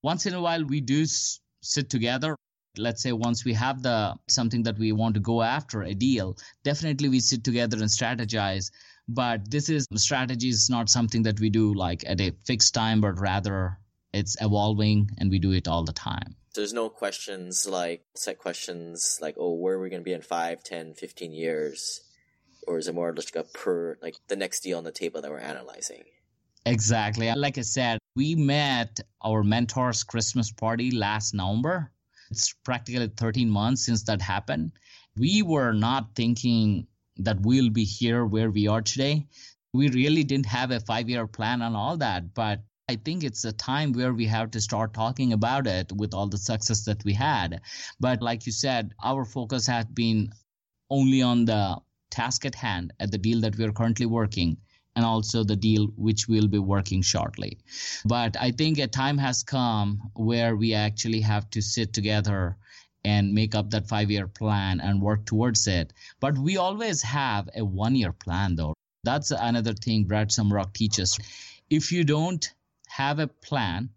once 0.02 0.26
in 0.26 0.34
a 0.34 0.40
while 0.40 0.64
we 0.64 0.80
do 0.80 1.02
s- 1.02 1.40
sit 1.62 1.90
together. 1.90 2.36
Let's 2.76 3.02
say 3.02 3.12
once 3.12 3.44
we 3.44 3.54
have 3.54 3.82
the 3.82 4.14
something 4.28 4.62
that 4.64 4.78
we 4.78 4.92
want 4.92 5.14
to 5.14 5.20
go 5.20 5.42
after 5.42 5.82
a 5.82 5.94
deal 5.94 6.36
definitely 6.62 7.08
we 7.08 7.20
sit 7.20 7.42
together 7.42 7.76
and 7.78 7.86
strategize. 7.86 8.70
But 9.08 9.50
this 9.50 9.68
is 9.68 9.86
strategy 9.96 10.48
is 10.48 10.68
not 10.70 10.88
something 10.88 11.22
that 11.22 11.40
we 11.40 11.50
do 11.50 11.74
like 11.74 12.04
at 12.06 12.20
a 12.20 12.32
fixed 12.46 12.74
time 12.74 13.00
but 13.00 13.18
rather 13.18 13.78
it's 14.12 14.36
evolving 14.40 15.10
and 15.18 15.30
we 15.30 15.38
do 15.38 15.52
it 15.52 15.66
all 15.66 15.84
the 15.84 15.92
time. 15.92 16.36
There's 16.54 16.72
no 16.72 16.88
questions 16.88 17.66
like 17.66 18.04
set 18.14 18.38
questions 18.38 19.18
like 19.20 19.34
oh 19.38 19.54
where 19.54 19.74
are 19.74 19.80
we 19.80 19.90
going 19.90 20.02
to 20.02 20.04
be 20.04 20.12
in 20.12 20.22
5 20.22 20.62
10 20.62 20.94
15 20.94 21.32
years? 21.32 22.02
Or 22.66 22.78
is 22.78 22.86
it 22.86 22.94
more 22.94 23.12
like 23.14 23.34
a 23.34 23.44
per 23.44 23.98
like 24.02 24.16
the 24.28 24.36
next 24.36 24.60
deal 24.60 24.78
on 24.78 24.84
the 24.84 24.92
table 24.92 25.20
that 25.22 25.30
we're 25.30 25.38
analyzing? 25.38 26.04
Exactly. 26.66 27.32
Like 27.34 27.56
I 27.56 27.62
said, 27.62 27.98
we 28.18 28.34
met 28.34 28.98
our 29.24 29.44
mentor's 29.44 30.02
Christmas 30.02 30.50
party 30.50 30.90
last 30.90 31.34
November. 31.34 31.92
It's 32.32 32.52
practically 32.64 33.06
13 33.06 33.48
months 33.48 33.86
since 33.86 34.02
that 34.04 34.20
happened. 34.20 34.72
We 35.16 35.42
were 35.42 35.72
not 35.72 36.16
thinking 36.16 36.88
that 37.18 37.40
we'll 37.42 37.70
be 37.70 37.84
here 37.84 38.26
where 38.26 38.50
we 38.50 38.66
are 38.66 38.82
today. 38.82 39.28
We 39.72 39.88
really 39.90 40.24
didn't 40.24 40.46
have 40.46 40.72
a 40.72 40.80
five 40.80 41.08
year 41.08 41.28
plan 41.28 41.62
on 41.62 41.76
all 41.76 41.96
that, 41.98 42.34
but 42.34 42.64
I 42.88 42.96
think 42.96 43.22
it's 43.22 43.44
a 43.44 43.52
time 43.52 43.92
where 43.92 44.12
we 44.12 44.26
have 44.26 44.50
to 44.50 44.60
start 44.60 44.94
talking 44.94 45.32
about 45.32 45.68
it 45.68 45.92
with 45.92 46.12
all 46.12 46.26
the 46.26 46.38
success 46.38 46.84
that 46.86 47.04
we 47.04 47.14
had. 47.14 47.60
But 48.00 48.20
like 48.20 48.46
you 48.46 48.52
said, 48.52 48.94
our 49.00 49.24
focus 49.24 49.68
has 49.68 49.84
been 49.84 50.32
only 50.90 51.22
on 51.22 51.44
the 51.44 51.76
task 52.10 52.44
at 52.46 52.56
hand, 52.56 52.92
at 52.98 53.12
the 53.12 53.18
deal 53.18 53.40
that 53.42 53.56
we 53.56 53.64
are 53.64 53.72
currently 53.72 54.06
working, 54.06 54.56
and 54.98 55.06
also 55.06 55.44
the 55.44 55.54
deal 55.54 55.86
which 55.94 56.26
we'll 56.26 56.48
be 56.48 56.58
working 56.58 57.02
shortly. 57.02 57.56
But 58.04 58.36
I 58.36 58.50
think 58.50 58.78
a 58.78 58.88
time 58.88 59.16
has 59.18 59.44
come 59.44 60.10
where 60.14 60.56
we 60.56 60.74
actually 60.74 61.20
have 61.20 61.48
to 61.50 61.62
sit 61.62 61.92
together 61.92 62.56
and 63.04 63.32
make 63.32 63.54
up 63.54 63.70
that 63.70 63.86
five 63.86 64.10
year 64.10 64.26
plan 64.26 64.80
and 64.80 65.00
work 65.00 65.24
towards 65.24 65.68
it. 65.68 65.92
But 66.18 66.36
we 66.36 66.56
always 66.56 67.00
have 67.02 67.48
a 67.54 67.64
one 67.64 67.94
year 67.94 68.10
plan, 68.10 68.56
though. 68.56 68.74
That's 69.04 69.30
another 69.30 69.72
thing 69.72 70.02
Brad 70.02 70.30
Sumrok 70.30 70.72
teaches. 70.72 71.16
If 71.70 71.92
you 71.92 72.02
don't 72.02 72.52
have 72.88 73.20
a 73.20 73.28
plan, 73.28 73.90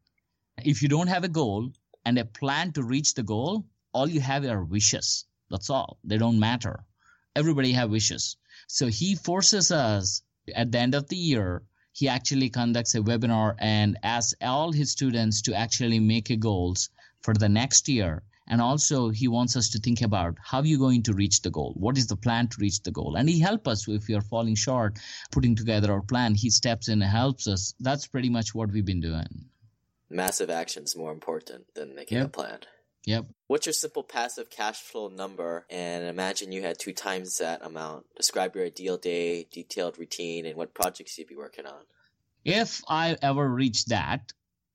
if 0.63 0.83
you 0.83 0.87
don't 0.87 1.07
have 1.07 1.23
a 1.23 1.35
goal 1.41 1.71
and 2.05 2.19
a 2.19 2.25
plan 2.25 2.73
to 2.73 2.83
reach 2.83 3.15
the 3.15 3.23
goal, 3.23 3.65
all 3.91 4.07
you 4.07 4.21
have 4.21 4.45
are 4.45 4.63
wishes. 4.63 5.25
That's 5.49 5.71
all. 5.71 5.97
They 6.03 6.19
don't 6.19 6.39
matter. 6.39 6.83
Everybody 7.35 7.71
have 7.71 7.89
wishes. 7.89 8.37
So 8.67 8.85
he 8.85 9.15
forces 9.15 9.71
us 9.71 10.21
at 10.55 10.71
the 10.71 10.79
end 10.79 10.95
of 10.95 11.07
the 11.07 11.15
year, 11.15 11.63
he 11.93 12.07
actually 12.07 12.49
conducts 12.49 12.95
a 12.95 13.01
webinar 13.01 13.55
and 13.59 13.97
asks 14.03 14.33
all 14.41 14.71
his 14.71 14.91
students 14.91 15.41
to 15.43 15.53
actually 15.53 15.99
make 15.99 16.29
a 16.29 16.37
goals 16.37 16.89
for 17.21 17.33
the 17.33 17.49
next 17.49 17.89
year. 17.89 18.23
And 18.47 18.61
also 18.61 19.09
he 19.09 19.27
wants 19.27 19.55
us 19.55 19.69
to 19.69 19.79
think 19.79 20.01
about 20.01 20.37
how 20.43 20.61
you're 20.63 20.79
going 20.79 21.03
to 21.03 21.13
reach 21.13 21.41
the 21.41 21.49
goal? 21.49 21.73
What 21.77 21.97
is 21.97 22.07
the 22.07 22.15
plan 22.15 22.47
to 22.49 22.57
reach 22.59 22.81
the 22.81 22.91
goal? 22.91 23.15
And 23.15 23.29
he 23.29 23.39
helps 23.39 23.67
us 23.67 23.87
if 23.87 24.07
we 24.07 24.15
are 24.15 24.21
falling 24.21 24.55
short 24.55 24.99
putting 25.31 25.55
together 25.55 25.91
our 25.91 26.01
plan. 26.01 26.35
He 26.35 26.49
steps 26.49 26.87
in 26.87 27.01
and 27.01 27.11
helps 27.11 27.47
us. 27.47 27.73
That's 27.79 28.07
pretty 28.07 28.29
much 28.29 28.53
what 28.53 28.71
we've 28.71 28.85
been 28.85 29.01
doing. 29.01 29.45
Massive 30.09 30.49
action 30.49 30.83
is 30.83 30.97
more 30.97 31.11
important 31.11 31.73
than 31.73 31.95
making 31.95 32.17
yep. 32.17 32.27
a 32.27 32.29
plan 32.29 32.59
Yep. 33.05 33.25
What's 33.47 33.65
your 33.65 33.73
simple 33.73 34.03
passive 34.03 34.49
cash 34.49 34.79
flow 34.81 35.07
number? 35.07 35.65
And 35.69 36.05
imagine 36.05 36.51
you 36.51 36.61
had 36.61 36.77
two 36.79 36.93
times 36.93 37.37
that 37.37 37.65
amount. 37.65 38.05
Describe 38.15 38.55
your 38.55 38.65
ideal 38.65 38.97
day, 38.97 39.47
detailed 39.51 39.97
routine, 39.97 40.45
and 40.45 40.55
what 40.55 40.73
projects 40.73 41.17
you'd 41.17 41.27
be 41.27 41.35
working 41.35 41.65
on. 41.65 41.81
If 42.45 42.81
I 42.87 43.17
ever 43.21 43.47
reach 43.47 43.85
that, 43.85 44.33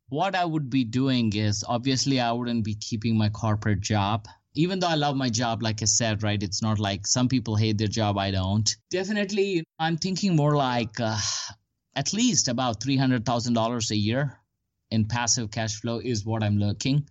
what 0.09 0.35
I 0.35 0.45
would 0.45 0.71
be 0.71 0.85
doing 0.85 1.33
is 1.35 1.65
obviously 1.67 2.21
I 2.21 2.33
wouldn't 2.33 2.65
be 2.65 2.75
keeping 2.75 3.17
my 3.17 3.29
corporate 3.29 3.81
job. 3.81 4.29
Even 4.55 4.79
though 4.79 4.89
I 4.89 4.95
love 4.95 5.17
my 5.17 5.29
job, 5.29 5.63
like 5.63 5.83
I 5.83 5.85
said, 5.85 6.23
right? 6.23 6.43
It's 6.43 6.63
not 6.63 6.79
like 6.79 7.07
some 7.07 7.29
people 7.29 7.57
hate 7.57 7.77
their 7.77 7.89
job, 7.89 8.17
I 8.17 8.31
don't. 8.31 8.75
Definitely, 8.91 9.65
I'm 9.79 9.99
thinking 9.99 10.35
more 10.35 10.57
like 10.57 10.99
uh, 10.99 11.19
at 11.95 12.13
least 12.13 12.49
about 12.49 12.81
$300,000 12.81 13.91
a 13.91 13.97
year 13.97 14.39
in 14.91 15.07
passive 15.07 15.51
cash 15.51 15.81
flow 15.81 15.99
is 15.99 16.25
what 16.25 16.43
I'm 16.43 16.57
looking. 16.57 17.09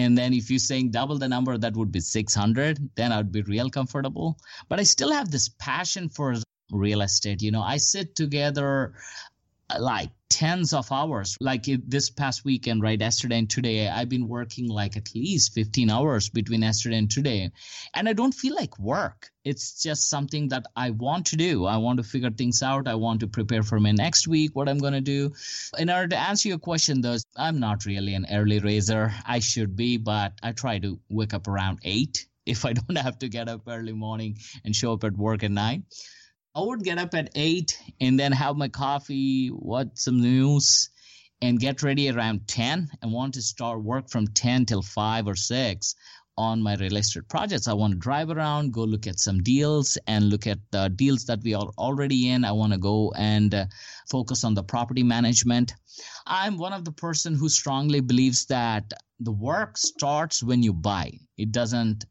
And 0.00 0.16
then 0.16 0.32
if 0.32 0.50
you're 0.50 0.58
saying 0.58 0.92
double 0.92 1.18
the 1.18 1.28
number, 1.28 1.58
that 1.58 1.76
would 1.76 1.92
be 1.92 2.00
600, 2.00 2.90
then 2.96 3.12
I'd 3.12 3.30
be 3.30 3.42
real 3.42 3.68
comfortable. 3.68 4.38
But 4.68 4.80
I 4.80 4.84
still 4.84 5.12
have 5.12 5.30
this 5.30 5.48
passion 5.48 6.08
for 6.08 6.34
real 6.72 7.02
estate. 7.02 7.42
You 7.42 7.50
know, 7.50 7.62
I 7.62 7.76
sit 7.76 8.14
together 8.14 8.94
like 9.78 10.10
tens 10.30 10.72
of 10.72 10.90
hours. 10.92 11.36
Like 11.40 11.64
this 11.64 12.08
past 12.08 12.44
weekend 12.44 12.82
right 12.82 12.98
yesterday 12.98 13.38
and 13.38 13.50
today 13.50 13.88
i've 13.88 14.08
been 14.08 14.28
working 14.28 14.68
like 14.68 14.96
at 14.96 15.14
least 15.14 15.52
15 15.52 15.90
hours 15.90 16.30
between 16.30 16.62
yesterday 16.62 16.96
and 16.96 17.10
today. 17.10 17.50
And 17.94 18.08
i 18.08 18.12
don't 18.12 18.32
feel 18.32 18.54
like 18.54 18.78
work. 18.78 19.30
It's 19.44 19.82
just 19.82 20.08
something 20.08 20.48
that 20.48 20.66
i 20.76 20.90
want 20.90 21.26
to 21.26 21.36
do. 21.36 21.66
I 21.66 21.76
want 21.78 21.98
to 21.98 22.04
figure 22.04 22.30
things 22.30 22.62
out. 22.62 22.88
I 22.88 22.94
want 22.94 23.20
to 23.20 23.26
prepare 23.26 23.62
for 23.62 23.80
my 23.80 23.90
next 23.90 24.28
week 24.28 24.54
what 24.54 24.68
i'm 24.68 24.78
going 24.78 24.94
to 24.94 25.00
do. 25.00 25.32
In 25.78 25.90
order 25.90 26.08
to 26.08 26.18
answer 26.18 26.48
your 26.48 26.58
question 26.58 27.00
though 27.00 27.16
i'm 27.36 27.58
not 27.58 27.84
really 27.84 28.14
an 28.14 28.26
early 28.30 28.60
raiser. 28.60 29.12
I 29.26 29.40
should 29.40 29.76
be 29.76 29.96
but 29.96 30.32
i 30.42 30.52
try 30.52 30.78
to 30.78 30.98
wake 31.10 31.34
up 31.34 31.48
around 31.48 31.80
8 31.82 32.26
if 32.46 32.64
i 32.64 32.72
don't 32.80 32.98
have 32.98 33.18
to 33.18 33.28
get 33.28 33.48
up 33.48 33.62
early 33.66 33.92
morning 33.92 34.38
and 34.64 34.74
show 34.74 34.92
up 34.92 35.04
at 35.04 35.16
work 35.16 35.42
at 35.42 35.50
9 35.50 35.84
I 36.52 36.62
would 36.62 36.82
get 36.82 36.98
up 36.98 37.14
at 37.14 37.30
eight 37.36 37.78
and 38.00 38.18
then 38.18 38.32
have 38.32 38.56
my 38.56 38.68
coffee, 38.68 39.50
watch 39.52 39.90
some 39.94 40.20
news, 40.20 40.90
and 41.40 41.60
get 41.60 41.84
ready 41.84 42.10
around 42.10 42.48
10 42.48 42.90
and 43.00 43.12
want 43.12 43.34
to 43.34 43.42
start 43.42 43.82
work 43.82 44.10
from 44.10 44.26
10 44.26 44.66
till 44.66 44.82
5 44.82 45.28
or 45.28 45.36
6 45.36 45.94
on 46.36 46.60
my 46.60 46.74
real 46.74 46.96
estate 46.96 47.28
projects. 47.28 47.68
I 47.68 47.74
want 47.74 47.92
to 47.92 47.98
drive 47.98 48.30
around, 48.30 48.72
go 48.72 48.82
look 48.82 49.06
at 49.06 49.20
some 49.20 49.42
deals 49.44 49.96
and 50.08 50.28
look 50.28 50.48
at 50.48 50.58
the 50.72 50.88
deals 50.88 51.26
that 51.26 51.40
we 51.44 51.54
are 51.54 51.70
already 51.78 52.30
in. 52.30 52.44
I 52.44 52.52
want 52.52 52.72
to 52.72 52.78
go 52.78 53.12
and 53.16 53.54
uh, 53.54 53.66
focus 54.10 54.42
on 54.42 54.54
the 54.54 54.64
property 54.64 55.04
management. 55.04 55.74
I'm 56.26 56.58
one 56.58 56.72
of 56.72 56.84
the 56.84 56.92
person 56.92 57.34
who 57.34 57.48
strongly 57.48 58.00
believes 58.00 58.46
that 58.46 58.92
the 59.20 59.32
work 59.32 59.78
starts 59.78 60.42
when 60.42 60.64
you 60.64 60.72
buy. 60.72 61.12
It 61.36 61.52
doesn't 61.52 62.06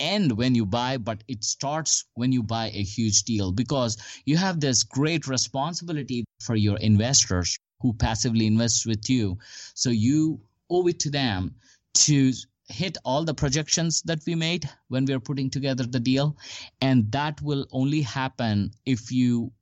end 0.00 0.32
when 0.32 0.54
you 0.54 0.66
buy, 0.66 0.96
but 0.96 1.22
it 1.28 1.44
starts 1.44 2.04
when 2.14 2.32
you 2.32 2.42
buy 2.42 2.66
a 2.66 2.82
huge 2.82 3.24
deal 3.24 3.52
because 3.52 3.96
you 4.24 4.36
have 4.36 4.60
this 4.60 4.82
great 4.82 5.26
responsibility 5.26 6.24
for 6.40 6.56
your 6.56 6.78
investors 6.78 7.58
who 7.80 7.92
passively 7.92 8.46
invest 8.46 8.86
with 8.86 9.08
you. 9.08 9.38
So 9.74 9.90
you 9.90 10.40
owe 10.70 10.86
it 10.86 11.00
to 11.00 11.10
them 11.10 11.54
to 11.94 12.32
hit 12.68 12.98
all 13.04 13.24
the 13.24 13.34
projections 13.34 14.02
that 14.02 14.20
we 14.26 14.34
made 14.34 14.68
when 14.88 15.04
we 15.04 15.14
are 15.14 15.20
putting 15.20 15.50
together 15.50 15.84
the 15.84 16.00
deal. 16.00 16.36
And 16.80 17.10
that 17.12 17.40
will 17.40 17.66
only 17.72 18.02
happen 18.02 18.72
if 18.84 19.10
you 19.10 19.52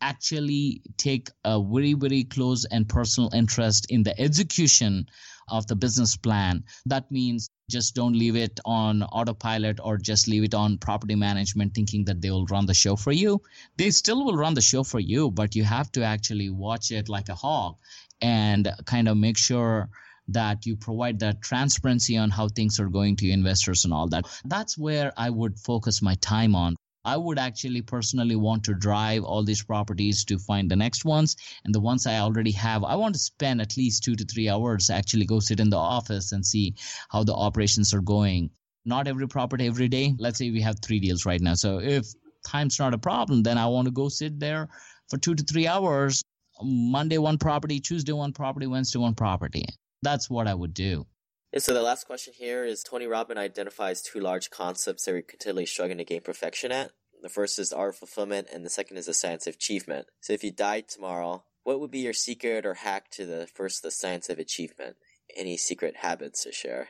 actually 0.00 0.82
take 0.96 1.30
a 1.44 1.62
very, 1.62 1.94
very 1.94 2.24
close 2.24 2.64
and 2.64 2.88
personal 2.88 3.30
interest 3.34 3.86
in 3.90 4.02
the 4.02 4.18
execution 4.20 5.06
of 5.50 5.66
the 5.66 5.76
business 5.76 6.16
plan. 6.16 6.64
That 6.86 7.10
means 7.10 7.48
just 7.70 7.94
don't 7.94 8.14
leave 8.14 8.36
it 8.36 8.60
on 8.64 9.02
autopilot 9.02 9.78
or 9.82 9.98
just 9.98 10.28
leave 10.28 10.44
it 10.44 10.54
on 10.54 10.78
property 10.78 11.14
management 11.14 11.74
thinking 11.74 12.04
that 12.04 12.20
they 12.20 12.30
will 12.30 12.46
run 12.46 12.66
the 12.66 12.74
show 12.74 12.96
for 12.96 13.12
you. 13.12 13.42
They 13.76 13.90
still 13.90 14.24
will 14.24 14.36
run 14.36 14.54
the 14.54 14.60
show 14.60 14.84
for 14.84 15.00
you, 15.00 15.30
but 15.30 15.54
you 15.54 15.64
have 15.64 15.90
to 15.92 16.02
actually 16.02 16.50
watch 16.50 16.90
it 16.90 17.08
like 17.08 17.28
a 17.28 17.34
hawk 17.34 17.78
and 18.20 18.72
kind 18.84 19.08
of 19.08 19.16
make 19.16 19.36
sure 19.36 19.88
that 20.28 20.66
you 20.66 20.76
provide 20.76 21.20
that 21.20 21.40
transparency 21.42 22.16
on 22.16 22.30
how 22.30 22.48
things 22.48 22.78
are 22.80 22.88
going 22.88 23.16
to 23.16 23.30
investors 23.30 23.84
and 23.84 23.94
all 23.94 24.08
that. 24.08 24.26
That's 24.44 24.76
where 24.76 25.12
I 25.16 25.30
would 25.30 25.58
focus 25.58 26.02
my 26.02 26.14
time 26.16 26.54
on. 26.54 26.76
I 27.08 27.16
would 27.16 27.38
actually 27.38 27.80
personally 27.80 28.36
want 28.36 28.64
to 28.64 28.74
drive 28.74 29.24
all 29.24 29.42
these 29.42 29.62
properties 29.62 30.26
to 30.26 30.38
find 30.38 30.70
the 30.70 30.76
next 30.76 31.06
ones. 31.06 31.36
And 31.64 31.74
the 31.74 31.80
ones 31.80 32.06
I 32.06 32.18
already 32.18 32.50
have, 32.50 32.84
I 32.84 32.96
want 32.96 33.14
to 33.14 33.18
spend 33.18 33.62
at 33.62 33.78
least 33.78 34.04
two 34.04 34.14
to 34.14 34.26
three 34.26 34.50
hours 34.50 34.90
actually 34.90 35.24
go 35.24 35.40
sit 35.40 35.58
in 35.58 35.70
the 35.70 35.78
office 35.78 36.32
and 36.32 36.44
see 36.44 36.74
how 37.08 37.24
the 37.24 37.32
operations 37.32 37.94
are 37.94 38.02
going. 38.02 38.50
Not 38.84 39.08
every 39.08 39.26
property 39.26 39.66
every 39.66 39.88
day. 39.88 40.14
Let's 40.18 40.36
say 40.36 40.50
we 40.50 40.60
have 40.60 40.80
three 40.80 41.00
deals 41.00 41.24
right 41.24 41.40
now. 41.40 41.54
So 41.54 41.80
if 41.80 42.04
time's 42.46 42.78
not 42.78 42.92
a 42.92 42.98
problem, 42.98 43.42
then 43.42 43.56
I 43.56 43.68
want 43.68 43.86
to 43.86 43.90
go 43.90 44.10
sit 44.10 44.38
there 44.38 44.68
for 45.08 45.16
two 45.16 45.34
to 45.34 45.42
three 45.44 45.66
hours. 45.66 46.22
Monday, 46.60 47.16
one 47.16 47.38
property, 47.38 47.80
Tuesday, 47.80 48.12
one 48.12 48.34
property, 48.34 48.66
Wednesday, 48.66 48.98
one 48.98 49.14
property. 49.14 49.64
That's 50.02 50.28
what 50.28 50.46
I 50.46 50.52
would 50.52 50.74
do. 50.74 51.06
And 51.54 51.62
so 51.62 51.72
the 51.72 51.80
last 51.80 52.06
question 52.06 52.34
here 52.36 52.66
is 52.66 52.82
Tony 52.82 53.06
Robbins 53.06 53.38
identifies 53.38 54.02
two 54.02 54.20
large 54.20 54.50
concepts 54.50 55.06
that 55.06 55.12
we're 55.12 55.22
continually 55.22 55.64
struggling 55.64 55.96
to 55.96 56.04
gain 56.04 56.20
perfection 56.20 56.70
at. 56.70 56.90
The 57.20 57.28
first 57.28 57.58
is 57.58 57.72
art 57.72 57.90
of 57.90 57.96
fulfillment, 57.96 58.48
and 58.52 58.64
the 58.64 58.70
second 58.70 58.96
is 58.96 59.06
the 59.06 59.14
science 59.14 59.46
of 59.46 59.54
achievement. 59.54 60.06
So 60.20 60.32
if 60.32 60.44
you 60.44 60.50
died 60.50 60.88
tomorrow, 60.88 61.44
what 61.64 61.80
would 61.80 61.90
be 61.90 62.00
your 62.00 62.12
secret 62.12 62.64
or 62.64 62.74
hack 62.74 63.10
to 63.12 63.26
the 63.26 63.48
first, 63.54 63.82
the 63.82 63.90
science 63.90 64.28
of 64.28 64.38
achievement? 64.38 64.96
Any 65.36 65.56
secret 65.56 65.96
habits 65.96 66.44
to 66.44 66.52
share? 66.52 66.88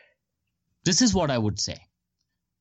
This 0.85 1.03
is 1.03 1.15
what 1.15 1.31
I 1.31 1.39
would 1.39 1.59
say. 1.59 1.79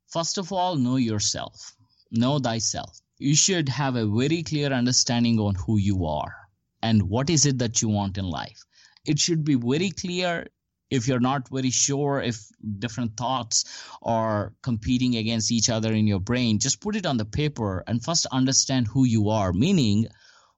First 0.07 0.37
of 0.37 0.51
all, 0.51 0.75
know 0.75 0.95
yourself. 0.95 1.75
Know 2.09 2.39
thyself. 2.39 2.99
You 3.17 3.35
should 3.35 3.69
have 3.69 3.95
a 3.95 4.07
very 4.07 4.43
clear 4.43 4.71
understanding 4.71 5.39
on 5.39 5.55
who 5.55 5.77
you 5.77 6.05
are 6.05 6.33
and 6.81 7.09
what 7.09 7.29
is 7.29 7.45
it 7.45 7.59
that 7.59 7.81
you 7.81 7.89
want 7.89 8.17
in 8.17 8.25
life. 8.25 8.63
It 9.05 9.19
should 9.19 9.43
be 9.43 9.55
very 9.55 9.91
clear 9.91 10.47
if 10.89 11.07
you're 11.07 11.19
not 11.19 11.49
very 11.49 11.69
sure 11.69 12.21
if 12.21 12.47
different 12.79 13.17
thoughts 13.17 13.65
are 14.01 14.53
competing 14.61 15.17
against 15.17 15.51
each 15.51 15.69
other 15.69 15.93
in 15.93 16.07
your 16.07 16.19
brain, 16.19 16.59
just 16.59 16.79
put 16.79 16.95
it 16.95 17.05
on 17.05 17.17
the 17.17 17.25
paper 17.25 17.83
and 17.87 18.03
first 18.03 18.25
understand 18.27 18.87
who 18.87 19.03
you 19.05 19.29
are, 19.29 19.51
meaning 19.51 20.07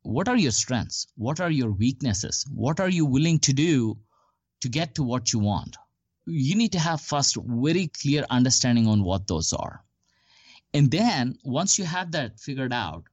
what 0.02 0.28
are 0.28 0.38
your 0.38 0.52
strengths? 0.52 1.08
What 1.16 1.40
are 1.40 1.52
your 1.52 1.72
weaknesses? 1.72 2.46
What 2.54 2.80
are 2.80 2.90
you 2.90 3.06
willing 3.06 3.40
to 3.40 3.54
do 3.54 3.98
to 4.62 4.70
get 4.70 4.96
to 4.96 5.04
what 5.04 5.34
you 5.34 5.40
want? 5.40 5.78
You 6.26 6.56
need 6.56 6.74
to 6.74 6.80
have 6.80 7.02
first 7.02 7.36
very 7.36 7.88
clear 7.88 8.26
understanding 8.30 8.88
on 8.88 9.04
what 9.04 9.28
those 9.28 9.52
are. 9.54 9.84
And 10.74 10.92
then 10.92 11.40
once 11.44 11.80
you 11.80 11.86
have 11.86 12.12
that 12.12 12.40
figured 12.40 12.72
out, 12.72 13.06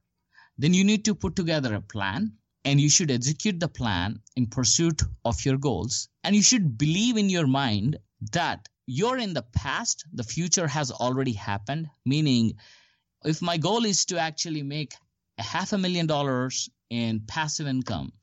then 0.57 0.73
you 0.73 0.83
need 0.83 1.05
to 1.05 1.15
put 1.15 1.35
together 1.35 1.73
a 1.73 1.81
plan 1.81 2.33
and 2.65 2.81
you 2.81 2.89
should 2.89 3.11
execute 3.11 3.59
the 3.59 3.67
plan 3.67 4.19
in 4.35 4.47
pursuit 4.47 5.01
of 5.23 5.45
your 5.45 5.57
goals. 5.57 6.09
And 6.23 6.35
you 6.35 6.41
should 6.41 6.77
believe 6.77 7.17
in 7.17 7.29
your 7.29 7.47
mind 7.47 7.97
that 8.33 8.67
you're 8.85 9.17
in 9.17 9.33
the 9.33 9.43
past, 9.43 10.05
the 10.13 10.23
future 10.23 10.67
has 10.67 10.91
already 10.91 11.33
happened. 11.33 11.87
Meaning, 12.05 12.53
if 13.23 13.41
my 13.41 13.57
goal 13.57 13.85
is 13.85 14.05
to 14.05 14.17
actually 14.17 14.63
make 14.63 14.95
a 15.37 15.43
half 15.43 15.73
a 15.73 15.77
million 15.77 16.07
dollars 16.07 16.69
in 16.89 17.21
passive 17.27 17.67
income, 17.67 18.13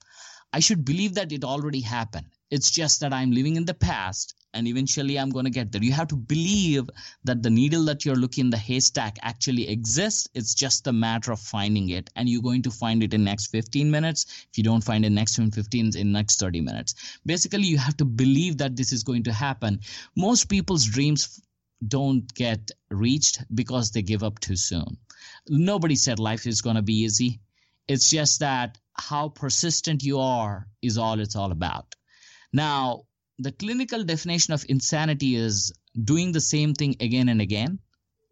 I 0.53 0.61
should 0.61 0.85
believe 0.85 1.15
that 1.15 1.33
it 1.33 1.45
already 1.45 1.81
happened. 1.81 2.34
It's 2.55 2.71
just 2.71 3.01
that 3.01 3.13
I'm 3.13 3.33
living 3.33 3.57
in 3.57 3.65
the 3.65 3.75
past 3.75 4.35
and 4.53 4.69
eventually 4.69 5.19
I'm 5.19 5.31
going 5.31 5.45
to 5.45 5.51
get 5.51 5.73
there. 5.73 5.83
You 5.83 5.91
have 5.91 6.07
to 6.09 6.17
believe 6.17 6.89
that 7.25 7.43
the 7.43 7.51
needle 7.51 7.85
that 7.87 8.05
you're 8.05 8.15
looking 8.15 8.45
in 8.45 8.51
the 8.51 8.57
haystack 8.57 9.19
actually 9.23 9.69
exists. 9.69 10.29
It's 10.35 10.55
just 10.55 10.87
a 10.87 10.93
matter 10.93 11.33
of 11.33 11.41
finding 11.41 11.89
it, 11.89 12.11
and 12.15 12.29
you're 12.29 12.43
going 12.43 12.63
to 12.63 12.71
find 12.71 13.03
it 13.03 13.13
in 13.13 13.25
next 13.25 13.49
15 13.49 13.91
minutes. 13.91 14.47
If 14.53 14.57
you 14.57 14.63
don't 14.63 14.85
find 14.85 15.05
it 15.05 15.11
next 15.11 15.35
15, 15.35 15.97
in 15.97 16.13
next 16.13 16.39
30 16.39 16.61
minutes. 16.61 16.95
Basically, 17.27 17.65
you 17.65 17.77
have 17.77 17.97
to 17.97 18.05
believe 18.05 18.59
that 18.59 18.77
this 18.77 18.93
is 18.93 19.03
going 19.03 19.25
to 19.25 19.33
happen. 19.33 19.81
Most 20.17 20.49
people's 20.49 20.85
dreams 20.85 21.41
don't 21.89 22.33
get 22.35 22.71
reached 22.89 23.43
because 23.53 23.91
they 23.91 24.03
give 24.03 24.23
up 24.23 24.39
too 24.39 24.55
soon. 24.55 24.97
Nobody 25.49 25.97
said 25.97 26.21
life 26.21 26.47
is 26.47 26.63
going 26.63 26.77
to 26.77 26.83
be 26.83 27.01
easy. 27.01 27.41
It's 27.89 28.11
just 28.11 28.39
that 28.39 28.79
how 28.93 29.31
persistent 29.31 30.05
you 30.05 30.21
are 30.21 30.69
is 30.81 30.99
all 30.99 31.19
it's 31.19 31.35
all 31.35 31.51
about. 31.51 31.97
Now, 32.55 33.03
the 33.41 33.51
clinical 33.51 34.05
definition 34.05 34.55
of 34.55 34.65
insanity 34.69 35.35
is 35.35 35.73
doing 36.01 36.31
the 36.31 36.41
same 36.41 36.73
thing 36.73 36.95
again 37.01 37.29
and 37.29 37.41
again 37.41 37.81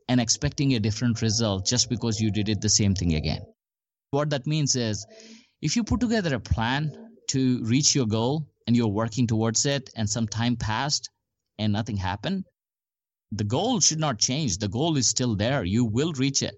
and 0.08 0.20
expecting 0.20 0.74
a 0.74 0.80
different 0.80 1.20
result 1.20 1.66
just 1.66 1.90
because 1.90 2.20
you 2.20 2.30
did 2.30 2.48
it 2.48 2.60
the 2.60 2.68
same 2.68 2.94
thing 2.94 3.14
again. 3.14 3.42
What 4.12 4.30
that 4.30 4.46
means 4.46 4.76
is 4.76 5.04
if 5.60 5.74
you 5.74 5.82
put 5.82 5.98
together 5.98 6.36
a 6.36 6.40
plan 6.40 6.92
to 7.30 7.64
reach 7.64 7.96
your 7.96 8.06
goal 8.06 8.46
and 8.68 8.76
you're 8.76 8.86
working 9.02 9.26
towards 9.26 9.66
it 9.66 9.90
and 9.96 10.08
some 10.08 10.28
time 10.28 10.54
passed 10.54 11.10
and 11.58 11.72
nothing 11.72 11.96
happened, 11.96 12.44
the 13.32 13.44
goal 13.44 13.80
should 13.80 13.98
not 13.98 14.20
change. 14.20 14.58
The 14.58 14.68
goal 14.68 14.96
is 14.98 15.08
still 15.08 15.34
there. 15.34 15.64
You 15.64 15.84
will 15.84 16.12
reach 16.12 16.42
it. 16.44 16.54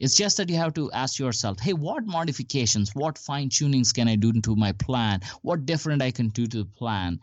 It's 0.00 0.16
just 0.16 0.38
that 0.38 0.48
you 0.48 0.56
have 0.56 0.72
to 0.74 0.90
ask 0.92 1.18
yourself, 1.18 1.60
hey, 1.60 1.74
what 1.74 2.06
modifications, 2.06 2.94
what 2.94 3.18
fine 3.18 3.50
tunings 3.50 3.94
can 3.94 4.08
I 4.08 4.16
do 4.16 4.32
to 4.32 4.56
my 4.56 4.72
plan? 4.72 5.20
What 5.42 5.66
different 5.66 6.00
I 6.00 6.10
can 6.10 6.28
do 6.28 6.46
to 6.46 6.58
the 6.58 6.64
plan 6.64 7.20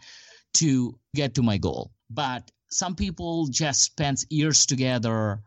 to 0.55 0.97
get 1.15 1.33
to 1.35 1.41
my 1.41 1.57
goal. 1.57 1.91
But 2.11 2.51
some 2.69 2.95
people 2.95 3.47
just 3.47 3.81
spend 3.81 4.23
years 4.29 4.67
together 4.67 5.41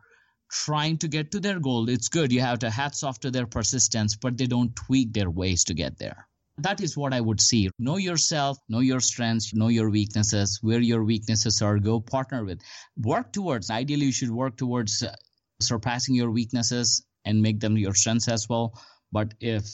trying 0.51 0.97
to 0.97 1.07
get 1.07 1.31
to 1.31 1.39
their 1.39 1.59
goal. 1.59 1.87
It's 1.87 2.09
good. 2.09 2.33
You 2.33 2.41
have 2.41 2.59
to 2.59 2.69
hats 2.69 3.01
off 3.01 3.21
to 3.21 3.31
their 3.31 3.47
persistence, 3.47 4.17
but 4.17 4.37
they 4.37 4.47
don't 4.47 4.75
tweak 4.75 5.13
their 5.13 5.29
ways 5.29 5.63
to 5.65 5.73
get 5.73 5.97
there. 5.97 6.27
That 6.57 6.81
is 6.81 6.97
what 6.97 7.13
I 7.13 7.21
would 7.21 7.39
see. 7.39 7.69
Know 7.79 7.95
yourself, 7.95 8.57
know 8.67 8.79
your 8.79 8.99
strengths, 8.99 9.53
know 9.53 9.69
your 9.69 9.89
weaknesses, 9.89 10.59
where 10.61 10.81
your 10.81 11.05
weaknesses 11.05 11.61
are, 11.61 11.79
go 11.79 12.01
partner 12.01 12.43
with. 12.43 12.59
Work 12.97 13.31
towards, 13.31 13.69
ideally, 13.69 14.07
you 14.07 14.11
should 14.11 14.31
work 14.31 14.57
towards 14.57 15.01
uh, 15.01 15.15
surpassing 15.61 16.13
your 16.13 16.29
weaknesses 16.29 17.05
and 17.25 17.41
make 17.41 17.59
them 17.59 17.77
your 17.77 17.93
strengths 17.93 18.27
as 18.27 18.47
well. 18.49 18.73
But 19.11 19.33
if 19.39 19.65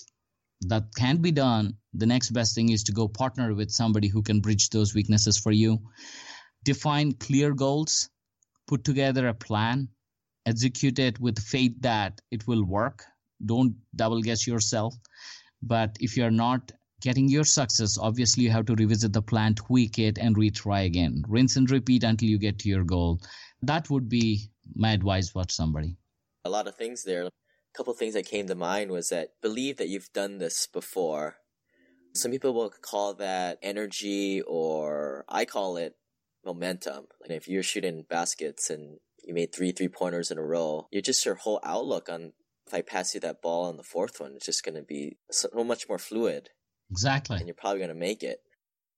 that 0.61 0.83
can't 0.95 1.21
be 1.21 1.31
done, 1.31 1.77
the 1.93 2.05
next 2.05 2.31
best 2.31 2.55
thing 2.55 2.69
is 2.69 2.83
to 2.83 2.91
go 2.91 3.07
partner 3.07 3.53
with 3.53 3.71
somebody 3.71 4.07
who 4.07 4.23
can 4.23 4.39
bridge 4.39 4.69
those 4.69 4.95
weaknesses 4.95 5.37
for 5.37 5.51
you. 5.51 5.79
Define 6.63 7.13
clear 7.13 7.53
goals, 7.53 8.09
put 8.67 8.83
together 8.83 9.27
a 9.27 9.33
plan, 9.33 9.89
execute 10.45 10.99
it 10.99 11.19
with 11.19 11.39
faith 11.39 11.73
that 11.81 12.19
it 12.31 12.47
will 12.47 12.63
work. 12.63 13.03
Don't 13.45 13.75
double 13.95 14.21
guess 14.21 14.47
yourself. 14.47 14.95
But 15.61 15.97
if 15.99 16.17
you're 16.17 16.31
not 16.31 16.71
getting 17.01 17.29
your 17.29 17.43
success, 17.43 17.97
obviously 17.97 18.43
you 18.43 18.51
have 18.51 18.65
to 18.65 18.75
revisit 18.75 19.13
the 19.13 19.21
plan, 19.21 19.55
tweak 19.55 19.99
it, 19.99 20.17
and 20.17 20.35
retry 20.35 20.85
again. 20.85 21.23
Rinse 21.27 21.55
and 21.55 21.69
repeat 21.69 22.03
until 22.03 22.29
you 22.29 22.39
get 22.39 22.59
to 22.59 22.69
your 22.69 22.83
goal. 22.83 23.21
That 23.61 23.89
would 23.89 24.09
be 24.09 24.49
my 24.75 24.91
advice 24.91 25.29
for 25.29 25.43
somebody. 25.49 25.97
A 26.47 26.49
lot 26.49 26.67
of 26.67 26.75
things 26.75 27.03
there 27.03 27.25
A 27.25 27.31
couple 27.75 27.93
things 27.93 28.13
that 28.13 28.25
came 28.25 28.47
to 28.47 28.55
mind 28.55 28.89
was 28.91 29.09
that 29.09 29.33
believe 29.41 29.77
that 29.77 29.89
you've 29.89 30.11
done 30.13 30.37
this 30.37 30.65
before. 30.65 31.37
Some 32.15 32.31
people 32.31 32.53
will 32.53 32.71
call 32.81 33.13
that 33.15 33.59
energy, 33.61 34.41
or 34.41 35.25
I 35.29 35.45
call 35.45 35.77
it 35.77 35.95
momentum. 36.45 37.07
Like 37.21 37.31
if 37.31 37.47
you're 37.47 37.63
shooting 37.63 38.05
baskets 38.09 38.69
and 38.69 38.97
you 39.23 39.33
made 39.33 39.53
three 39.53 39.71
three 39.71 39.89
pointers 39.89 40.31
in 40.31 40.37
a 40.37 40.43
row, 40.43 40.87
you're 40.91 41.01
just 41.01 41.25
your 41.25 41.35
whole 41.35 41.59
outlook 41.63 42.09
on 42.09 42.31
if 42.65 42.73
I 42.73 42.81
pass 42.81 43.13
you 43.13 43.19
that 43.21 43.41
ball 43.41 43.65
on 43.65 43.77
the 43.77 43.83
fourth 43.83 44.19
one, 44.19 44.33
it's 44.35 44.45
just 44.45 44.63
going 44.63 44.75
to 44.75 44.81
be 44.81 45.17
so 45.31 45.49
much 45.63 45.87
more 45.87 45.97
fluid. 45.97 46.49
Exactly. 46.89 47.37
And 47.37 47.47
you're 47.47 47.55
probably 47.55 47.79
going 47.79 47.89
to 47.89 47.95
make 47.95 48.23
it. 48.23 48.39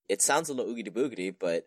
It 0.08 0.22
sounds 0.22 0.48
a 0.48 0.54
little 0.54 0.72
oogity 0.72 0.90
boogity, 0.90 1.34
but 1.38 1.66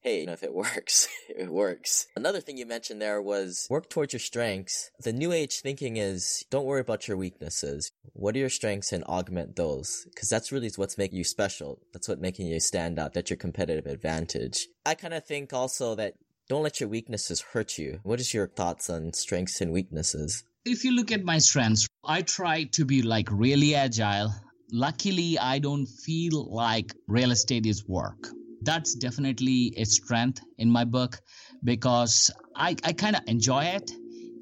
hey, 0.00 0.20
you 0.20 0.26
know, 0.26 0.32
if 0.32 0.42
it 0.42 0.54
works, 0.64 1.08
it 1.28 1.50
works. 1.50 2.06
Another 2.16 2.40
thing 2.40 2.56
you 2.56 2.66
mentioned 2.66 3.00
there 3.00 3.20
was 3.20 3.66
work 3.70 3.90
towards 3.90 4.12
your 4.12 4.20
strengths. 4.20 4.90
The 5.00 5.12
new 5.12 5.32
age 5.32 5.60
thinking 5.60 5.96
is 5.96 6.44
don't 6.50 6.64
worry 6.66 6.80
about 6.80 7.08
your 7.08 7.16
weaknesses. 7.16 7.90
What 8.12 8.34
are 8.34 8.38
your 8.38 8.48
strengths 8.50 8.92
and 8.92 9.04
augment 9.04 9.56
those? 9.56 10.06
Because 10.06 10.28
that's 10.28 10.52
really 10.52 10.70
what's 10.76 10.98
making 10.98 11.18
you 11.18 11.24
special. 11.24 11.80
That's 11.92 12.08
what 12.08 12.20
making 12.20 12.46
you 12.46 12.60
stand 12.60 12.98
out. 12.98 13.14
That's 13.14 13.30
your 13.30 13.36
competitive 13.36 13.86
advantage. 13.86 14.66
I 14.84 14.94
kind 14.94 15.14
of 15.14 15.24
think 15.24 15.52
also 15.52 15.94
that 15.96 16.14
don't 16.48 16.62
let 16.62 16.80
your 16.80 16.88
weaknesses 16.88 17.42
hurt 17.52 17.76
you. 17.76 18.00
What 18.02 18.20
is 18.20 18.32
your 18.32 18.48
thoughts 18.48 18.88
on 18.88 19.12
strengths 19.12 19.60
and 19.60 19.72
weaknesses? 19.72 20.44
If 20.64 20.84
you 20.84 20.92
look 20.92 21.12
at 21.12 21.24
my 21.24 21.38
strengths, 21.38 21.86
I 22.04 22.22
try 22.22 22.64
to 22.72 22.84
be 22.84 23.02
like 23.02 23.28
really 23.30 23.74
agile. 23.74 24.34
Luckily, 24.70 25.38
I 25.38 25.58
don't 25.58 25.86
feel 25.86 26.46
like 26.50 26.94
real 27.06 27.30
estate 27.30 27.64
is 27.66 27.86
work 27.86 28.28
that's 28.62 28.94
definitely 28.94 29.72
a 29.76 29.84
strength 29.84 30.40
in 30.58 30.70
my 30.70 30.84
book 30.84 31.20
because 31.64 32.30
I, 32.54 32.76
I 32.84 32.92
kind 32.92 33.16
of 33.16 33.22
enjoy 33.26 33.64
it 33.64 33.90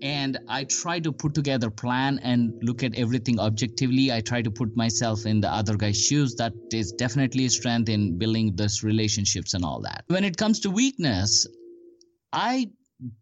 and 0.02 0.38
I 0.48 0.64
try 0.64 1.00
to 1.00 1.12
put 1.12 1.34
together 1.34 1.70
plan 1.70 2.20
and 2.22 2.52
look 2.62 2.82
at 2.82 2.94
everything 2.98 3.40
objectively. 3.40 4.12
I 4.12 4.20
try 4.20 4.42
to 4.42 4.50
put 4.50 4.76
myself 4.76 5.26
in 5.26 5.40
the 5.40 5.50
other 5.50 5.76
guy's 5.76 6.00
shoes. 6.00 6.34
That 6.36 6.52
is 6.72 6.92
definitely 6.92 7.46
a 7.46 7.50
strength 7.50 7.88
in 7.88 8.18
building 8.18 8.54
those 8.56 8.82
relationships 8.82 9.54
and 9.54 9.64
all 9.64 9.80
that. 9.82 10.04
When 10.08 10.24
it 10.24 10.36
comes 10.36 10.60
to 10.60 10.70
weakness, 10.70 11.46
I 12.32 12.70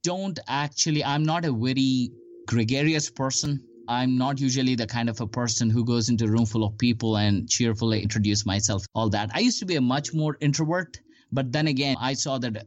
don't 0.03 0.38
actually, 0.49 1.05
I'm 1.05 1.24
not 1.24 1.45
a 1.45 1.53
very 1.53 2.11
gregarious 2.47 3.11
person. 3.11 3.62
I'm 3.87 4.16
not 4.16 4.41
usually 4.41 4.74
the 4.74 4.87
kind 4.87 5.09
of 5.11 5.20
a 5.20 5.26
person 5.26 5.68
who 5.68 5.85
goes 5.85 6.09
into 6.09 6.24
a 6.24 6.28
room 6.28 6.47
full 6.47 6.64
of 6.64 6.78
people 6.78 7.16
and 7.16 7.49
cheerfully 7.49 8.03
introduce 8.03 8.47
myself, 8.47 8.87
all 8.95 9.11
that. 9.11 9.30
I 9.35 9.41
used 9.41 9.59
to 9.61 9.66
be 9.66 9.76
a 9.76 9.80
much 9.80 10.14
more 10.14 10.37
introvert, 10.41 11.01
but 11.30 11.53
then 11.53 11.66
again, 11.66 11.97
I 12.01 12.14
saw 12.14 12.39
that 12.39 12.66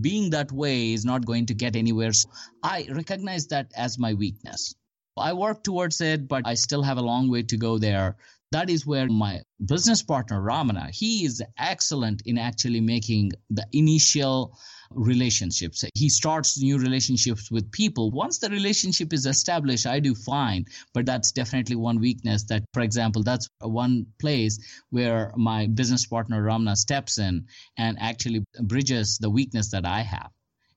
being 0.00 0.30
that 0.30 0.52
way 0.52 0.92
is 0.92 1.04
not 1.04 1.26
going 1.26 1.46
to 1.46 1.54
get 1.54 1.76
anywhere. 1.76 2.12
So 2.12 2.28
I 2.62 2.86
recognize 2.90 3.48
that 3.48 3.72
as 3.76 3.98
my 3.98 4.14
weakness. 4.14 4.74
I 5.16 5.32
work 5.32 5.62
towards 5.62 6.00
it, 6.00 6.28
but 6.28 6.46
I 6.46 6.54
still 6.54 6.82
have 6.82 6.96
a 6.96 7.02
long 7.02 7.28
way 7.28 7.42
to 7.42 7.56
go 7.56 7.78
there. 7.78 8.16
That 8.52 8.70
is 8.70 8.86
where 8.86 9.08
my 9.08 9.40
business 9.64 10.02
partner, 10.02 10.40
Ramana, 10.40 10.90
he 10.90 11.24
is 11.24 11.42
excellent 11.58 12.22
in 12.24 12.38
actually 12.38 12.80
making 12.80 13.32
the 13.50 13.66
initial 13.72 14.56
relationships. 14.94 15.84
He 15.94 16.08
starts 16.08 16.60
new 16.60 16.78
relationships 16.78 17.50
with 17.50 17.70
people. 17.72 18.10
Once 18.10 18.38
the 18.38 18.50
relationship 18.50 19.12
is 19.12 19.26
established, 19.26 19.86
I 19.86 20.00
do 20.00 20.14
fine. 20.14 20.66
But 20.94 21.06
that's 21.06 21.32
definitely 21.32 21.76
one 21.76 22.00
weakness 22.00 22.44
that, 22.44 22.64
for 22.72 22.82
example, 22.82 23.22
that's 23.22 23.48
one 23.60 24.06
place 24.20 24.58
where 24.90 25.32
my 25.36 25.66
business 25.66 26.06
partner 26.06 26.42
Ramana 26.42 26.76
steps 26.76 27.18
in 27.18 27.46
and 27.76 27.98
actually 28.00 28.44
bridges 28.60 29.18
the 29.18 29.30
weakness 29.30 29.70
that 29.70 29.86
I 29.86 30.02
have. 30.02 30.30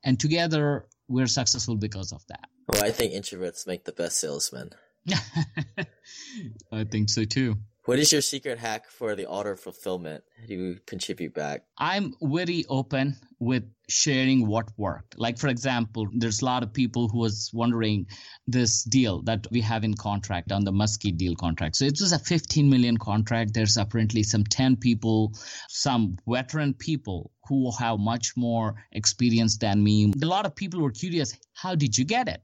And 0.03 0.19
together 0.19 0.87
we're 1.07 1.27
successful 1.27 1.75
because 1.75 2.11
of 2.11 2.25
that. 2.27 2.49
Well, 2.67 2.83
I 2.83 2.91
think 2.91 3.13
introverts 3.13 3.67
make 3.67 3.85
the 3.85 3.91
best 3.91 4.19
salesmen. 4.19 4.71
I 6.71 6.83
think 6.83 7.09
so 7.09 7.25
too. 7.25 7.57
What 7.85 7.99
is 7.99 8.11
your 8.11 8.21
secret 8.21 8.57
hack 8.57 8.89
for 8.89 9.15
the 9.15 9.27
art 9.27 9.45
of 9.45 9.59
fulfillment? 9.59 10.23
How 10.39 10.47
do 10.47 10.55
you 10.55 10.79
contribute 10.87 11.35
back? 11.35 11.65
I'm 11.77 12.15
very 12.19 12.65
open 12.67 13.15
with 13.37 13.63
sharing 13.87 14.47
what 14.47 14.71
worked. 14.75 15.19
Like 15.19 15.37
for 15.37 15.49
example, 15.49 16.07
there's 16.11 16.41
a 16.41 16.45
lot 16.45 16.63
of 16.63 16.73
people 16.73 17.09
who 17.09 17.19
was 17.19 17.51
wondering 17.53 18.07
this 18.47 18.83
deal 18.83 19.21
that 19.23 19.45
we 19.51 19.61
have 19.61 19.83
in 19.83 19.93
contract 19.93 20.51
on 20.51 20.63
the 20.63 20.71
Muskie 20.71 21.15
deal 21.15 21.35
contract. 21.35 21.75
So 21.75 21.85
it 21.85 21.99
was 22.01 22.11
a 22.11 22.17
15 22.17 22.67
million 22.67 22.97
contract. 22.97 23.53
There's 23.53 23.77
apparently 23.77 24.23
some 24.23 24.45
10 24.45 24.77
people, 24.77 25.35
some 25.69 26.17
veteran 26.27 26.73
people 26.73 27.29
who 27.47 27.71
have 27.77 27.99
much 27.99 28.35
more 28.35 28.73
experience 28.93 29.57
than 29.57 29.83
me. 29.83 30.11
A 30.23 30.25
lot 30.25 30.47
of 30.47 30.55
people 30.55 30.81
were 30.81 30.89
curious, 30.89 31.37
how 31.53 31.75
did 31.75 31.95
you 31.95 32.05
get 32.05 32.29
it? 32.29 32.41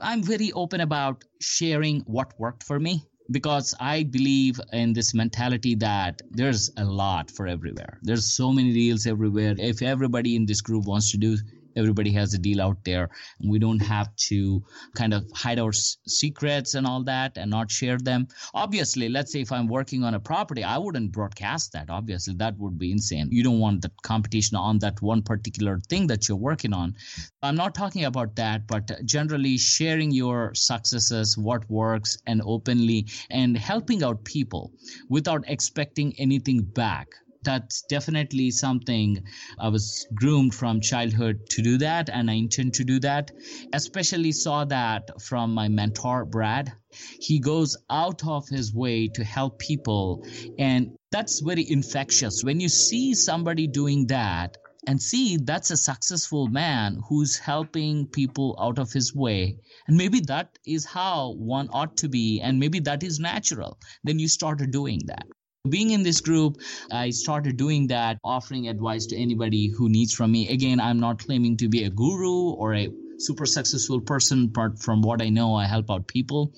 I'm 0.00 0.24
very 0.24 0.50
open 0.50 0.80
about 0.80 1.22
sharing 1.40 2.00
what 2.00 2.32
worked 2.40 2.64
for 2.64 2.80
me 2.80 3.04
because 3.30 3.74
I 3.78 4.02
believe 4.02 4.60
in 4.72 4.92
this 4.92 5.14
mentality 5.14 5.74
that 5.76 6.22
there's 6.30 6.70
a 6.76 6.84
lot 6.84 7.30
for 7.30 7.46
everywhere. 7.46 7.98
There's 8.02 8.26
so 8.26 8.52
many 8.52 8.72
deals 8.72 9.06
everywhere. 9.06 9.54
If 9.58 9.82
everybody 9.82 10.36
in 10.36 10.46
this 10.46 10.60
group 10.60 10.84
wants 10.86 11.10
to 11.12 11.16
do 11.16 11.36
everybody 11.80 12.12
has 12.12 12.34
a 12.34 12.38
deal 12.38 12.60
out 12.60 12.84
there. 12.84 13.10
We 13.52 13.58
don't 13.58 13.80
have 13.80 14.14
to 14.28 14.62
kind 14.94 15.14
of 15.14 15.24
hide 15.34 15.58
our 15.58 15.70
s- 15.70 15.96
secrets 16.06 16.74
and 16.74 16.86
all 16.86 17.02
that 17.04 17.36
and 17.36 17.50
not 17.50 17.70
share 17.70 17.98
them. 17.98 18.28
Obviously, 18.54 19.08
let's 19.08 19.32
say 19.32 19.40
if 19.40 19.52
I'm 19.52 19.66
working 19.66 20.04
on 20.04 20.14
a 20.14 20.20
property, 20.20 20.62
I 20.62 20.78
wouldn't 20.78 21.12
broadcast 21.12 21.72
that. 21.72 21.90
Obviously, 21.90 22.34
that 22.34 22.58
would 22.58 22.78
be 22.78 22.92
insane. 22.92 23.28
You 23.32 23.42
don't 23.42 23.58
want 23.58 23.82
the 23.82 23.90
competition 24.02 24.56
on 24.56 24.78
that 24.80 25.00
one 25.02 25.22
particular 25.22 25.80
thing 25.88 26.06
that 26.08 26.28
you're 26.28 26.36
working 26.50 26.72
on. 26.72 26.94
I'm 27.42 27.56
not 27.56 27.74
talking 27.74 28.04
about 28.04 28.36
that, 28.36 28.66
but 28.66 28.90
generally 29.04 29.56
sharing 29.58 30.10
your 30.10 30.54
successes, 30.54 31.36
what 31.36 31.68
works, 31.70 32.18
and 32.26 32.42
openly 32.44 33.06
and 33.30 33.56
helping 33.56 34.02
out 34.02 34.24
people 34.24 34.72
without 35.08 35.44
expecting 35.48 36.14
anything 36.18 36.62
back 36.62 37.08
that's 37.42 37.82
definitely 37.82 38.50
something 38.50 39.24
I 39.58 39.68
was 39.68 40.06
groomed 40.14 40.54
from 40.54 40.80
childhood 40.80 41.48
to 41.50 41.62
do 41.62 41.78
that, 41.78 42.10
and 42.10 42.30
I 42.30 42.34
intend 42.34 42.74
to 42.74 42.84
do 42.84 43.00
that. 43.00 43.30
Especially 43.72 44.32
saw 44.32 44.64
that 44.66 45.22
from 45.22 45.54
my 45.54 45.68
mentor, 45.68 46.24
Brad. 46.24 46.72
He 47.20 47.38
goes 47.38 47.76
out 47.88 48.26
of 48.26 48.48
his 48.48 48.74
way 48.74 49.08
to 49.08 49.24
help 49.24 49.58
people, 49.58 50.26
and 50.58 50.96
that's 51.10 51.40
very 51.40 51.70
infectious. 51.70 52.42
When 52.44 52.60
you 52.60 52.68
see 52.68 53.14
somebody 53.14 53.66
doing 53.66 54.06
that, 54.08 54.56
and 54.86 55.00
see 55.00 55.36
that's 55.36 55.70
a 55.70 55.76
successful 55.76 56.48
man 56.48 56.98
who's 57.08 57.36
helping 57.36 58.06
people 58.06 58.56
out 58.58 58.78
of 58.78 58.90
his 58.90 59.14
way 59.14 59.58
and 59.86 59.96
maybe 59.96 60.20
that 60.20 60.58
is 60.66 60.86
how 60.86 61.32
one 61.34 61.68
ought 61.72 61.98
to 61.98 62.08
be 62.08 62.40
and 62.40 62.58
maybe 62.58 62.80
that 62.80 63.02
is 63.02 63.20
natural 63.20 63.78
then 64.04 64.18
you 64.18 64.26
start 64.26 64.58
doing 64.70 65.00
that 65.04 65.26
being 65.68 65.90
in 65.90 66.02
this 66.02 66.22
group 66.22 66.56
i 66.90 67.10
started 67.10 67.58
doing 67.58 67.86
that 67.86 68.18
offering 68.24 68.68
advice 68.68 69.04
to 69.06 69.16
anybody 69.16 69.68
who 69.68 69.90
needs 69.90 70.14
from 70.14 70.32
me. 70.32 70.48
Again 70.48 70.80
i'm 70.80 71.00
not 71.00 71.18
claiming 71.18 71.56
to 71.58 71.68
be 71.68 71.84
a 71.84 71.90
guru 71.90 72.52
or 72.52 72.74
a 72.74 72.88
super 73.18 73.44
successful 73.44 74.00
person 74.00 74.46
but 74.46 74.78
from 74.78 75.02
what 75.02 75.20
i 75.20 75.28
know 75.28 75.54
i 75.54 75.66
help 75.66 75.90
out 75.90 76.06
people. 76.06 76.54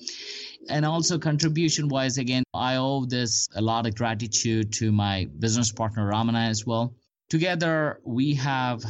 And 0.69 0.85
also 0.85 1.19
contribution 1.19 1.89
wise 1.89 2.17
again 2.17 2.43
i 2.53 2.77
owe 2.77 3.05
this 3.05 3.49
a 3.53 3.61
lot 3.61 3.85
of 3.85 3.95
gratitude 3.95 4.71
to 4.73 4.93
my 4.93 5.27
business 5.37 5.71
partner 5.71 6.09
ramana 6.09 6.47
as 6.49 6.65
well. 6.65 6.95
Together 7.29 7.99
we 8.05 8.35
have 8.35 8.85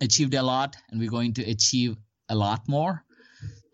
achieved 0.00 0.32
a 0.32 0.42
lot 0.42 0.74
and 0.90 0.98
we're 0.98 1.10
going 1.10 1.34
to 1.34 1.42
achieve 1.50 1.96
a 2.30 2.34
lot 2.34 2.66
more. 2.66 3.04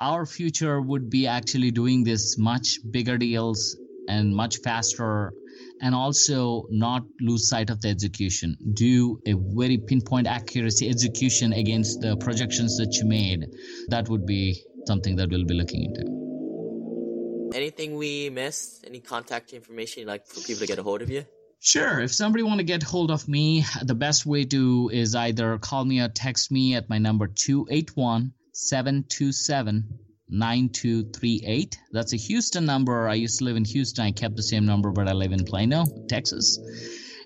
Our 0.01 0.26
future 0.26 0.80
would 0.80 1.09
be 1.11 1.28
actually 1.28 1.70
doing 1.70 2.03
this 2.03 2.36
much 2.39 2.78
bigger 2.91 3.18
deals 3.18 3.76
and 4.09 4.34
much 4.34 4.59
faster 4.59 5.32
and 5.80 5.94
also 5.94 6.66
not 6.70 7.04
lose 7.20 7.48
sight 7.48 7.70
of 7.70 7.80
the 7.80 7.88
execution. 7.88 8.56
Do 8.72 9.20
a 9.26 9.34
very 9.34 9.78
pinpoint 9.78 10.26
accuracy 10.26 10.88
execution 10.88 11.52
against 11.52 12.00
the 12.00 12.16
projections 12.16 12.76
that 12.78 12.94
you 12.94 13.04
made. 13.06 13.46
That 13.88 14.09
would 14.09 14.26
be 14.26 14.62
something 14.86 15.16
that 15.16 15.30
we'll 15.30 15.44
be 15.44 15.54
looking 15.54 15.84
into. 15.84 17.56
Anything 17.56 17.96
we 17.96 18.30
missed? 18.30 18.84
Any 18.86 19.00
contact 19.00 19.52
information 19.52 20.00
you'd 20.00 20.09
like 20.09 20.26
for 20.26 20.40
people 20.40 20.61
to 20.61 20.66
get 20.66 20.78
a 20.78 20.82
hold 20.82 21.02
of 21.02 21.11
you? 21.11 21.24
Sure. 21.61 22.00
If 22.00 22.14
somebody 22.14 22.42
want 22.44 22.59
to 22.59 22.64
get 22.64 22.82
hold 22.82 23.11
of 23.11 23.26
me, 23.26 23.64
the 23.82 23.94
best 23.94 24.24
way 24.26 24.44
to 24.44 24.90
is 24.92 25.14
either 25.14 25.59
call 25.59 25.84
me 25.84 26.00
or 26.00 26.09
text 26.09 26.52
me 26.52 26.74
at 26.74 26.88
my 26.88 26.98
number 26.98 27.26
281 27.26 28.32
727 28.52 30.07
9238. 30.30 31.78
That's 31.92 32.12
a 32.12 32.16
Houston 32.16 32.66
number. 32.66 33.08
I 33.08 33.14
used 33.14 33.38
to 33.38 33.44
live 33.44 33.56
in 33.56 33.64
Houston. 33.64 34.04
I 34.04 34.12
kept 34.12 34.36
the 34.36 34.42
same 34.42 34.66
number, 34.66 34.90
but 34.90 35.08
I 35.08 35.12
live 35.12 35.32
in 35.32 35.44
Plano, 35.44 35.84
Texas. 36.08 36.58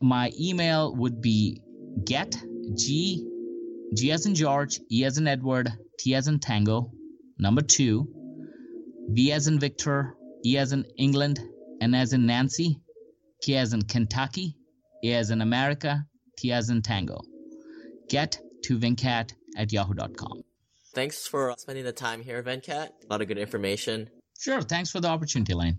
My 0.01 0.33
email 0.41 0.95
would 0.97 1.21
be 1.21 1.63
get 2.05 2.37
G 2.77 3.29
G 3.95 4.11
as 4.11 4.27
in 4.27 4.35
George, 4.35 4.81
E 4.91 5.05
as 5.05 5.19
in 5.19 5.29
Edward, 5.29 5.71
T 5.99 6.15
as 6.15 6.27
in 6.27 6.39
Tango, 6.39 6.93
number 7.39 7.61
two, 7.61 8.09
V 9.09 9.33
as 9.33 9.49
in 9.49 9.59
Victor, 9.59 10.15
E 10.45 10.57
as 10.57 10.73
in 10.73 10.85
England, 10.97 11.41
N 11.81 11.95
as 11.95 12.13
in 12.13 12.27
Nancy, 12.27 12.81
K 13.43 13.57
as 13.57 13.75
in 13.75 13.83
Kentucky, 13.83 14.57
A 15.05 15.13
as 15.15 15.31
in 15.31 15.43
America, 15.43 16.07
T 16.39 16.53
as 16.53 16.71
in 16.71 16.81
Tango. 16.83 17.21
Get 18.09 18.41
to 18.65 18.79
Venkat 18.79 19.33
at 19.57 19.73
yahoo.com. 19.73 20.43
Thanks 20.95 21.27
for 21.27 21.55
spending 21.59 21.85
the 21.85 21.93
time 21.93 22.23
here, 22.23 22.43
Venkat. 22.43 22.89
A 22.89 23.07
lot 23.09 23.23
of 23.23 23.29
good 23.29 23.39
information. 23.39 24.11
Sure. 24.39 24.61
Thanks 24.61 24.91
for 24.91 25.01
the 25.01 25.09
opportunity, 25.09 25.55
Lane. 25.55 25.79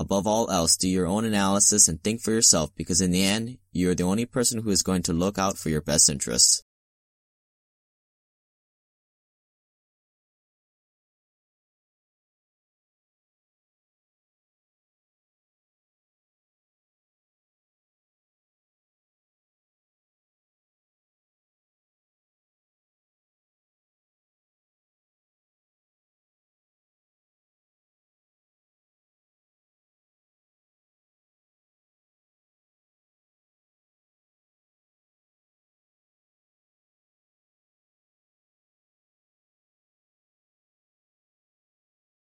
Above 0.00 0.26
all 0.26 0.50
else, 0.50 0.78
do 0.78 0.88
your 0.88 1.06
own 1.06 1.26
analysis 1.26 1.86
and 1.86 2.02
think 2.02 2.22
for 2.22 2.30
yourself 2.30 2.70
because 2.74 3.02
in 3.02 3.10
the 3.10 3.22
end, 3.22 3.58
you 3.70 3.90
are 3.90 3.94
the 3.94 4.02
only 4.02 4.24
person 4.24 4.62
who 4.62 4.70
is 4.70 4.82
going 4.82 5.02
to 5.02 5.12
look 5.12 5.36
out 5.36 5.58
for 5.58 5.68
your 5.68 5.82
best 5.82 6.08
interests. 6.08 6.62